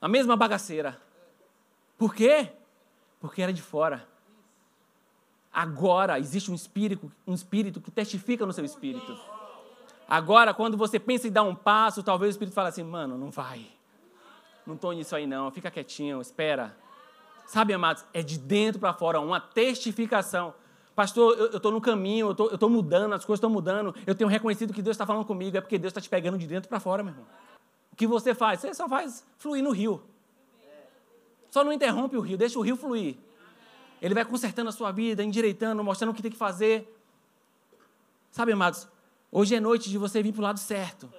A 0.00 0.06
mesma 0.06 0.36
bagaceira. 0.36 1.00
Por 1.98 2.14
quê? 2.14 2.52
Porque 3.20 3.42
era 3.42 3.52
de 3.52 3.62
fora. 3.62 4.08
Agora 5.52 6.20
existe 6.20 6.50
um 6.52 6.54
espírito, 6.54 7.10
um 7.26 7.34
espírito 7.34 7.80
que 7.80 7.90
testifica 7.90 8.46
no 8.46 8.52
seu 8.52 8.64
espírito. 8.64 9.18
Agora, 10.10 10.52
quando 10.52 10.76
você 10.76 10.98
pensa 10.98 11.28
em 11.28 11.30
dar 11.30 11.44
um 11.44 11.54
passo, 11.54 12.02
talvez 12.02 12.30
o 12.30 12.32
espírito 12.32 12.52
fale 12.52 12.68
assim: 12.68 12.82
mano, 12.82 13.16
não 13.16 13.30
vai. 13.30 13.64
Não 14.66 14.74
estou 14.74 14.92
nisso 14.92 15.14
aí 15.14 15.24
não, 15.24 15.52
fica 15.52 15.70
quietinho, 15.70 16.20
espera. 16.20 16.76
Sabe, 17.46 17.72
amados, 17.72 18.04
é 18.12 18.20
de 18.20 18.36
dentro 18.36 18.80
para 18.80 18.92
fora, 18.92 19.20
uma 19.20 19.40
testificação. 19.40 20.52
Pastor, 20.96 21.38
eu 21.38 21.56
estou 21.56 21.70
no 21.70 21.80
caminho, 21.80 22.36
eu 22.38 22.54
estou 22.54 22.68
mudando, 22.68 23.12
as 23.12 23.24
coisas 23.24 23.38
estão 23.38 23.48
mudando, 23.48 23.94
eu 24.04 24.14
tenho 24.14 24.28
reconhecido 24.28 24.74
que 24.74 24.82
Deus 24.82 24.94
está 24.94 25.06
falando 25.06 25.24
comigo, 25.24 25.56
é 25.56 25.60
porque 25.60 25.78
Deus 25.78 25.92
está 25.92 26.00
te 26.00 26.08
pegando 26.08 26.36
de 26.36 26.46
dentro 26.46 26.68
para 26.68 26.80
fora, 26.80 27.02
meu 27.02 27.12
irmão. 27.12 27.26
O 27.92 27.96
que 27.96 28.06
você 28.06 28.34
faz? 28.34 28.60
Você 28.60 28.74
só 28.74 28.88
faz 28.88 29.24
fluir 29.38 29.62
no 29.62 29.70
rio. 29.70 30.02
Só 31.50 31.64
não 31.64 31.72
interrompe 31.72 32.16
o 32.16 32.20
rio, 32.20 32.36
deixa 32.36 32.58
o 32.58 32.62
rio 32.62 32.76
fluir. 32.76 33.16
Ele 34.02 34.14
vai 34.14 34.24
consertando 34.24 34.68
a 34.68 34.72
sua 34.72 34.90
vida, 34.90 35.22
endireitando, 35.22 35.82
mostrando 35.82 36.10
o 36.10 36.14
que 36.14 36.22
tem 36.22 36.30
que 36.30 36.36
fazer. 36.36 36.96
Sabe, 38.30 38.52
amados, 38.52 38.88
hoje 39.30 39.54
é 39.54 39.60
noite 39.60 39.90
de 39.90 39.98
você 39.98 40.22
vir 40.22 40.32
para 40.32 40.40
o 40.40 40.44
lado 40.44 40.58
certo. 40.58 41.12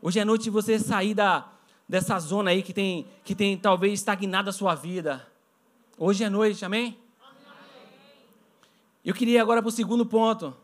Hoje 0.00 0.18
é 0.18 0.24
noite 0.24 0.44
de 0.44 0.50
você 0.50 0.78
sair 0.78 1.14
da, 1.14 1.50
dessa 1.88 2.18
zona 2.18 2.50
aí 2.50 2.62
que 2.62 2.72
tem, 2.72 3.06
que 3.24 3.34
tem 3.34 3.56
talvez 3.56 3.94
estagnado 3.94 4.50
a 4.50 4.52
sua 4.52 4.74
vida. 4.74 5.26
Hoje 5.96 6.22
é 6.22 6.30
noite, 6.30 6.64
amém? 6.64 6.98
Eu 9.04 9.14
queria 9.14 9.40
agora 9.42 9.62
para 9.62 9.68
o 9.68 9.72
segundo 9.72 10.04
ponto. 10.04 10.56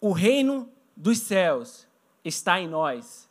O 0.00 0.12
reino 0.12 0.68
dos 0.96 1.18
céus 1.18 1.86
está 2.24 2.60
em 2.60 2.66
nós. 2.66 3.28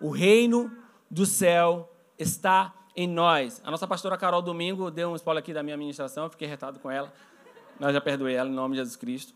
O 0.00 0.10
reino 0.10 0.70
do 1.10 1.24
céu 1.24 1.90
está 2.18 2.74
em 2.96 3.08
nós. 3.08 3.60
A 3.64 3.70
nossa 3.70 3.86
pastora 3.86 4.16
Carol 4.16 4.42
Domingo 4.42 4.90
deu 4.90 5.10
um 5.10 5.16
spoiler 5.16 5.42
aqui 5.42 5.52
da 5.52 5.62
minha 5.62 5.76
ministração, 5.76 6.30
fiquei 6.30 6.46
retado 6.46 6.78
com 6.78 6.90
ela. 6.90 7.12
Nós 7.80 7.92
já 7.92 8.00
perdoei 8.00 8.34
ela 8.34 8.48
em 8.48 8.52
nome 8.52 8.74
de 8.74 8.80
Jesus 8.80 8.96
Cristo. 8.96 9.34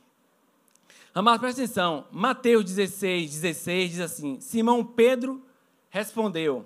Amado, 1.18 1.40
presta 1.40 1.64
atenção. 1.64 2.06
Mateus 2.12 2.64
16, 2.64 3.40
16 3.40 3.90
diz 3.90 4.00
assim: 4.00 4.38
Simão 4.38 4.84
Pedro 4.84 5.42
respondeu: 5.90 6.64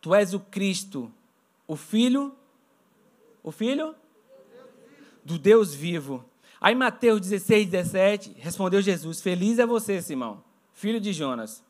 Tu 0.00 0.12
és 0.12 0.34
o 0.34 0.40
Cristo, 0.40 1.12
o 1.64 1.76
Filho, 1.76 2.34
o 3.40 3.52
Filho 3.52 3.94
do 5.24 5.38
Deus 5.38 5.72
vivo. 5.72 6.24
Aí 6.60 6.74
Mateus 6.74 7.20
16, 7.20 7.68
17, 7.68 8.34
respondeu 8.36 8.82
Jesus: 8.82 9.20
Feliz 9.20 9.60
é 9.60 9.64
você, 9.64 10.02
Simão, 10.02 10.42
filho 10.72 11.00
de 11.00 11.12
Jonas, 11.12 11.62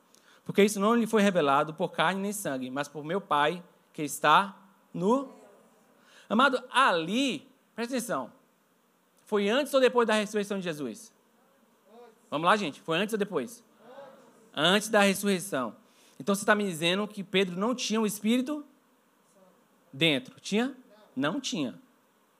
porque 0.46 0.64
isso 0.64 0.80
não 0.80 0.94
lhe 0.94 1.06
foi 1.06 1.20
revelado 1.20 1.74
por 1.74 1.90
carne 1.90 2.22
nem 2.22 2.32
sangue, 2.32 2.70
mas 2.70 2.88
por 2.88 3.04
meu 3.04 3.20
Pai 3.20 3.62
que 3.92 4.02
está 4.02 4.56
no. 4.94 5.28
Amado, 6.26 6.58
ali, 6.72 7.46
presta 7.74 7.98
atenção, 7.98 8.37
foi 9.28 9.46
antes 9.46 9.74
ou 9.74 9.80
depois 9.80 10.08
da 10.08 10.14
ressurreição 10.14 10.56
de 10.56 10.64
Jesus? 10.64 11.12
Vamos 12.30 12.46
lá, 12.46 12.56
gente? 12.56 12.80
Foi 12.80 12.96
antes 12.96 13.12
ou 13.12 13.18
depois? 13.18 13.62
Antes 14.54 14.88
da 14.88 15.02
ressurreição. 15.02 15.76
Então 16.18 16.34
você 16.34 16.40
está 16.40 16.54
me 16.54 16.64
dizendo 16.64 17.06
que 17.06 17.22
Pedro 17.22 17.54
não 17.54 17.74
tinha 17.74 18.00
o 18.00 18.06
Espírito 18.06 18.64
dentro. 19.92 20.40
Tinha? 20.40 20.74
Não 21.14 21.38
tinha. 21.38 21.78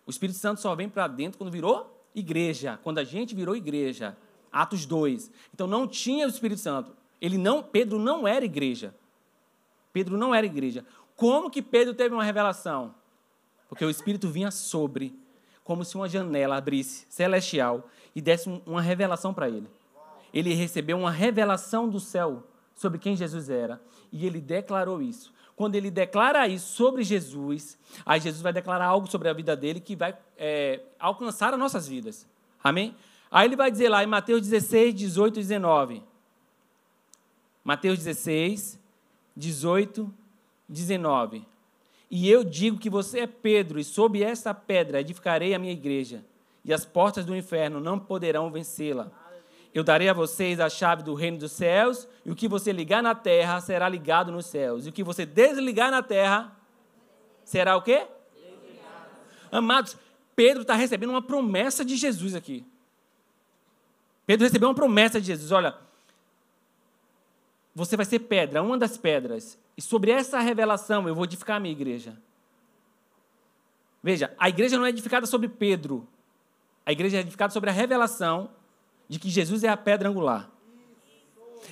O 0.06 0.10
Espírito 0.10 0.38
Santo 0.38 0.62
só 0.62 0.74
vem 0.74 0.88
para 0.88 1.06
dentro 1.06 1.36
quando 1.36 1.50
virou 1.50 2.02
igreja. 2.14 2.80
Quando 2.82 3.00
a 3.00 3.04
gente 3.04 3.34
virou 3.34 3.54
igreja. 3.54 4.16
Atos 4.50 4.86
2. 4.86 5.30
Então 5.52 5.66
não 5.66 5.86
tinha 5.86 6.24
o 6.24 6.30
Espírito 6.30 6.62
Santo. 6.62 6.96
Ele 7.20 7.36
não, 7.36 7.62
Pedro 7.62 7.98
não 7.98 8.26
era 8.26 8.46
igreja. 8.46 8.94
Pedro 9.92 10.16
não 10.16 10.34
era 10.34 10.46
igreja. 10.46 10.86
Como 11.14 11.50
que 11.50 11.60
Pedro 11.60 11.92
teve 11.92 12.14
uma 12.14 12.24
revelação? 12.24 12.94
Porque 13.68 13.84
o 13.84 13.90
Espírito 13.90 14.30
vinha 14.30 14.50
sobre, 14.50 15.14
como 15.68 15.84
se 15.84 15.96
uma 15.96 16.08
janela 16.08 16.56
abrisse, 16.56 17.04
celestial, 17.10 17.90
e 18.16 18.22
desse 18.22 18.48
uma 18.64 18.80
revelação 18.80 19.34
para 19.34 19.50
ele. 19.50 19.68
Ele 20.32 20.54
recebeu 20.54 20.96
uma 20.96 21.10
revelação 21.10 21.86
do 21.86 22.00
céu 22.00 22.42
sobre 22.74 22.98
quem 22.98 23.14
Jesus 23.14 23.50
era, 23.50 23.78
e 24.10 24.24
ele 24.24 24.40
declarou 24.40 25.02
isso. 25.02 25.30
Quando 25.54 25.74
ele 25.74 25.90
declara 25.90 26.48
isso 26.48 26.74
sobre 26.74 27.04
Jesus, 27.04 27.78
aí 28.06 28.18
Jesus 28.18 28.40
vai 28.40 28.50
declarar 28.50 28.86
algo 28.86 29.10
sobre 29.10 29.28
a 29.28 29.34
vida 29.34 29.54
dele 29.54 29.78
que 29.78 29.94
vai 29.94 30.16
é, 30.38 30.80
alcançar 30.98 31.52
as 31.52 31.60
nossas 31.60 31.86
vidas. 31.86 32.26
Amém? 32.64 32.96
Aí 33.30 33.46
ele 33.46 33.54
vai 33.54 33.70
dizer 33.70 33.90
lá 33.90 34.02
em 34.02 34.06
Mateus 34.06 34.40
16, 34.40 34.94
18 34.94 35.36
e 35.36 35.42
19. 35.42 36.02
Mateus 37.62 37.98
16, 37.98 38.80
18 39.36 40.14
19. 40.66 41.46
E 42.10 42.30
eu 42.30 42.42
digo 42.42 42.78
que 42.78 42.88
você 42.88 43.20
é 43.20 43.26
Pedro, 43.26 43.78
e 43.78 43.84
sob 43.84 44.22
esta 44.22 44.54
pedra 44.54 45.00
edificarei 45.00 45.54
a 45.54 45.58
minha 45.58 45.72
igreja, 45.72 46.24
e 46.64 46.72
as 46.72 46.84
portas 46.84 47.24
do 47.24 47.36
inferno 47.36 47.80
não 47.80 47.98
poderão 47.98 48.50
vencê-la. 48.50 49.10
Eu 49.74 49.84
darei 49.84 50.08
a 50.08 50.14
vocês 50.14 50.58
a 50.58 50.70
chave 50.70 51.02
do 51.02 51.14
reino 51.14 51.38
dos 51.38 51.52
céus, 51.52 52.08
e 52.24 52.30
o 52.30 52.34
que 52.34 52.48
você 52.48 52.72
ligar 52.72 53.02
na 53.02 53.14
terra 53.14 53.60
será 53.60 53.88
ligado 53.88 54.32
nos 54.32 54.46
céus, 54.46 54.86
e 54.86 54.88
o 54.88 54.92
que 54.92 55.02
você 55.04 55.26
desligar 55.26 55.90
na 55.90 56.02
terra 56.02 56.56
será 57.44 57.76
o 57.76 57.82
quê? 57.82 58.06
Amados, 59.52 59.96
Pedro 60.34 60.62
está 60.62 60.74
recebendo 60.74 61.10
uma 61.10 61.22
promessa 61.22 61.84
de 61.84 61.96
Jesus 61.96 62.34
aqui. 62.34 62.64
Pedro 64.26 64.44
recebeu 64.46 64.68
uma 64.68 64.74
promessa 64.74 65.20
de 65.20 65.26
Jesus: 65.26 65.50
olha, 65.52 65.74
você 67.78 67.96
vai 67.96 68.04
ser 68.04 68.18
pedra, 68.18 68.60
uma 68.60 68.76
das 68.76 68.98
pedras, 68.98 69.56
e 69.76 69.80
sobre 69.80 70.10
essa 70.10 70.40
revelação 70.40 71.06
eu 71.06 71.14
vou 71.14 71.24
edificar 71.24 71.58
a 71.58 71.60
minha 71.60 71.70
igreja. 71.70 72.20
Veja, 74.02 74.34
a 74.36 74.48
igreja 74.48 74.76
não 74.76 74.84
é 74.84 74.88
edificada 74.88 75.26
sobre 75.26 75.48
Pedro. 75.48 76.06
A 76.84 76.90
igreja 76.90 77.18
é 77.18 77.20
edificada 77.20 77.52
sobre 77.52 77.70
a 77.70 77.72
revelação 77.72 78.50
de 79.08 79.18
que 79.18 79.30
Jesus 79.30 79.62
é 79.62 79.68
a 79.68 79.76
pedra 79.76 80.08
angular. 80.08 80.50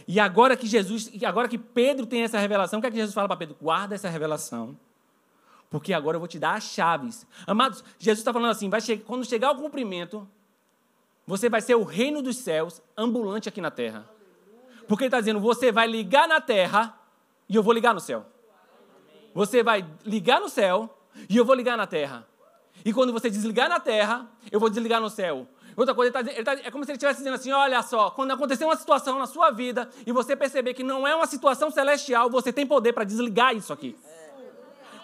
E 0.07 0.21
agora 0.21 0.57
que 0.57 0.67
Jesus, 0.67 1.11
agora 1.25 1.49
que 1.49 1.59
Pedro 1.59 2.07
tem 2.07 2.23
essa 2.23 2.39
revelação, 2.39 2.79
o 2.79 2.83
que 2.83 2.87
é 2.87 2.91
que 2.91 2.97
Jesus 2.97 3.15
fala 3.15 3.27
para 3.27 3.37
Pedro? 3.37 3.57
Guarda 3.61 3.95
essa 3.95 4.09
revelação. 4.09 4.79
Porque 5.69 5.93
agora 5.93 6.17
eu 6.17 6.21
vou 6.21 6.29
te 6.29 6.39
dar 6.39 6.55
as 6.55 6.65
chaves. 6.65 7.27
Amados, 7.47 7.83
Jesus 7.99 8.21
está 8.21 8.33
falando 8.33 8.51
assim: 8.51 8.69
vai 8.69 8.81
che 8.81 8.99
quando 8.99 9.25
chegar 9.25 9.51
o 9.51 9.57
cumprimento, 9.57 10.29
você 11.27 11.49
vai 11.49 11.61
ser 11.61 11.75
o 11.75 11.83
reino 11.83 12.23
dos 12.23 12.37
céus 12.37 12.81
ambulante 12.97 13.49
aqui 13.49 13.61
na 13.61 13.71
terra. 13.71 14.16
Porque 14.87 15.05
ele 15.05 15.09
está 15.09 15.21
dizendo: 15.21 15.41
você 15.41 15.73
vai 15.73 15.87
ligar 15.87 16.29
na 16.29 16.41
terra 16.41 16.99
e 17.49 17.57
eu 17.57 17.63
vou 17.63 17.73
ligar 17.73 17.95
no 17.95 18.01
céu. 18.01 18.27
Você 19.35 19.63
vai 19.63 19.87
ligar 20.05 20.41
no 20.41 20.49
céu 20.49 20.99
e 21.29 21.37
eu 21.37 21.45
vou 21.45 21.55
ligar 21.55 21.77
na 21.77 21.87
terra. 21.87 22.27
E 22.85 22.93
quando 22.93 23.13
você 23.13 23.29
desligar 23.29 23.69
na 23.69 23.81
terra, 23.81 24.27
eu 24.51 24.61
vou 24.61 24.71
desligar 24.71 25.01
no 25.01 25.11
céu. 25.11 25.47
Outra 25.77 25.95
coisa, 25.95 26.19
ele 26.19 26.25
tá, 26.25 26.33
ele 26.33 26.45
tá, 26.45 26.53
é 26.53 26.71
como 26.71 26.85
se 26.85 26.91
ele 26.91 26.97
estivesse 26.97 27.19
dizendo 27.19 27.35
assim: 27.35 27.53
olha 27.53 27.83
só, 27.83 28.11
quando 28.11 28.31
acontecer 28.31 28.65
uma 28.65 28.77
situação 28.77 29.19
na 29.19 29.27
sua 29.27 29.51
vida 29.51 29.89
e 30.07 30.13
você 30.13 30.35
perceber 30.35 30.73
que 30.73 30.83
não 30.83 31.07
é 31.07 31.15
uma 31.15 31.27
situação 31.27 31.71
celestial, 31.71 32.31
você 32.31 32.53
tem 32.53 32.67
poder 32.67 32.93
para 32.93 33.05
desligar 33.05 33.55
isso 33.55 33.73
aqui. 33.73 33.97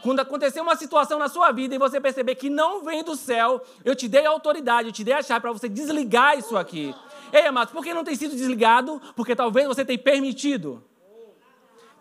Quando 0.03 0.19
acontecer 0.19 0.61
uma 0.61 0.75
situação 0.75 1.19
na 1.19 1.29
sua 1.29 1.53
vida 1.53 1.75
e 1.75 1.79
você 1.79 2.01
perceber 2.01 2.35
que 2.35 2.51
não 2.51 2.83
vem 2.83 3.05
do 3.05 3.15
céu, 3.15 3.63
eu 3.85 3.95
te 3.95 4.09
dei 4.09 4.27
a 4.27 4.31
autoridade, 4.31 4.89
eu 4.89 4.93
te 4.93 5.05
dei 5.05 5.15
a 5.15 5.23
chave 5.23 5.41
para 5.41 5.53
você 5.53 5.69
desligar 5.69 6.37
isso 6.37 6.57
aqui. 6.57 6.93
Ei, 7.33 7.47
amados, 7.47 7.73
por 7.73 7.83
que 7.83 7.95
não 7.95 8.05
tem 8.05 8.15
sido 8.15 8.37
desligado? 8.37 9.01
Porque 9.17 9.35
talvez 9.35 9.67
você 9.67 9.85
tenha 9.85 9.99
permitido. 9.99 10.85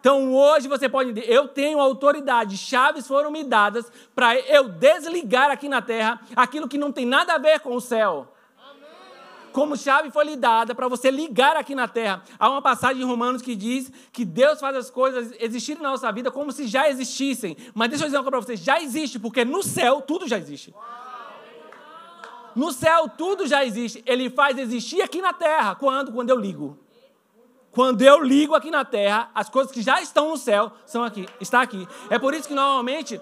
Então 0.02 0.34
hoje 0.34 0.68
você 0.68 0.90
pode 0.90 1.14
dizer: 1.14 1.32
eu 1.32 1.48
tenho 1.48 1.80
autoridade, 1.80 2.58
chaves 2.58 3.08
foram 3.08 3.32
me 3.32 3.44
dadas 3.44 3.90
para 4.14 4.36
eu 4.36 4.68
desligar 4.68 5.52
aqui 5.52 5.70
na 5.70 5.82
terra 5.82 6.20
aquilo 6.36 6.68
que 6.68 6.78
não 6.78 6.92
tem 6.92 7.06
nada 7.06 7.36
a 7.36 7.38
ver 7.38 7.60
com 7.60 7.76
o 7.76 7.80
céu. 7.80 8.28
Como 9.52 9.78
chave 9.78 10.10
foi 10.12 10.26
lhe 10.26 10.36
dada 10.36 10.74
para 10.74 10.88
você 10.88 11.12
ligar 11.12 11.58
aqui 11.58 11.76
na 11.76 11.88
terra. 11.88 12.24
Há 12.40 12.50
uma 12.50 12.62
passagem 12.62 13.02
em 13.02 13.06
Romanos 13.06 13.42
que 13.42 13.56
diz 13.56 13.92
que 14.12 14.24
Deus 14.24 14.60
faz 14.60 14.76
as 14.76 14.90
coisas 14.90 15.34
existirem 15.40 15.84
na 15.84 15.92
nossa 15.92 16.10
vida 16.12 16.32
como 16.32 16.52
se 16.52 16.68
já 16.68 16.90
existissem. 16.90 17.58
Mas 17.74 17.90
deixa 17.90 18.06
eu 18.06 18.08
dizer 18.08 18.18
uma 18.18 18.24
coisa 18.24 18.46
para 18.46 18.56
você: 18.56 18.56
já 18.56 18.82
existe, 18.82 19.20
porque 19.20 19.46
no 19.46 19.62
céu 19.62 20.02
tudo 20.02 20.28
já 20.28 20.38
existe. 20.38 20.74
No 22.56 22.72
céu 22.72 23.10
tudo 23.10 23.48
já 23.48 23.64
existe. 23.66 24.04
Ele 24.06 24.30
faz 24.30 24.58
existir 24.58 25.02
aqui 25.02 25.22
na 25.22 25.34
terra. 25.34 25.76
Quando? 25.76 26.12
Quando 26.12 26.30
eu 26.30 26.38
ligo. 26.38 26.78
Quando 27.72 28.02
eu 28.02 28.22
ligo 28.22 28.54
aqui 28.54 28.70
na 28.70 28.84
terra, 28.84 29.32
as 29.34 29.50
coisas 29.50 29.72
que 29.72 29.82
já 29.82 30.02
estão 30.02 30.30
no 30.30 30.38
céu 30.38 30.74
são 30.86 31.04
aqui, 31.04 31.26
está 31.40 31.62
aqui. 31.62 31.88
É 32.10 32.20
por 32.20 32.34
isso 32.34 32.48
que 32.48 32.54
normalmente, 32.54 33.22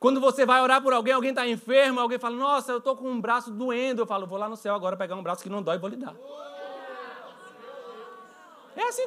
quando 0.00 0.20
você 0.20 0.44
vai 0.44 0.60
orar 0.60 0.82
por 0.82 0.92
alguém, 0.92 1.14
alguém 1.14 1.30
está 1.30 1.46
enfermo, 1.46 2.00
alguém 2.00 2.18
fala, 2.18 2.34
nossa, 2.34 2.72
eu 2.72 2.78
estou 2.78 2.96
com 2.96 3.08
um 3.08 3.20
braço 3.20 3.52
doendo. 3.52 4.02
Eu 4.02 4.06
falo, 4.06 4.26
vou 4.26 4.36
lá 4.36 4.48
no 4.48 4.56
céu 4.56 4.74
agora 4.74 4.96
pegar 4.96 5.14
um 5.14 5.22
braço 5.22 5.44
que 5.44 5.48
não 5.48 5.62
dói 5.62 5.76
e 5.76 5.78
vou 5.78 5.88
lhe 5.88 5.96
dar. 5.96 6.16
É 8.74 8.82
assim. 8.88 9.06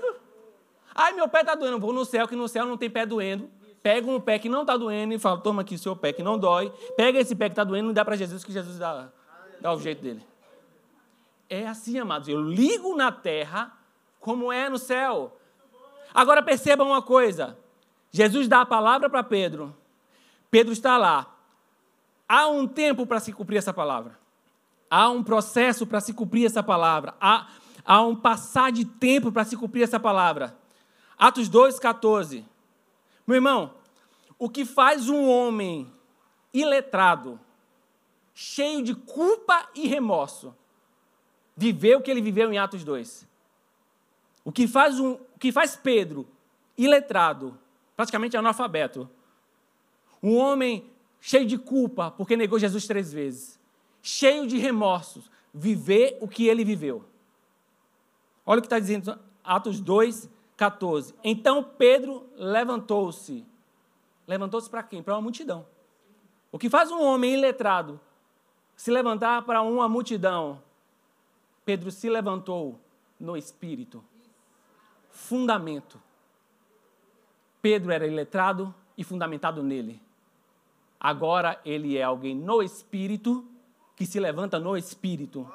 Ai, 0.96 1.12
meu 1.14 1.28
pé 1.28 1.42
está 1.42 1.54
doendo. 1.54 1.78
Vou 1.78 1.92
no 1.92 2.06
céu, 2.06 2.26
que 2.26 2.36
no 2.36 2.48
céu 2.48 2.66
não 2.66 2.78
tem 2.78 2.90
pé 2.90 3.06
doendo. 3.06 3.50
Pega 3.84 4.10
um 4.10 4.22
pé 4.22 4.40
que 4.40 4.48
não 4.48 4.62
está 4.62 4.78
doendo 4.78 5.14
e 5.14 5.20
falo, 5.20 5.42
toma 5.42 5.64
aqui 5.64 5.78
seu 5.78 5.96
pé 5.96 6.14
que 6.14 6.24
não 6.24 6.38
dói. 6.38 6.72
Pega 6.96 7.20
esse 7.20 7.36
pé 7.36 7.50
que 7.50 7.54
está 7.54 7.64
doendo 7.64 7.90
e 7.90 7.94
dá 7.94 8.06
para 8.06 8.16
Jesus, 8.16 8.44
que 8.44 8.52
Jesus 8.54 8.78
dá, 8.78 9.12
dá 9.62 9.74
o 9.74 9.80
jeito 9.80 10.02
dele. 10.02 10.26
É 11.50 11.68
assim, 11.68 12.00
amados. 12.00 12.28
Eu 12.28 12.42
ligo 12.42 12.96
na 12.96 13.12
terra 13.12 13.78
como 14.20 14.52
é 14.52 14.70
no 14.70 14.78
céu. 14.78 15.38
Agora 16.14 16.42
percebam 16.42 16.88
uma 16.88 17.02
coisa: 17.02 17.58
Jesus 18.12 18.48
dá 18.48 18.62
a 18.62 18.66
palavra 18.66 19.10
para 19.10 19.24
Pedro, 19.24 19.76
Pedro 20.50 20.74
está 20.74 20.98
lá. 20.98 21.36
Há 22.28 22.48
um 22.48 22.66
tempo 22.66 23.06
para 23.06 23.20
se 23.20 23.34
cumprir 23.34 23.58
essa 23.58 23.74
palavra, 23.74 24.18
há 24.90 25.10
um 25.10 25.22
processo 25.22 25.86
para 25.86 26.00
se 26.00 26.14
cumprir 26.14 26.46
essa 26.46 26.64
palavra, 26.64 27.14
há, 27.20 27.48
há 27.84 28.02
um 28.02 28.16
passar 28.16 28.72
de 28.72 28.86
tempo 28.86 29.32
para 29.32 29.44
se 29.44 29.58
cumprir 29.58 29.84
essa 29.84 30.00
palavra. 30.00 30.58
Atos 31.18 31.50
2,14. 31.50 32.46
Meu 33.28 33.36
irmão, 33.36 33.74
o 34.40 34.50
que 34.50 34.66
faz 34.66 35.10
um 35.10 35.28
homem 35.30 35.92
iletrado, 36.54 37.40
cheio 38.42 38.84
de 38.84 38.96
culpa 38.96 39.70
e 39.76 39.88
remorso, 39.88 40.56
viver 41.56 41.96
o 41.96 42.02
que 42.02 42.10
ele 42.10 42.24
viveu 42.24 42.52
em 42.52 42.58
Atos 42.58 42.84
2? 42.84 43.28
O 44.44 44.52
que 44.52 44.68
faz, 44.68 45.00
um, 45.00 45.12
o 45.12 45.40
que 45.40 45.52
faz 45.52 45.76
Pedro, 45.76 46.28
iletrado, 46.76 47.56
praticamente 47.96 48.36
analfabeto, 48.36 49.08
um 50.24 50.38
homem 50.38 50.90
cheio 51.20 51.46
de 51.46 51.56
culpa 51.56 52.10
porque 52.10 52.36
negou 52.36 52.58
Jesus 52.58 52.88
três 52.88 53.14
vezes, 53.14 53.60
cheio 54.02 54.48
de 54.48 54.58
remorsos, 54.58 55.30
viver 55.54 56.18
o 56.20 56.28
que 56.28 56.48
ele 56.48 56.66
viveu. 56.66 57.06
Olha 58.44 58.58
o 58.58 58.62
que 58.64 58.66
está 58.66 58.80
dizendo 58.80 59.20
Atos 59.44 59.80
2, 59.80 60.28
14. 60.58 61.14
Então 61.24 61.64
Pedro 61.64 62.28
levantou-se. 62.36 63.46
Levantou-se 64.26 64.68
para 64.68 64.82
quem? 64.82 65.04
Para 65.04 65.14
uma 65.14 65.22
multidão. 65.22 65.64
O 66.52 66.58
que 66.58 66.72
faz 66.72 66.90
um 66.90 67.04
homem 67.04 67.36
iletrado 67.36 68.00
se 68.82 68.90
levantar 68.90 69.44
para 69.44 69.62
uma 69.62 69.88
multidão? 69.88 70.60
Pedro 71.64 71.92
se 71.92 72.10
levantou 72.10 72.80
no 73.20 73.38
espírito 73.38 74.04
fundamento. 75.12 76.02
Pedro 77.62 77.92
era 77.92 78.08
iletrado 78.08 78.74
e 78.98 79.04
fundamentado 79.04 79.62
nele. 79.62 80.02
Agora 81.00 81.62
ele 81.64 81.96
é 81.96 82.02
alguém 82.02 82.34
no 82.34 82.64
espírito 82.64 83.46
que 83.96 84.04
se 84.04 84.20
levanta 84.20 84.58
no 84.58 84.76
espírito. 84.76 85.48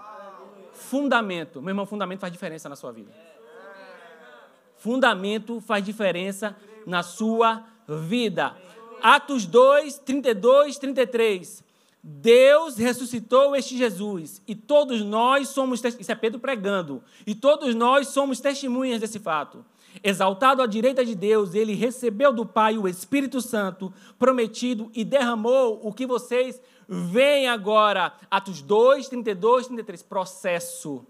Fundamento. 0.73 1.61
Meu 1.61 1.71
irmão, 1.71 1.85
fundamento 1.85 2.21
faz 2.21 2.33
diferença 2.33 2.69
na 2.69 2.77
sua 2.77 2.93
vida. 2.93 3.13
Fundamento 4.77 5.61
faz 5.61 5.85
diferença 5.85 6.57
na 6.87 7.03
sua 7.03 7.65
vida. 7.89 8.57
Atos 9.03 9.47
2, 9.47 9.99
32, 9.99 10.79
33. 10.79 11.66
Deus 12.09 12.77
ressuscitou 12.77 13.57
este 13.57 13.77
Jesus 13.77 14.41
e 14.47 14.55
todos 14.55 15.03
nós 15.03 15.49
somos, 15.49 15.83
isso 15.83 16.13
é 16.13 16.15
Pedro 16.15 16.39
pregando, 16.39 17.03
e 17.27 17.35
todos 17.35 17.75
nós 17.75 18.07
somos 18.07 18.39
testemunhas 18.39 19.01
desse 19.01 19.19
fato. 19.19 19.65
Exaltado 20.05 20.63
à 20.63 20.67
direita 20.67 21.05
de 21.05 21.17
Deus, 21.17 21.53
ele 21.53 21.75
recebeu 21.75 22.33
do 22.33 22.47
Pai 22.47 22.79
o 22.79 22.87
Espírito 22.87 23.41
Santo 23.41 23.93
prometido 24.21 24.89
e 24.95 25.05
derramou 25.05 25.81
o 25.83 25.93
que 25.93 26.07
vocês 26.07 26.63
veem 26.89 27.49
agora. 27.49 28.15
Atos 28.31 28.63
2, 28.63 29.09
32, 29.09 29.67
33. 29.67 30.03
Processo. 30.05 31.05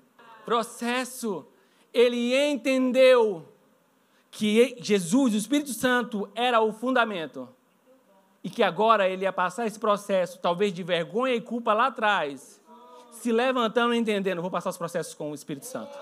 Processo. 0.46 1.44
Ele 1.92 2.34
entendeu 2.34 3.46
que 4.30 4.78
Jesus, 4.80 5.34
o 5.34 5.36
Espírito 5.36 5.74
Santo, 5.74 6.26
era 6.34 6.62
o 6.62 6.72
fundamento. 6.72 7.46
E 8.46 8.48
que 8.48 8.62
agora 8.62 9.08
ele 9.08 9.24
ia 9.24 9.32
passar 9.32 9.66
esse 9.66 9.76
processo, 9.76 10.38
talvez 10.38 10.72
de 10.72 10.80
vergonha 10.80 11.34
e 11.34 11.40
culpa 11.40 11.74
lá 11.74 11.86
atrás, 11.86 12.62
se 13.10 13.32
levantando 13.32 13.92
e 13.92 13.98
entendendo, 13.98 14.40
vou 14.40 14.52
passar 14.52 14.70
os 14.70 14.78
processos 14.78 15.14
com 15.14 15.32
o 15.32 15.34
Espírito 15.34 15.66
Santo. 15.66 15.98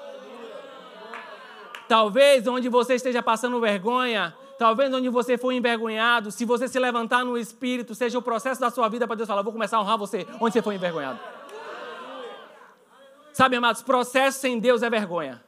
Talvez 1.88 2.46
onde 2.46 2.68
você 2.68 2.96
esteja 2.96 3.22
passando 3.22 3.58
vergonha, 3.58 4.36
talvez 4.58 4.92
onde 4.92 5.08
você 5.08 5.38
foi 5.38 5.54
envergonhado, 5.54 6.30
se 6.30 6.44
você 6.44 6.68
se 6.68 6.78
levantar 6.78 7.24
no 7.24 7.38
Espírito, 7.38 7.94
seja 7.94 8.18
o 8.18 8.22
processo 8.22 8.60
da 8.60 8.68
sua 8.68 8.90
vida 8.90 9.06
para 9.06 9.16
Deus 9.16 9.26
falar, 9.26 9.40
vou 9.40 9.50
começar 9.50 9.78
a 9.78 9.80
honrar 9.80 9.96
você 9.96 10.26
onde 10.38 10.52
você 10.52 10.60
foi 10.60 10.74
envergonhado. 10.74 11.18
Sabe, 13.32 13.56
amados, 13.56 13.80
processo 13.80 14.40
sem 14.40 14.58
Deus 14.58 14.82
é 14.82 14.90
vergonha. 14.90 15.42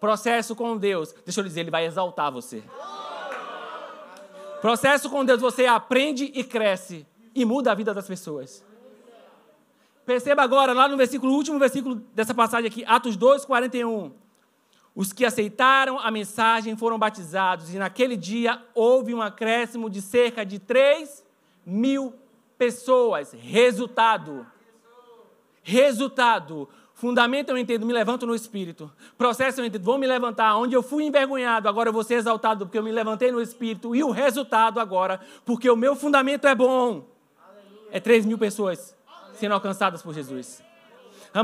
Processo 0.00 0.56
com 0.56 0.76
Deus, 0.76 1.14
deixa 1.24 1.38
eu 1.38 1.44
dizer, 1.44 1.60
Ele 1.60 1.70
vai 1.70 1.86
exaltar 1.86 2.32
você. 2.32 2.64
Processo 4.66 5.08
com 5.08 5.24
Deus, 5.24 5.40
você 5.40 5.64
aprende 5.64 6.24
e 6.34 6.42
cresce 6.42 7.06
e 7.32 7.44
muda 7.44 7.70
a 7.70 7.74
vida 7.76 7.94
das 7.94 8.08
pessoas. 8.08 8.64
Perceba 10.04 10.42
agora, 10.42 10.72
lá 10.72 10.88
no 10.88 10.96
versículo, 10.96 11.34
último 11.34 11.56
versículo 11.56 11.94
dessa 12.12 12.34
passagem 12.34 12.66
aqui, 12.66 12.84
Atos 12.84 13.16
2, 13.16 13.44
41. 13.44 14.10
Os 14.92 15.12
que 15.12 15.24
aceitaram 15.24 16.00
a 16.00 16.10
mensagem 16.10 16.76
foram 16.76 16.98
batizados, 16.98 17.72
e 17.72 17.78
naquele 17.78 18.16
dia 18.16 18.60
houve 18.74 19.14
um 19.14 19.22
acréscimo 19.22 19.88
de 19.88 20.02
cerca 20.02 20.44
de 20.44 20.58
3 20.58 21.24
mil 21.64 22.12
pessoas. 22.58 23.36
Resultado. 23.38 24.44
Resultado. 25.62 26.68
Fundamento 26.96 27.50
eu 27.50 27.58
entendo, 27.58 27.84
me 27.84 27.92
levanto 27.92 28.26
no 28.26 28.34
espírito. 28.34 28.90
Processo 29.18 29.60
eu 29.60 29.66
entendo, 29.66 29.82
vou 29.82 29.98
me 29.98 30.06
levantar. 30.06 30.56
Onde 30.56 30.74
eu 30.74 30.82
fui 30.82 31.04
envergonhado, 31.04 31.68
agora 31.68 31.90
eu 31.90 31.92
vou 31.92 32.02
ser 32.02 32.14
exaltado 32.14 32.64
porque 32.64 32.78
eu 32.78 32.82
me 32.82 32.90
levantei 32.90 33.30
no 33.30 33.38
espírito. 33.38 33.94
E 33.94 34.02
o 34.02 34.10
resultado 34.10 34.80
agora, 34.80 35.20
porque 35.44 35.68
o 35.68 35.76
meu 35.76 35.94
fundamento 35.94 36.46
é 36.46 36.54
bom. 36.54 37.06
É 37.92 38.00
3 38.00 38.24
mil 38.24 38.38
pessoas 38.38 38.96
sendo 39.34 39.52
alcançadas 39.52 40.00
por 40.00 40.14
Jesus. 40.14 40.62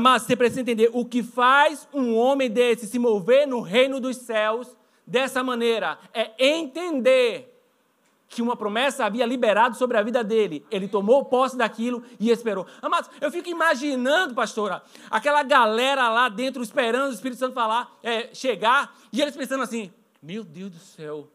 Mas 0.01 0.23
você 0.23 0.35
precisa 0.35 0.61
entender 0.61 0.89
o 0.91 1.05
que 1.05 1.21
faz 1.21 1.87
um 1.93 2.15
homem 2.15 2.49
desse 2.49 2.87
se 2.87 2.97
mover 2.97 3.47
no 3.47 3.61
reino 3.61 3.99
dos 3.99 4.17
céus 4.17 4.75
dessa 5.05 5.43
maneira 5.43 5.99
é 6.15 6.31
entender 6.39 7.52
que 8.33 8.41
uma 8.41 8.55
promessa 8.55 9.05
havia 9.05 9.25
liberado 9.25 9.75
sobre 9.75 9.97
a 9.97 10.03
vida 10.03 10.23
dele. 10.23 10.65
Ele 10.71 10.87
tomou 10.87 11.25
posse 11.25 11.57
daquilo 11.57 12.03
e 12.19 12.29
esperou. 12.29 12.65
Amados, 12.81 13.09
eu 13.21 13.31
fico 13.31 13.49
imaginando, 13.49 14.33
pastora, 14.33 14.81
aquela 15.09 15.43
galera 15.43 16.09
lá 16.09 16.29
dentro 16.29 16.61
esperando 16.61 17.11
o 17.11 17.13
Espírito 17.13 17.39
Santo 17.39 17.53
falar, 17.53 17.91
é, 18.01 18.33
chegar, 18.33 18.95
e 19.11 19.21
eles 19.21 19.35
pensando 19.35 19.63
assim: 19.63 19.91
meu 20.21 20.43
Deus 20.43 20.71
do 20.71 20.79
céu, 20.79 21.29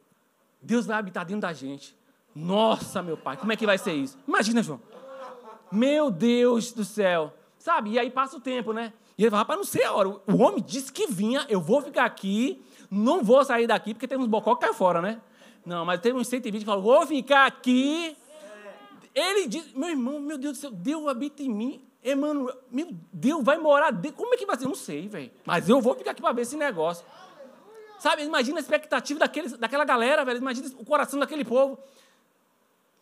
Deus 0.63 0.87
vai 0.87 0.99
habitar 0.99 1.25
dentro 1.25 1.43
da 1.43 1.53
gente. 1.53 1.97
Nossa, 2.35 3.03
meu 3.03 3.17
pai, 3.17 3.37
como 3.37 3.53
é 3.53 3.57
que 3.57 3.67
vai 3.67 3.79
ser 3.79 3.93
isso? 3.93 4.17
Imagina, 4.27 4.63
João. 4.63 4.81
Meu 5.71 6.11
Deus 6.11 6.73
do 6.73 6.85
céu. 6.85 7.35
Sabe? 7.59 7.91
E 7.91 7.99
aí 7.99 8.11
passa 8.11 8.37
o 8.37 8.41
tempo, 8.41 8.73
né? 8.73 8.93
E 9.17 9.23
ele 9.23 9.31
fala, 9.31 9.43
rapaz, 9.43 9.59
não 9.59 9.65
sei 9.65 9.85
a 9.85 9.93
hora. 9.93 10.09
O 10.09 10.37
homem 10.43 10.63
disse 10.65 10.93
que 10.93 11.07
vinha, 11.07 11.45
eu 11.49 11.61
vou 11.61 11.83
ficar 11.83 12.05
aqui, 12.05 12.63
não 12.91 13.23
vou 13.23 13.45
sair 13.45 13.67
daqui, 13.67 13.93
porque 13.93 14.07
tem 14.07 14.17
uns 14.17 14.29
bocó 14.29 14.55
que 14.55 14.65
cai 14.65 14.73
fora, 14.73 15.03
né? 15.03 15.21
Não, 15.69 15.85
mas 15.85 16.01
teve 16.01 16.17
uns 16.17 16.27
120 16.29 16.61
que 16.61 16.65
falou, 16.65 16.83
vou 16.83 17.07
ficar 17.07 17.45
aqui. 17.45 18.17
Ele 19.15 19.47
diz, 19.47 19.71
meu 19.75 19.91
irmão, 19.91 20.19
meu 20.19 20.39
Deus 20.39 20.57
do 20.57 20.61
céu, 20.63 20.71
Deus 20.71 21.07
habita 21.07 21.43
em 21.43 21.51
mim. 21.51 21.85
Emmanuel, 22.03 22.57
meu 22.71 22.89
Deus, 23.13 23.45
vai 23.45 23.59
morar 23.59 23.91
dentro. 23.91 24.17
Como 24.17 24.33
é 24.33 24.39
que 24.39 24.47
vai 24.47 24.57
ser? 24.57 24.65
Não 24.65 24.75
sei, 24.75 25.09
velho. 25.09 25.31
Mas 25.45 25.69
eu 25.69 25.79
vou 25.83 25.95
ficar 25.95 26.13
aqui 26.13 26.23
para 26.23 26.33
ver 26.33 26.43
esse 26.43 26.57
negócio. 26.57 27.05
Sabe, 27.99 28.23
imagina 28.23 28.59
a 28.59 28.63
expectativa 28.63 29.21
daqueles, 29.21 29.59
daquela 29.59 29.85
galera, 29.85 30.25
velho. 30.25 30.39
Imagina 30.39 30.71
o 30.79 30.87
coração 30.87 31.21
daquele 31.21 31.45
povo. 31.45 31.79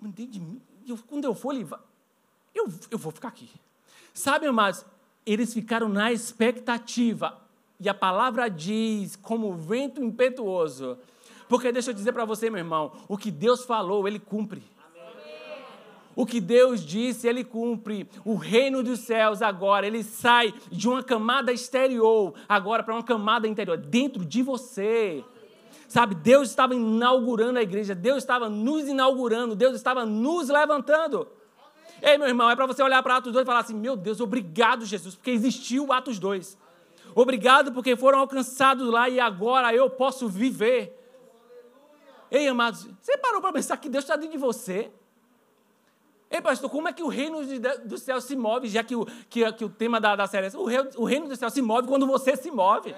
De 0.00 0.40
mim. 0.40 0.60
Eu, 0.88 0.98
quando 1.06 1.24
eu 1.24 1.36
for, 1.36 1.54
ele 1.54 1.68
eu, 2.52 2.66
eu 2.90 2.98
vou 2.98 3.12
ficar 3.12 3.28
aqui. 3.28 3.48
Sabe, 4.12 4.44
amados, 4.48 4.84
eles 5.24 5.54
ficaram 5.54 5.88
na 5.88 6.10
expectativa. 6.10 7.40
E 7.78 7.88
a 7.88 7.94
palavra 7.94 8.48
diz, 8.48 9.14
como 9.14 9.54
vento 9.54 10.02
impetuoso. 10.02 10.98
Porque 11.48 11.70
deixa 11.70 11.90
eu 11.90 11.94
dizer 11.94 12.12
para 12.12 12.24
você, 12.24 12.50
meu 12.50 12.58
irmão, 12.58 12.92
o 13.08 13.16
que 13.16 13.30
Deus 13.30 13.64
falou, 13.64 14.06
Ele 14.06 14.18
cumpre. 14.18 14.62
O 16.14 16.24
que 16.24 16.40
Deus 16.40 16.84
disse, 16.84 17.28
Ele 17.28 17.44
cumpre. 17.44 18.08
O 18.24 18.34
reino 18.34 18.82
dos 18.82 19.00
céus 19.00 19.42
agora, 19.42 19.86
ele 19.86 20.02
sai 20.02 20.52
de 20.72 20.88
uma 20.88 21.02
camada 21.02 21.52
exterior, 21.52 22.32
agora 22.48 22.82
para 22.82 22.94
uma 22.94 23.02
camada 23.02 23.46
interior, 23.46 23.76
dentro 23.76 24.24
de 24.24 24.42
você. 24.42 25.22
Sabe, 25.86 26.14
Deus 26.14 26.48
estava 26.48 26.74
inaugurando 26.74 27.58
a 27.58 27.62
igreja, 27.62 27.94
Deus 27.94 28.18
estava 28.18 28.48
nos 28.48 28.88
inaugurando, 28.88 29.54
Deus 29.54 29.76
estava 29.76 30.04
nos 30.04 30.48
levantando. 30.48 31.28
Ei, 32.02 32.18
meu 32.18 32.28
irmão, 32.28 32.50
é 32.50 32.56
para 32.56 32.66
você 32.66 32.82
olhar 32.82 33.02
para 33.02 33.16
Atos 33.16 33.32
2 33.32 33.42
e 33.42 33.46
falar 33.46 33.60
assim: 33.60 33.74
meu 33.74 33.96
Deus, 33.96 34.20
obrigado, 34.20 34.84
Jesus, 34.84 35.14
porque 35.14 35.30
existiu 35.30 35.92
Atos 35.92 36.18
2. 36.18 36.58
Obrigado 37.14 37.72
porque 37.72 37.96
foram 37.96 38.18
alcançados 38.18 38.88
lá 38.90 39.08
e 39.08 39.20
agora 39.20 39.74
eu 39.74 39.88
posso 39.88 40.28
viver. 40.28 41.05
Ei, 42.30 42.48
amados, 42.48 42.88
você 43.00 43.16
parou 43.18 43.40
para 43.40 43.52
pensar 43.52 43.76
que 43.76 43.88
Deus 43.88 44.04
está 44.04 44.16
dentro 44.16 44.32
de 44.32 44.38
você? 44.38 44.90
Ei, 46.30 46.40
pastor, 46.40 46.68
como 46.68 46.88
é 46.88 46.92
que 46.92 47.02
o 47.02 47.08
reino 47.08 47.38
do 47.84 47.96
céu 47.96 48.20
se 48.20 48.34
move, 48.34 48.68
já 48.68 48.82
que 48.82 48.96
o, 48.96 49.06
que, 49.30 49.50
que 49.52 49.64
o 49.64 49.68
tema 49.68 50.00
da, 50.00 50.16
da 50.16 50.26
série 50.26 50.48
é 50.48 50.58
o, 50.58 50.64
reino, 50.64 50.90
o 50.96 51.04
reino 51.04 51.28
do 51.28 51.36
céu 51.36 51.48
se 51.48 51.62
move 51.62 51.86
quando 51.86 52.06
você 52.06 52.36
se 52.36 52.50
move. 52.50 52.94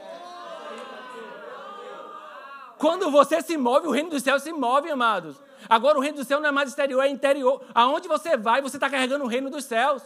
Quando 2.78 3.10
você 3.10 3.42
se 3.42 3.56
move, 3.56 3.88
o 3.88 3.90
reino 3.90 4.08
do 4.08 4.20
céu 4.20 4.38
se 4.38 4.52
move, 4.52 4.90
amados. 4.90 5.36
Agora 5.68 5.98
o 5.98 6.00
reino 6.00 6.18
do 6.18 6.24
céu 6.24 6.40
não 6.40 6.48
é 6.48 6.52
mais 6.52 6.70
exterior, 6.70 7.02
é 7.02 7.08
interior. 7.08 7.62
Aonde 7.74 8.08
você 8.08 8.36
vai, 8.36 8.62
você 8.62 8.76
está 8.76 8.88
carregando 8.88 9.24
o 9.24 9.28
reino 9.28 9.50
dos 9.50 9.64
céus. 9.64 10.02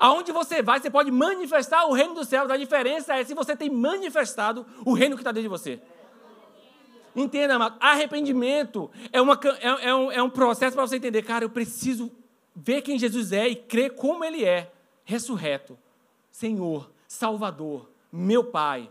Aonde 0.00 0.32
você 0.32 0.62
vai, 0.62 0.80
você 0.80 0.90
pode 0.90 1.10
manifestar 1.10 1.84
o 1.84 1.92
reino 1.92 2.14
dos 2.14 2.26
céus. 2.26 2.50
A 2.50 2.56
diferença 2.56 3.14
é 3.14 3.22
se 3.22 3.34
você 3.34 3.54
tem 3.54 3.68
manifestado 3.68 4.66
o 4.84 4.94
reino 4.94 5.14
que 5.14 5.20
está 5.20 5.30
dentro 5.30 5.42
de 5.42 5.48
você. 5.48 5.80
Entenda, 7.14 7.56
amado, 7.56 7.76
arrependimento 7.80 8.90
é, 9.12 9.20
uma, 9.20 9.38
é, 9.60 9.88
é, 9.88 9.94
um, 9.94 10.12
é 10.12 10.22
um 10.22 10.30
processo 10.30 10.76
para 10.76 10.86
você 10.86 10.96
entender, 10.96 11.22
cara, 11.22 11.44
eu 11.44 11.50
preciso 11.50 12.10
ver 12.54 12.82
quem 12.82 12.98
Jesus 12.98 13.32
é 13.32 13.48
e 13.48 13.56
crer 13.56 13.94
como 13.94 14.24
Ele 14.24 14.44
é, 14.44 14.70
ressurreto, 15.04 15.78
Senhor, 16.30 16.90
Salvador, 17.08 17.90
meu 18.12 18.44
Pai. 18.44 18.90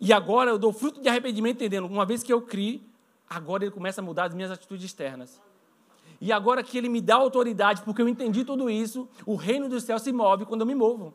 E 0.00 0.12
agora 0.12 0.50
eu 0.50 0.58
dou 0.58 0.72
fruto 0.72 1.00
de 1.00 1.08
arrependimento, 1.08 1.56
entendendo, 1.56 1.86
uma 1.86 2.06
vez 2.06 2.22
que 2.22 2.32
eu 2.32 2.40
criei, 2.42 2.82
agora 3.28 3.64
Ele 3.64 3.72
começa 3.72 4.00
a 4.00 4.04
mudar 4.04 4.26
as 4.26 4.34
minhas 4.34 4.50
atitudes 4.50 4.84
externas. 4.84 5.40
E 6.20 6.32
agora 6.32 6.62
que 6.62 6.78
Ele 6.78 6.88
me 6.88 7.00
dá 7.00 7.16
autoridade, 7.16 7.82
porque 7.82 8.00
eu 8.00 8.08
entendi 8.08 8.44
tudo 8.44 8.70
isso, 8.70 9.08
o 9.26 9.34
reino 9.34 9.68
do 9.68 9.80
céu 9.80 9.98
se 9.98 10.12
move 10.12 10.44
quando 10.44 10.60
eu 10.60 10.66
me 10.66 10.74
movo. 10.74 11.14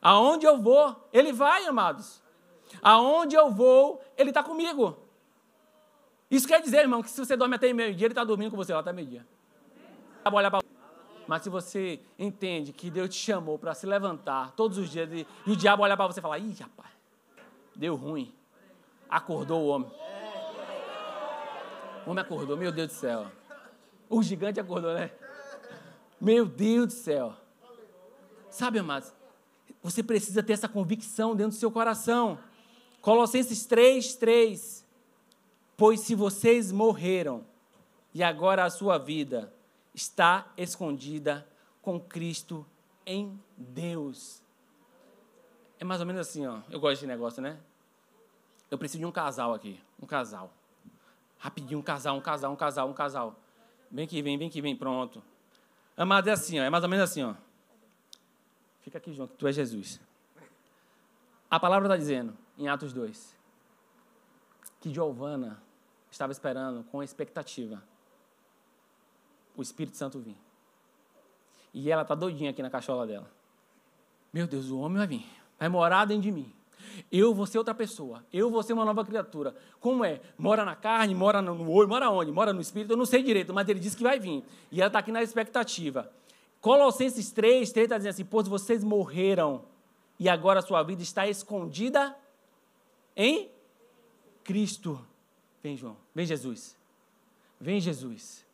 Aonde 0.00 0.46
eu 0.46 0.60
vou, 0.60 0.94
Ele 1.12 1.32
vai, 1.32 1.64
amados. 1.66 2.22
Aonde 2.82 3.34
eu 3.34 3.50
vou, 3.50 4.00
Ele 4.16 4.30
está 4.30 4.42
comigo. 4.42 5.05
Isso 6.30 6.46
quer 6.46 6.60
dizer, 6.60 6.78
irmão, 6.78 7.02
que 7.02 7.10
se 7.10 7.18
você 7.18 7.36
dorme 7.36 7.54
até 7.54 7.72
meio-dia, 7.72 8.06
ele 8.06 8.12
está 8.12 8.24
dormindo 8.24 8.50
com 8.50 8.56
você 8.56 8.72
lá 8.72 8.80
até 8.80 8.92
meio-dia. 8.92 9.26
Mas 11.26 11.42
se 11.42 11.48
você 11.48 12.00
entende 12.18 12.72
que 12.72 12.90
Deus 12.90 13.10
te 13.10 13.16
chamou 13.16 13.58
para 13.58 13.74
se 13.74 13.86
levantar 13.86 14.52
todos 14.52 14.78
os 14.78 14.90
dias 14.90 15.08
e, 15.12 15.26
o 15.48 15.56
diabo 15.56 15.82
olha 15.82 15.96
para 15.96 16.06
você 16.06 16.20
e 16.20 16.22
fala: 16.22 16.38
ih, 16.38 16.54
rapaz, 16.58 16.90
deu 17.74 17.94
ruim. 17.96 18.34
Acordou 19.08 19.62
o 19.62 19.66
homem. 19.68 19.90
O 22.04 22.10
homem 22.10 22.22
acordou, 22.22 22.56
meu 22.56 22.70
Deus 22.70 22.88
do 22.88 22.94
céu. 22.94 23.30
O 24.08 24.22
gigante 24.22 24.60
acordou, 24.60 24.94
né? 24.94 25.10
Meu 26.20 26.46
Deus 26.46 26.86
do 26.86 26.92
céu. 26.92 27.34
Sabe, 28.48 28.78
amados, 28.78 29.12
você 29.82 30.02
precisa 30.02 30.42
ter 30.42 30.54
essa 30.54 30.68
convicção 30.68 31.34
dentro 31.34 31.52
do 31.52 31.58
seu 31.58 31.70
coração. 31.70 32.38
Colossenses 33.00 33.66
3, 33.66 34.14
3. 34.14 34.85
Pois 35.76 36.00
se 36.00 36.14
vocês 36.14 36.72
morreram 36.72 37.44
e 38.14 38.22
agora 38.22 38.64
a 38.64 38.70
sua 38.70 38.96
vida 38.96 39.52
está 39.94 40.50
escondida 40.56 41.46
com 41.82 42.00
Cristo 42.00 42.66
em 43.04 43.38
Deus. 43.56 44.42
É 45.78 45.84
mais 45.84 46.00
ou 46.00 46.06
menos 46.06 46.22
assim, 46.22 46.46
ó. 46.46 46.60
Eu 46.70 46.80
gosto 46.80 47.00
de 47.00 47.06
negócio, 47.06 47.42
né? 47.42 47.58
Eu 48.70 48.78
preciso 48.78 49.00
de 49.00 49.06
um 49.06 49.12
casal 49.12 49.52
aqui. 49.52 49.78
Um 50.02 50.06
casal. 50.06 50.50
Rapidinho, 51.38 51.78
um 51.78 51.82
casal, 51.82 52.16
um 52.16 52.20
casal, 52.20 52.52
um 52.52 52.56
casal, 52.56 52.88
um 52.88 52.94
casal. 52.94 53.38
Vem 53.90 54.06
que 54.06 54.22
vem, 54.22 54.38
vem 54.38 54.48
que 54.48 54.62
vem, 54.62 54.74
pronto. 54.74 55.22
Amado, 55.96 56.28
é 56.28 56.32
assim, 56.32 56.58
ó. 56.58 56.62
É 56.62 56.70
mais 56.70 56.82
ou 56.82 56.90
menos 56.90 57.10
assim, 57.10 57.22
ó. 57.22 57.34
Fica 58.80 58.98
aqui 58.98 59.12
junto, 59.12 59.34
tu 59.34 59.46
és 59.46 59.54
Jesus. 59.54 60.00
A 61.50 61.60
palavra 61.60 61.86
está 61.86 61.96
dizendo, 61.96 62.36
em 62.56 62.68
Atos 62.68 62.92
2, 62.92 63.36
que 64.80 64.92
Giovana 64.92 65.62
estava 66.16 66.32
esperando 66.32 66.82
com 66.84 67.02
expectativa 67.02 67.82
o 69.56 69.62
Espírito 69.62 69.96
Santo 69.96 70.18
vir. 70.18 70.36
E 71.72 71.90
ela 71.90 72.02
está 72.02 72.14
doidinha 72.14 72.50
aqui 72.50 72.62
na 72.62 72.70
cachola 72.70 73.06
dela. 73.06 73.30
Meu 74.32 74.46
Deus, 74.46 74.70
o 74.70 74.78
homem 74.78 74.98
vai 74.98 75.06
vir. 75.06 75.26
vai 75.58 75.68
morar 75.68 76.04
dentro 76.04 76.22
de 76.22 76.32
mim. 76.32 76.52
Eu 77.12 77.34
vou 77.34 77.46
ser 77.46 77.58
outra 77.58 77.74
pessoa. 77.74 78.24
Eu 78.32 78.50
vou 78.50 78.62
ser 78.62 78.72
uma 78.72 78.84
nova 78.84 79.04
criatura. 79.04 79.54
Como 79.80 80.04
é? 80.04 80.20
Mora 80.38 80.64
na 80.64 80.74
carne, 80.74 81.14
mora 81.14 81.42
no 81.42 81.70
olho, 81.70 81.88
mora 81.88 82.10
onde? 82.10 82.32
Mora 82.32 82.52
no 82.52 82.60
espírito? 82.60 82.92
Eu 82.92 82.96
não 82.96 83.06
sei 83.06 83.22
direito, 83.22 83.52
mas 83.52 83.68
ele 83.68 83.80
disse 83.80 83.96
que 83.96 84.02
vai 84.02 84.18
vir. 84.18 84.44
E 84.70 84.80
ela 84.80 84.88
está 84.88 84.98
aqui 84.98 85.12
na 85.12 85.22
expectativa. 85.22 86.10
Colossenses 86.60 87.30
3, 87.30 87.70
3 87.72 87.84
está 87.84 87.96
dizendo 87.96 88.12
assim: 88.12 88.24
Pois 88.24 88.48
vocês 88.48 88.82
morreram 88.82 89.64
e 90.18 90.28
agora 90.28 90.60
a 90.60 90.62
sua 90.62 90.82
vida 90.82 91.02
está 91.02 91.26
escondida 91.28 92.16
em 93.14 93.50
Cristo. 94.42 94.98
Vem, 95.66 95.76
João. 95.76 95.96
Vem, 96.14 96.24
Jesus. 96.24 96.76
Vem, 97.60 97.80
Jesus. 97.80 98.46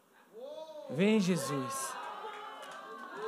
Vem, 0.88 1.20
Jesus. 1.20 1.94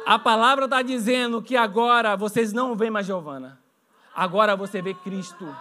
A 0.06 0.18
palavra 0.18 0.64
está 0.64 0.80
dizendo 0.80 1.42
que 1.42 1.54
agora 1.54 2.16
vocês 2.16 2.50
não 2.50 2.74
veem 2.74 2.90
mais 2.90 3.04
Giovana. 3.04 3.60
Agora 4.14 4.56
você 4.56 4.80
vê 4.80 4.94
Cristo. 4.94 5.54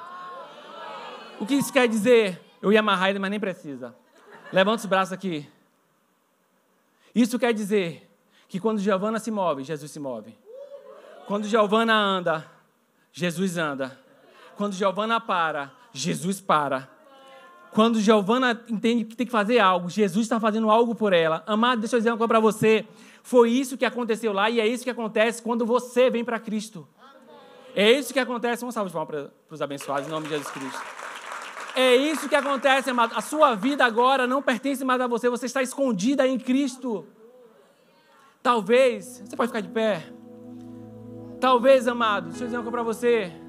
O 1.38 1.46
que 1.46 1.56
isso 1.56 1.74
quer 1.74 1.86
dizer? 1.86 2.42
Eu 2.62 2.72
ia 2.72 2.80
amarrar 2.80 3.10
ele, 3.10 3.20
mas 3.20 3.30
nem 3.30 3.42
precisa. 3.42 3.94
Levanta 4.54 4.84
os 4.84 4.86
braços 4.86 5.12
aqui. 5.12 5.46
Isso 7.14 7.38
quer 7.38 7.54
dizer 7.54 8.10
que 8.48 8.58
quando 8.58 8.80
Giovana 8.80 9.20
se 9.20 9.32
move, 9.32 9.66
Jesus 9.66 9.92
se 9.92 10.00
move. 10.00 10.34
Quando 11.28 11.46
Giovana 11.46 11.94
anda, 11.94 12.50
Jesus 13.12 13.58
anda. 13.58 14.00
Quando 14.56 14.76
Giovana 14.76 15.20
para, 15.20 15.74
Jesus 15.92 16.40
para. 16.40 16.93
Quando 17.74 18.00
Giovana 18.00 18.62
entende 18.70 19.04
que 19.04 19.16
tem 19.16 19.26
que 19.26 19.32
fazer 19.32 19.58
algo, 19.60 19.90
Jesus 19.90 20.26
está 20.26 20.40
fazendo 20.40 20.70
algo 20.70 20.94
por 20.94 21.12
ela. 21.12 21.44
Amado, 21.48 21.80
deixa 21.80 21.96
eu 21.96 22.00
dizer 22.00 22.12
uma 22.12 22.18
coisa 22.18 22.28
para 22.28 22.40
você. 22.40 22.86
Foi 23.24 23.50
isso 23.50 23.78
que 23.78 23.86
aconteceu 23.86 24.32
lá 24.32 24.50
e 24.50 24.60
é 24.60 24.68
isso 24.68 24.84
que 24.84 24.90
acontece 24.90 25.42
quando 25.42 25.66
você 25.66 26.10
vem 26.10 26.24
para 26.24 26.40
Cristo. 26.40 26.88
É 27.76 27.92
isso 27.92 28.14
que 28.14 28.20
acontece. 28.20 28.62
Vamos 28.62 28.76
salve 28.76 28.90
de 28.90 28.94
palmas 28.94 29.10
para 29.10 29.32
os 29.50 29.62
abençoados, 29.62 30.08
em 30.08 30.12
nome 30.12 30.28
de 30.28 30.34
Jesus 30.34 30.52
Cristo. 30.52 30.82
É 31.76 31.96
isso 31.96 32.30
que 32.30 32.36
acontece, 32.36 32.92
amado. 32.92 33.14
A 33.16 33.22
sua 33.22 33.56
vida 33.56 33.84
agora 33.84 34.28
não 34.28 34.42
pertence 34.42 34.86
mais 34.86 35.02
a 35.02 35.08
você, 35.08 35.28
você 35.28 35.48
está 35.48 35.64
escondida 35.64 36.28
em 36.28 36.38
Cristo. 36.38 37.08
Talvez, 38.44 39.24
você 39.26 39.36
pode 39.36 39.50
ficar 39.50 39.62
de 39.62 39.70
pé. 39.70 40.06
Talvez, 41.40 41.88
amado, 41.88 42.30
deixa 42.30 42.44
eu 42.44 42.48
dizer 42.48 42.58
uma 42.58 42.64
coisa 42.64 42.72
para 42.72 42.84
você. 42.84 43.43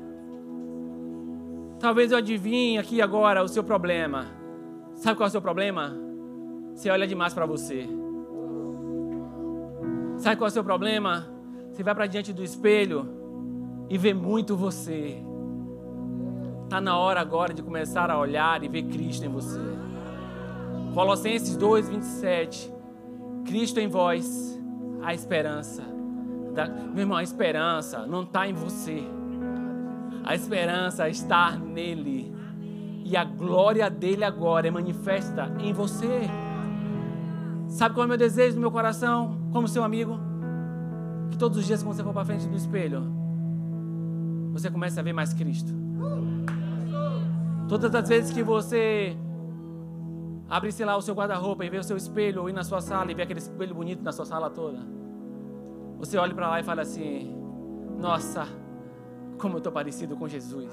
Talvez 1.84 2.10
eu 2.10 2.16
adivinhe 2.16 2.78
aqui 2.78 3.02
agora 3.02 3.44
o 3.44 3.46
seu 3.46 3.62
problema. 3.62 4.24
Sabe 4.94 5.18
qual 5.18 5.26
é 5.26 5.28
o 5.28 5.30
seu 5.30 5.42
problema? 5.42 5.94
Você 6.74 6.88
olha 6.88 7.06
demais 7.06 7.34
para 7.34 7.44
você. 7.44 7.86
Sabe 10.16 10.36
qual 10.36 10.46
é 10.46 10.50
o 10.50 10.50
seu 10.50 10.64
problema? 10.64 11.26
Você 11.70 11.82
vai 11.82 11.94
para 11.94 12.06
diante 12.06 12.32
do 12.32 12.42
espelho 12.42 13.06
e 13.90 13.98
vê 13.98 14.14
muito 14.14 14.56
você. 14.56 15.22
Está 16.62 16.80
na 16.80 16.96
hora 16.96 17.20
agora 17.20 17.52
de 17.52 17.62
começar 17.62 18.10
a 18.10 18.18
olhar 18.18 18.64
e 18.64 18.68
ver 18.68 18.84
Cristo 18.84 19.26
em 19.26 19.28
você. 19.28 19.60
Colossenses 20.94 21.54
2, 21.54 21.90
27. 21.90 22.72
Cristo 23.44 23.78
em 23.78 23.88
vós, 23.88 24.58
a 25.02 25.12
esperança. 25.12 25.82
Da... 26.54 26.66
Meu 26.66 27.00
irmão, 27.00 27.18
a 27.18 27.22
esperança 27.22 28.06
não 28.06 28.22
está 28.22 28.48
em 28.48 28.54
você. 28.54 29.04
A 30.24 30.34
esperança 30.34 31.08
está 31.08 31.52
nele. 31.52 32.34
E 33.04 33.16
a 33.16 33.24
glória 33.24 33.90
dele 33.90 34.24
agora 34.24 34.66
é 34.66 34.70
manifesta 34.70 35.52
em 35.60 35.72
você. 35.72 36.22
Sabe 37.68 37.94
qual 37.94 38.04
é 38.04 38.06
o 38.06 38.08
meu 38.08 38.16
desejo 38.16 38.54
no 38.54 38.62
meu 38.62 38.70
coração, 38.70 39.36
como 39.52 39.68
seu 39.68 39.84
amigo? 39.84 40.18
Que 41.30 41.36
todos 41.36 41.58
os 41.58 41.66
dias, 41.66 41.82
quando 41.82 41.96
você 41.96 42.02
for 42.02 42.14
para 42.14 42.24
frente 42.24 42.46
do 42.46 42.56
espelho, 42.56 43.02
você 44.52 44.70
comece 44.70 44.98
a 44.98 45.02
ver 45.02 45.12
mais 45.12 45.34
Cristo. 45.34 45.72
Todas 47.68 47.94
as 47.94 48.08
vezes 48.08 48.32
que 48.32 48.42
você 48.42 49.16
abre, 50.48 50.70
sei 50.72 50.86
lá, 50.86 50.96
o 50.96 51.02
seu 51.02 51.14
guarda-roupa 51.14 51.64
e 51.64 51.70
vê 51.70 51.78
o 51.78 51.82
seu 51.82 51.96
espelho, 51.96 52.42
ou 52.42 52.48
ir 52.48 52.52
na 52.52 52.62
sua 52.62 52.80
sala 52.80 53.10
e 53.10 53.14
vê 53.14 53.22
aquele 53.22 53.40
espelho 53.40 53.74
bonito 53.74 54.02
na 54.02 54.12
sua 54.12 54.24
sala 54.24 54.48
toda, 54.48 54.78
você 55.98 56.16
olha 56.16 56.34
para 56.34 56.48
lá 56.48 56.60
e 56.60 56.62
fala 56.62 56.82
assim: 56.82 57.34
Nossa, 57.98 58.46
como 59.44 59.56
eu 59.56 59.58
estou 59.58 59.70
parecido 59.70 60.16
com 60.16 60.26
Jesus. 60.26 60.70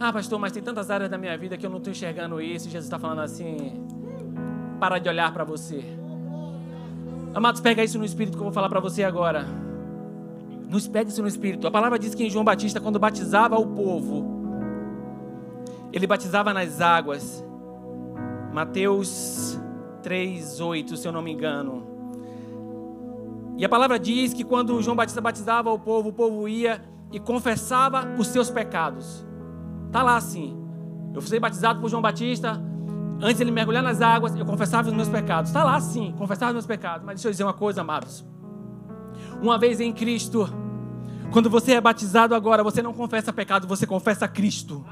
Ah, 0.00 0.12
pastor, 0.12 0.36
mas 0.40 0.50
tem 0.50 0.60
tantas 0.60 0.90
áreas 0.90 1.08
da 1.08 1.16
minha 1.16 1.38
vida 1.38 1.56
que 1.56 1.64
eu 1.64 1.70
não 1.70 1.78
estou 1.78 1.92
enxergando 1.92 2.40
isso. 2.40 2.64
Jesus 2.64 2.86
está 2.86 2.98
falando 2.98 3.20
assim: 3.20 3.86
para 4.80 4.98
de 4.98 5.08
olhar 5.08 5.32
para 5.32 5.44
você. 5.44 5.84
Amados, 7.32 7.60
pega 7.60 7.84
isso 7.84 8.00
no 8.00 8.04
espírito 8.04 8.34
que 8.34 8.40
eu 8.40 8.46
vou 8.46 8.52
falar 8.52 8.68
para 8.68 8.80
você 8.80 9.04
agora. 9.04 9.46
Nos 10.68 10.88
pega 10.88 11.08
isso 11.08 11.22
no 11.22 11.28
espírito. 11.28 11.68
A 11.68 11.70
palavra 11.70 12.00
diz 12.00 12.16
que 12.16 12.24
em 12.24 12.30
João 12.30 12.44
Batista, 12.44 12.80
quando 12.80 12.98
batizava 12.98 13.56
o 13.60 13.66
povo, 13.68 14.26
ele 15.92 16.06
batizava 16.08 16.52
nas 16.52 16.80
águas. 16.80 17.44
Mateus 18.52 19.56
3, 20.02 20.60
8, 20.60 20.96
se 20.96 21.06
eu 21.06 21.12
não 21.12 21.22
me 21.22 21.30
engano. 21.30 21.87
E 23.58 23.64
a 23.64 23.68
palavra 23.68 23.98
diz 23.98 24.32
que 24.32 24.44
quando 24.44 24.80
João 24.80 24.96
Batista 24.96 25.20
batizava 25.20 25.68
o 25.72 25.78
povo, 25.80 26.10
o 26.10 26.12
povo 26.12 26.48
ia 26.48 26.80
e 27.10 27.18
confessava 27.18 28.06
os 28.16 28.28
seus 28.28 28.48
pecados. 28.48 29.26
Está 29.86 30.00
lá 30.00 30.16
assim. 30.16 30.56
Eu 31.12 31.20
fui 31.20 31.40
batizado 31.40 31.80
por 31.80 31.90
João 31.90 32.00
Batista. 32.00 32.62
Antes 33.20 33.40
ele 33.40 33.50
mergulhar 33.50 33.82
nas 33.82 34.00
águas, 34.00 34.36
eu 34.36 34.46
confessava 34.46 34.86
os 34.86 34.94
meus 34.94 35.08
pecados. 35.08 35.50
Está 35.50 35.64
lá 35.64 35.74
assim, 35.74 36.14
confessava 36.16 36.52
os 36.52 36.54
meus 36.54 36.66
pecados. 36.66 37.04
Mas 37.04 37.16
deixa 37.16 37.26
eu 37.26 37.32
dizer 37.32 37.42
uma 37.42 37.52
coisa, 37.52 37.80
amados. 37.80 38.24
Uma 39.42 39.58
vez 39.58 39.80
em 39.80 39.92
Cristo, 39.92 40.48
quando 41.32 41.50
você 41.50 41.72
é 41.72 41.80
batizado 41.80 42.36
agora, 42.36 42.62
você 42.62 42.80
não 42.80 42.92
confessa 42.92 43.32
pecado, 43.32 43.66
você 43.66 43.88
confessa 43.88 44.28
Cristo. 44.28 44.84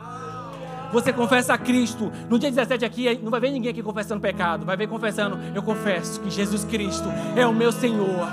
Você 0.92 1.12
confessa 1.12 1.56
Cristo. 1.56 2.10
No 2.28 2.36
dia 2.36 2.50
17 2.50 2.84
aqui, 2.84 3.20
não 3.22 3.30
vai 3.30 3.38
ver 3.38 3.52
ninguém 3.52 3.70
aqui 3.70 3.82
confessando 3.82 4.20
pecado. 4.20 4.66
Vai 4.66 4.76
ver 4.76 4.88
confessando, 4.88 5.38
eu 5.54 5.62
confesso 5.62 6.20
que 6.20 6.30
Jesus 6.30 6.64
Cristo 6.64 7.08
é 7.36 7.46
o 7.46 7.54
meu 7.54 7.70
Senhor. 7.70 8.26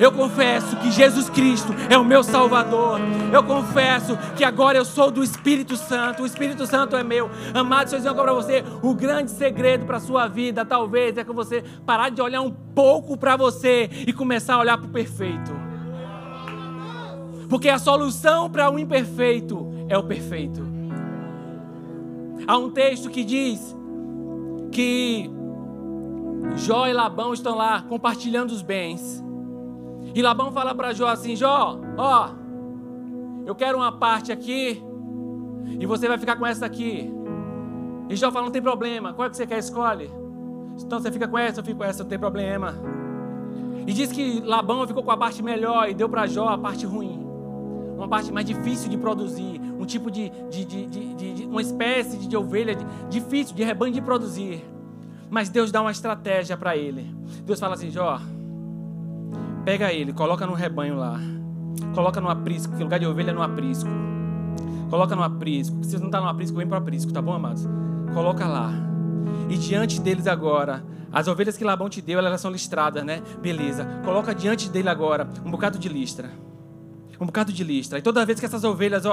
Eu 0.00 0.12
confesso 0.12 0.76
que 0.76 0.90
Jesus 0.90 1.28
Cristo 1.28 1.74
é 1.90 1.98
o 1.98 2.04
meu 2.04 2.22
Salvador. 2.22 3.00
Eu 3.32 3.42
confesso 3.42 4.16
que 4.36 4.44
agora 4.44 4.78
eu 4.78 4.84
sou 4.84 5.10
do 5.10 5.24
Espírito 5.24 5.76
Santo. 5.76 6.22
O 6.22 6.26
Espírito 6.26 6.66
Santo 6.66 6.96
é 6.96 7.02
meu. 7.02 7.30
Amado, 7.52 7.92
eu 7.92 7.98
dizer 7.98 8.14
para 8.14 8.32
você: 8.32 8.64
o 8.82 8.94
grande 8.94 9.30
segredo 9.30 9.86
para 9.86 9.96
a 9.96 10.00
sua 10.00 10.28
vida, 10.28 10.64
talvez, 10.64 11.16
é 11.18 11.24
que 11.24 11.32
você 11.32 11.64
parar 11.84 12.10
de 12.10 12.22
olhar 12.22 12.40
um 12.40 12.50
pouco 12.50 13.16
para 13.16 13.36
você 13.36 13.90
e 14.06 14.12
começar 14.12 14.54
a 14.54 14.58
olhar 14.58 14.78
para 14.78 14.86
o 14.86 14.90
perfeito. 14.90 15.52
Porque 17.48 17.68
a 17.68 17.78
solução 17.78 18.48
para 18.50 18.70
o 18.70 18.78
imperfeito 18.78 19.66
é 19.88 19.96
o 19.96 20.04
perfeito. 20.04 20.62
Há 22.46 22.56
um 22.56 22.70
texto 22.70 23.10
que 23.10 23.24
diz 23.24 23.74
que 24.70 25.30
Jó 26.56 26.86
e 26.86 26.92
Labão 26.92 27.32
estão 27.32 27.56
lá 27.56 27.82
compartilhando 27.82 28.52
os 28.52 28.62
bens. 28.62 29.27
E 30.18 30.22
Labão 30.22 30.50
fala 30.50 30.74
para 30.74 30.92
Jó 30.92 31.06
assim: 31.06 31.36
Jó, 31.36 31.78
ó, 31.96 32.30
eu 33.46 33.54
quero 33.54 33.78
uma 33.78 33.92
parte 33.92 34.32
aqui 34.32 34.82
e 35.78 35.86
você 35.86 36.08
vai 36.08 36.18
ficar 36.18 36.34
com 36.34 36.44
essa 36.44 36.66
aqui. 36.66 37.08
E 38.08 38.16
Jó 38.16 38.32
fala: 38.32 38.46
não 38.46 38.50
tem 38.50 38.60
problema, 38.60 39.12
qual 39.12 39.26
é 39.28 39.30
que 39.30 39.36
você 39.36 39.46
quer? 39.46 39.58
Escolhe. 39.58 40.10
Então 40.82 40.98
você 40.98 41.12
fica 41.12 41.28
com 41.28 41.38
essa, 41.38 41.60
eu 41.60 41.64
fico 41.64 41.78
com 41.78 41.84
essa, 41.84 42.02
não 42.02 42.10
tem 42.10 42.18
problema. 42.18 42.74
E 43.86 43.92
diz 43.92 44.10
que 44.10 44.40
Labão 44.40 44.84
ficou 44.88 45.04
com 45.04 45.12
a 45.12 45.16
parte 45.16 45.40
melhor 45.40 45.88
e 45.88 45.94
deu 45.94 46.08
para 46.08 46.26
Jó 46.26 46.48
a 46.48 46.58
parte 46.58 46.84
ruim. 46.84 47.24
Uma 47.96 48.08
parte 48.08 48.32
mais 48.32 48.44
difícil 48.44 48.90
de 48.90 48.98
produzir. 48.98 49.60
Um 49.78 49.86
tipo 49.86 50.10
de, 50.10 50.30
de, 50.50 50.64
de, 50.64 51.14
de 51.14 51.46
uma 51.46 51.62
espécie 51.62 52.16
de, 52.16 52.36
ovelha 52.36 52.74
difícil, 53.08 53.54
de 53.54 53.62
rebanho 53.62 53.94
de 53.94 54.02
produzir. 54.02 54.68
Mas 55.30 55.48
Deus 55.48 55.70
dá 55.70 55.80
uma 55.80 55.92
estratégia 55.92 56.56
para 56.56 56.76
ele. 56.76 57.06
Deus 57.44 57.60
fala 57.60 57.74
assim: 57.74 57.88
Jó, 57.88 58.18
Pega 59.68 59.92
ele, 59.92 60.14
coloca 60.14 60.46
no 60.46 60.54
rebanho 60.54 60.96
lá. 60.96 61.20
Coloca 61.94 62.22
no 62.22 62.30
aprisco, 62.30 62.74
que 62.74 62.82
lugar 62.82 62.98
de 62.98 63.06
ovelha 63.06 63.32
é 63.32 63.34
no 63.34 63.42
aprisco. 63.42 63.90
Coloca 64.88 65.14
no 65.14 65.22
aprisco. 65.22 65.84
Se 65.84 65.90
você 65.90 65.98
não 65.98 66.06
está 66.06 66.22
no 66.22 66.26
aprisco, 66.26 66.56
vem 66.56 66.66
para 66.66 66.78
o 66.78 66.80
aprisco, 66.80 67.12
tá 67.12 67.20
bom, 67.20 67.34
amados? 67.34 67.68
Coloca 68.14 68.46
lá. 68.46 68.72
E 69.46 69.58
diante 69.58 70.00
deles 70.00 70.26
agora, 70.26 70.82
as 71.12 71.28
ovelhas 71.28 71.54
que 71.54 71.64
Labão 71.64 71.90
te 71.90 72.00
deu, 72.00 72.18
elas 72.18 72.40
são 72.40 72.50
listradas, 72.50 73.04
né? 73.04 73.20
Beleza. 73.42 73.84
Coloca 74.06 74.34
diante 74.34 74.70
dele 74.70 74.88
agora 74.88 75.28
um 75.44 75.50
bocado 75.50 75.78
de 75.78 75.86
listra 75.86 76.30
um 77.20 77.26
bocado 77.26 77.52
de 77.52 77.64
listra. 77.64 77.98
E 77.98 78.02
toda 78.02 78.24
vez 78.24 78.38
que 78.38 78.46
essas 78.46 78.64
ovelhas 78.64 79.04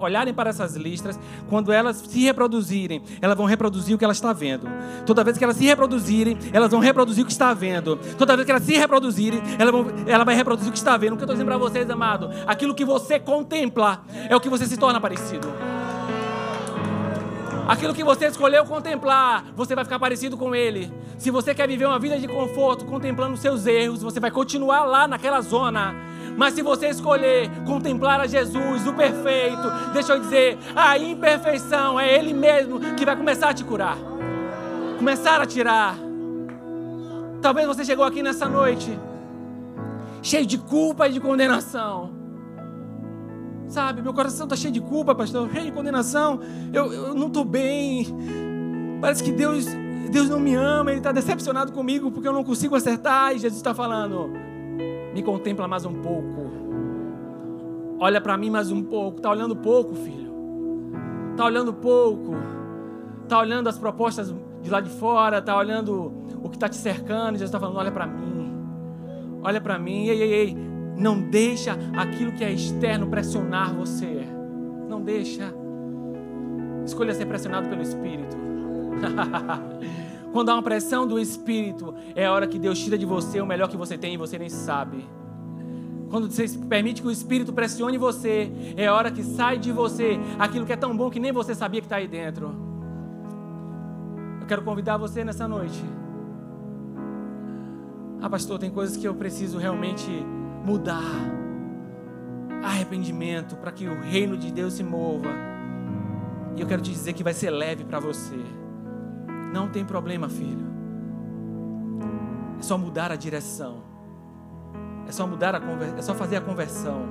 olharem 0.00 0.34
para 0.34 0.50
essas 0.50 0.76
listras, 0.76 1.18
quando 1.48 1.72
elas 1.72 1.96
se 1.96 2.22
reproduzirem, 2.24 3.02
elas 3.20 3.36
vão 3.36 3.46
reproduzir 3.46 3.94
o 3.94 3.98
que 3.98 4.04
elas 4.04 4.18
estão 4.18 4.34
vendo. 4.34 4.68
Toda 5.04 5.24
vez 5.24 5.38
que 5.38 5.44
elas 5.44 5.56
se 5.56 5.64
reproduzirem, 5.64 6.36
elas 6.52 6.70
vão 6.70 6.80
reproduzir 6.80 7.22
o 7.22 7.26
que 7.26 7.32
está 7.32 7.54
vendo. 7.54 7.96
Toda 8.18 8.36
vez 8.36 8.44
que 8.44 8.52
elas 8.52 8.64
se 8.64 8.76
reproduzirem, 8.76 9.40
ela, 9.58 9.72
vão, 9.72 9.86
ela 10.06 10.24
vai 10.24 10.34
reproduzir 10.34 10.68
o 10.68 10.72
que 10.72 10.78
está 10.78 10.96
vendo. 10.96 11.14
O 11.14 11.16
que 11.16 11.22
eu 11.22 11.26
estou 11.26 11.34
dizendo 11.34 11.48
para 11.48 11.58
vocês, 11.58 11.88
amado? 11.88 12.30
Aquilo 12.46 12.74
que 12.74 12.84
você 12.84 13.18
contempla 13.18 14.04
é 14.28 14.36
o 14.36 14.40
que 14.40 14.48
você 14.48 14.66
se 14.66 14.76
torna 14.76 15.00
parecido. 15.00 15.48
Aquilo 17.66 17.92
que 17.92 18.04
você 18.04 18.26
escolheu 18.26 18.64
contemplar, 18.64 19.44
você 19.56 19.74
vai 19.74 19.84
ficar 19.84 19.98
parecido 19.98 20.36
com 20.36 20.54
ele. 20.54 20.92
Se 21.18 21.32
você 21.32 21.52
quer 21.52 21.66
viver 21.66 21.86
uma 21.86 21.98
vida 21.98 22.16
de 22.16 22.28
conforto 22.28 22.84
contemplando 22.84 23.36
seus 23.36 23.66
erros, 23.66 24.02
você 24.02 24.20
vai 24.20 24.30
continuar 24.30 24.84
lá 24.84 25.08
naquela 25.08 25.40
zona 25.40 25.96
Mas 26.36 26.54
se 26.54 26.62
você 26.62 26.88
escolher 26.88 27.50
contemplar 27.64 28.20
a 28.20 28.26
Jesus, 28.26 28.86
o 28.86 28.92
perfeito, 28.92 29.70
deixa 29.92 30.12
eu 30.12 30.20
dizer, 30.20 30.58
a 30.74 30.98
imperfeição 30.98 31.98
é 31.98 32.14
Ele 32.14 32.34
mesmo 32.34 32.78
que 32.94 33.04
vai 33.04 33.16
começar 33.16 33.50
a 33.50 33.54
te 33.54 33.64
curar, 33.64 33.96
começar 34.98 35.40
a 35.40 35.46
tirar. 35.46 35.96
Talvez 37.40 37.66
você 37.66 37.84
chegou 37.84 38.04
aqui 38.04 38.22
nessa 38.22 38.48
noite 38.48 38.98
cheio 40.22 40.44
de 40.44 40.58
culpa 40.58 41.08
e 41.08 41.12
de 41.12 41.20
condenação. 41.20 42.10
Sabe, 43.68 44.02
meu 44.02 44.12
coração 44.12 44.44
está 44.44 44.56
cheio 44.56 44.72
de 44.72 44.80
culpa, 44.80 45.14
pastor, 45.14 45.50
cheio 45.50 45.66
de 45.66 45.72
condenação. 45.72 46.40
Eu, 46.72 46.92
eu 46.92 47.14
não 47.14 47.28
estou 47.28 47.44
bem. 47.44 48.06
Parece 49.00 49.22
que 49.22 49.32
Deus, 49.32 49.66
Deus 50.10 50.28
não 50.28 50.38
me 50.38 50.54
ama, 50.54 50.90
Ele 50.90 51.00
está 51.00 51.12
decepcionado 51.12 51.72
comigo 51.72 52.10
porque 52.10 52.28
eu 52.28 52.32
não 52.32 52.44
consigo 52.44 52.74
acertar. 52.74 53.32
E 53.32 53.38
Jesus 53.38 53.56
está 53.56 53.74
falando: 53.74 54.32
me 55.16 55.22
contempla 55.22 55.66
mais 55.66 55.86
um 55.86 55.94
pouco. 55.94 56.50
Olha 57.98 58.20
para 58.20 58.36
mim 58.36 58.50
mais 58.50 58.70
um 58.70 58.82
pouco. 58.82 59.16
Está 59.16 59.30
olhando 59.30 59.56
pouco, 59.56 59.94
filho. 59.94 60.30
Está 61.30 61.46
olhando 61.46 61.72
pouco. 61.72 62.34
Está 63.22 63.38
olhando 63.38 63.66
as 63.66 63.78
propostas 63.78 64.34
de 64.60 64.68
lá 64.68 64.78
de 64.78 64.90
fora. 64.90 65.38
Está 65.38 65.56
olhando 65.56 66.12
o 66.42 66.50
que 66.50 66.56
está 66.56 66.68
te 66.68 66.76
cercando. 66.76 67.30
Jesus 67.30 67.48
está 67.48 67.58
falando: 67.58 67.78
olha 67.78 67.90
para 67.90 68.06
mim. 68.06 68.52
Olha 69.42 69.58
para 69.58 69.78
mim. 69.78 70.06
Ei, 70.06 70.22
ei, 70.22 70.32
ei. 70.34 70.56
Não 70.98 71.18
deixa 71.18 71.78
aquilo 71.96 72.32
que 72.32 72.44
é 72.44 72.52
externo 72.52 73.06
pressionar 73.06 73.74
você. 73.74 74.28
Não 74.86 75.00
deixa. 75.00 75.50
Escolha 76.84 77.14
ser 77.14 77.24
pressionado 77.24 77.70
pelo 77.70 77.80
Espírito. 77.80 78.36
Quando 80.36 80.50
há 80.50 80.52
uma 80.52 80.62
pressão 80.62 81.06
do 81.06 81.18
Espírito, 81.18 81.94
é 82.14 82.26
a 82.26 82.30
hora 82.30 82.46
que 82.46 82.58
Deus 82.58 82.78
tira 82.78 82.98
de 82.98 83.06
você 83.06 83.40
o 83.40 83.46
melhor 83.46 83.70
que 83.70 83.76
você 83.76 83.96
tem 83.96 84.12
e 84.12 84.16
você 84.18 84.38
nem 84.38 84.50
sabe. 84.50 85.02
Quando 86.10 86.30
você 86.30 86.46
permite 86.68 87.00
que 87.00 87.08
o 87.08 87.10
Espírito 87.10 87.54
pressione 87.54 87.96
você, 87.96 88.52
é 88.76 88.86
a 88.86 88.94
hora 88.94 89.10
que 89.10 89.22
sai 89.22 89.56
de 89.56 89.72
você 89.72 90.20
aquilo 90.38 90.66
que 90.66 90.74
é 90.74 90.76
tão 90.76 90.94
bom 90.94 91.08
que 91.08 91.18
nem 91.18 91.32
você 91.32 91.54
sabia 91.54 91.80
que 91.80 91.86
está 91.86 91.96
aí 91.96 92.06
dentro. 92.06 92.54
Eu 94.38 94.46
quero 94.46 94.60
convidar 94.60 94.98
você 94.98 95.24
nessa 95.24 95.48
noite. 95.48 95.82
Ah, 98.20 98.28
pastor, 98.28 98.58
tem 98.58 98.70
coisas 98.70 98.94
que 98.94 99.08
eu 99.08 99.14
preciso 99.14 99.56
realmente 99.56 100.10
mudar. 100.66 101.00
Arrependimento 102.62 103.56
para 103.56 103.72
que 103.72 103.88
o 103.88 104.02
reino 104.02 104.36
de 104.36 104.52
Deus 104.52 104.74
se 104.74 104.82
mova. 104.82 105.30
E 106.54 106.60
eu 106.60 106.66
quero 106.66 106.82
te 106.82 106.90
dizer 106.90 107.14
que 107.14 107.24
vai 107.24 107.32
ser 107.32 107.48
leve 107.48 107.84
para 107.84 107.98
você. 107.98 108.36
Não 109.56 109.68
tem 109.68 109.86
problema, 109.86 110.28
filho. 110.28 110.66
É 112.58 112.62
só 112.62 112.76
mudar 112.76 113.10
a 113.10 113.16
direção. 113.16 113.82
É 115.08 115.12
só 115.12 115.26
mudar 115.26 115.54
a 115.54 115.60
conver... 115.60 115.94
é 115.96 116.02
só 116.02 116.14
fazer 116.14 116.36
a 116.36 116.42
conversão. 116.42 117.08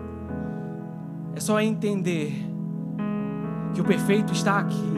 É 1.36 1.40
só 1.40 1.60
entender 1.60 2.34
que 3.74 3.82
o 3.82 3.84
perfeito 3.84 4.32
está 4.32 4.60
aqui. 4.60 4.94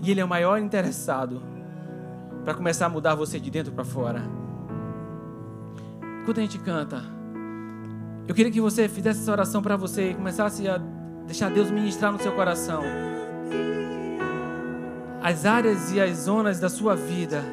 E 0.00 0.10
ele 0.10 0.18
é 0.18 0.24
o 0.24 0.28
maior 0.28 0.58
interessado 0.58 1.42
para 2.42 2.54
começar 2.54 2.86
a 2.86 2.88
mudar 2.88 3.14
você 3.14 3.38
de 3.38 3.50
dentro 3.50 3.70
para 3.70 3.84
fora. 3.84 4.22
Enquanto 6.22 6.38
a 6.38 6.40
gente 6.40 6.58
canta, 6.58 7.02
eu 8.26 8.34
queria 8.34 8.50
que 8.50 8.62
você 8.62 8.88
fizesse 8.88 9.20
essa 9.20 9.30
oração 9.30 9.60
para 9.60 9.76
você 9.76 10.12
e 10.12 10.14
começasse 10.14 10.66
a 10.66 10.78
deixar 11.26 11.50
Deus 11.50 11.70
ministrar 11.70 12.10
no 12.10 12.18
seu 12.18 12.32
coração 12.32 13.11
as 15.22 15.46
áreas 15.46 15.92
e 15.92 16.00
as 16.00 16.24
zonas 16.24 16.58
da 16.58 16.68
sua 16.68 16.96
vida 16.96 17.44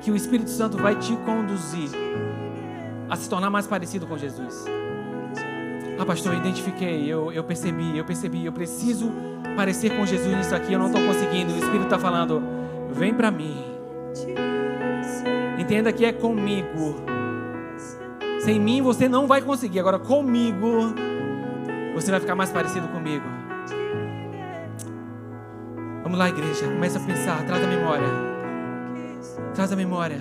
que 0.00 0.10
o 0.10 0.16
Espírito 0.16 0.50
Santo 0.50 0.76
vai 0.78 0.94
te 0.94 1.14
conduzir 1.16 1.90
a 3.10 3.16
se 3.16 3.28
tornar 3.28 3.50
mais 3.50 3.66
parecido 3.66 4.06
com 4.06 4.16
Jesus. 4.16 4.64
Ah, 5.98 6.06
pastor, 6.06 6.34
eu 6.34 6.38
identifiquei, 6.38 7.06
eu, 7.06 7.32
eu 7.32 7.42
percebi, 7.42 7.98
eu 7.98 8.04
percebi, 8.04 8.44
eu 8.44 8.52
preciso 8.52 9.10
parecer 9.56 9.96
com 9.96 10.06
Jesus 10.06 10.36
nisso 10.36 10.54
aqui, 10.54 10.72
eu 10.72 10.78
não 10.78 10.86
estou 10.86 11.04
conseguindo. 11.04 11.52
O 11.52 11.56
Espírito 11.56 11.84
está 11.84 11.98
falando, 11.98 12.40
vem 12.92 13.12
para 13.12 13.32
mim. 13.32 13.56
Entenda 15.58 15.92
que 15.92 16.04
é 16.04 16.12
comigo. 16.12 16.94
Sem 18.40 18.60
mim 18.60 18.80
você 18.80 19.08
não 19.08 19.26
vai 19.26 19.42
conseguir. 19.42 19.80
Agora, 19.80 19.98
comigo, 19.98 20.94
você 21.94 22.12
vai 22.12 22.20
ficar 22.20 22.36
mais 22.36 22.50
parecido 22.50 22.86
comigo. 22.88 23.47
Vamos 26.08 26.20
lá, 26.20 26.30
igreja. 26.30 26.64
Começa 26.64 26.98
a 26.98 27.02
pensar. 27.02 27.44
Traz 27.44 27.62
a 27.62 27.66
memória. 27.66 28.08
Traz 29.54 29.70
a 29.70 29.76
memória. 29.76 30.18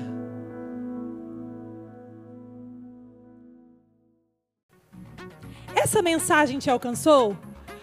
Essa 5.74 6.02
mensagem 6.02 6.60
te 6.60 6.70
alcançou? 6.70 7.38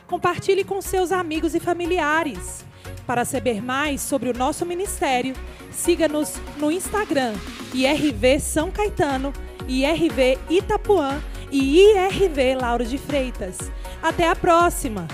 Compartilhe 0.07 0.65
com 0.65 0.83
seus 0.83 1.13
amigos 1.13 1.55
e 1.55 1.61
familiares. 1.61 2.63
Para 3.07 3.25
saber 3.25 3.63
mais 3.63 4.03
sobre 4.03 4.29
o 4.29 4.37
nosso 4.37 4.67
ministério, 4.67 5.35
siga-nos 5.71 6.39
no 6.59 6.71
Instagram, 6.71 7.33
IRV 7.73 8.39
São 8.39 8.71
Caetano, 8.71 9.33
IRV 9.67 10.39
Itapuã 10.51 11.23
e 11.51 11.81
IRV 11.81 12.57
Lauro 12.61 12.85
de 12.85 12.99
Freitas. 12.99 13.57
Até 14.03 14.29
a 14.29 14.37
próxima! 14.37 15.09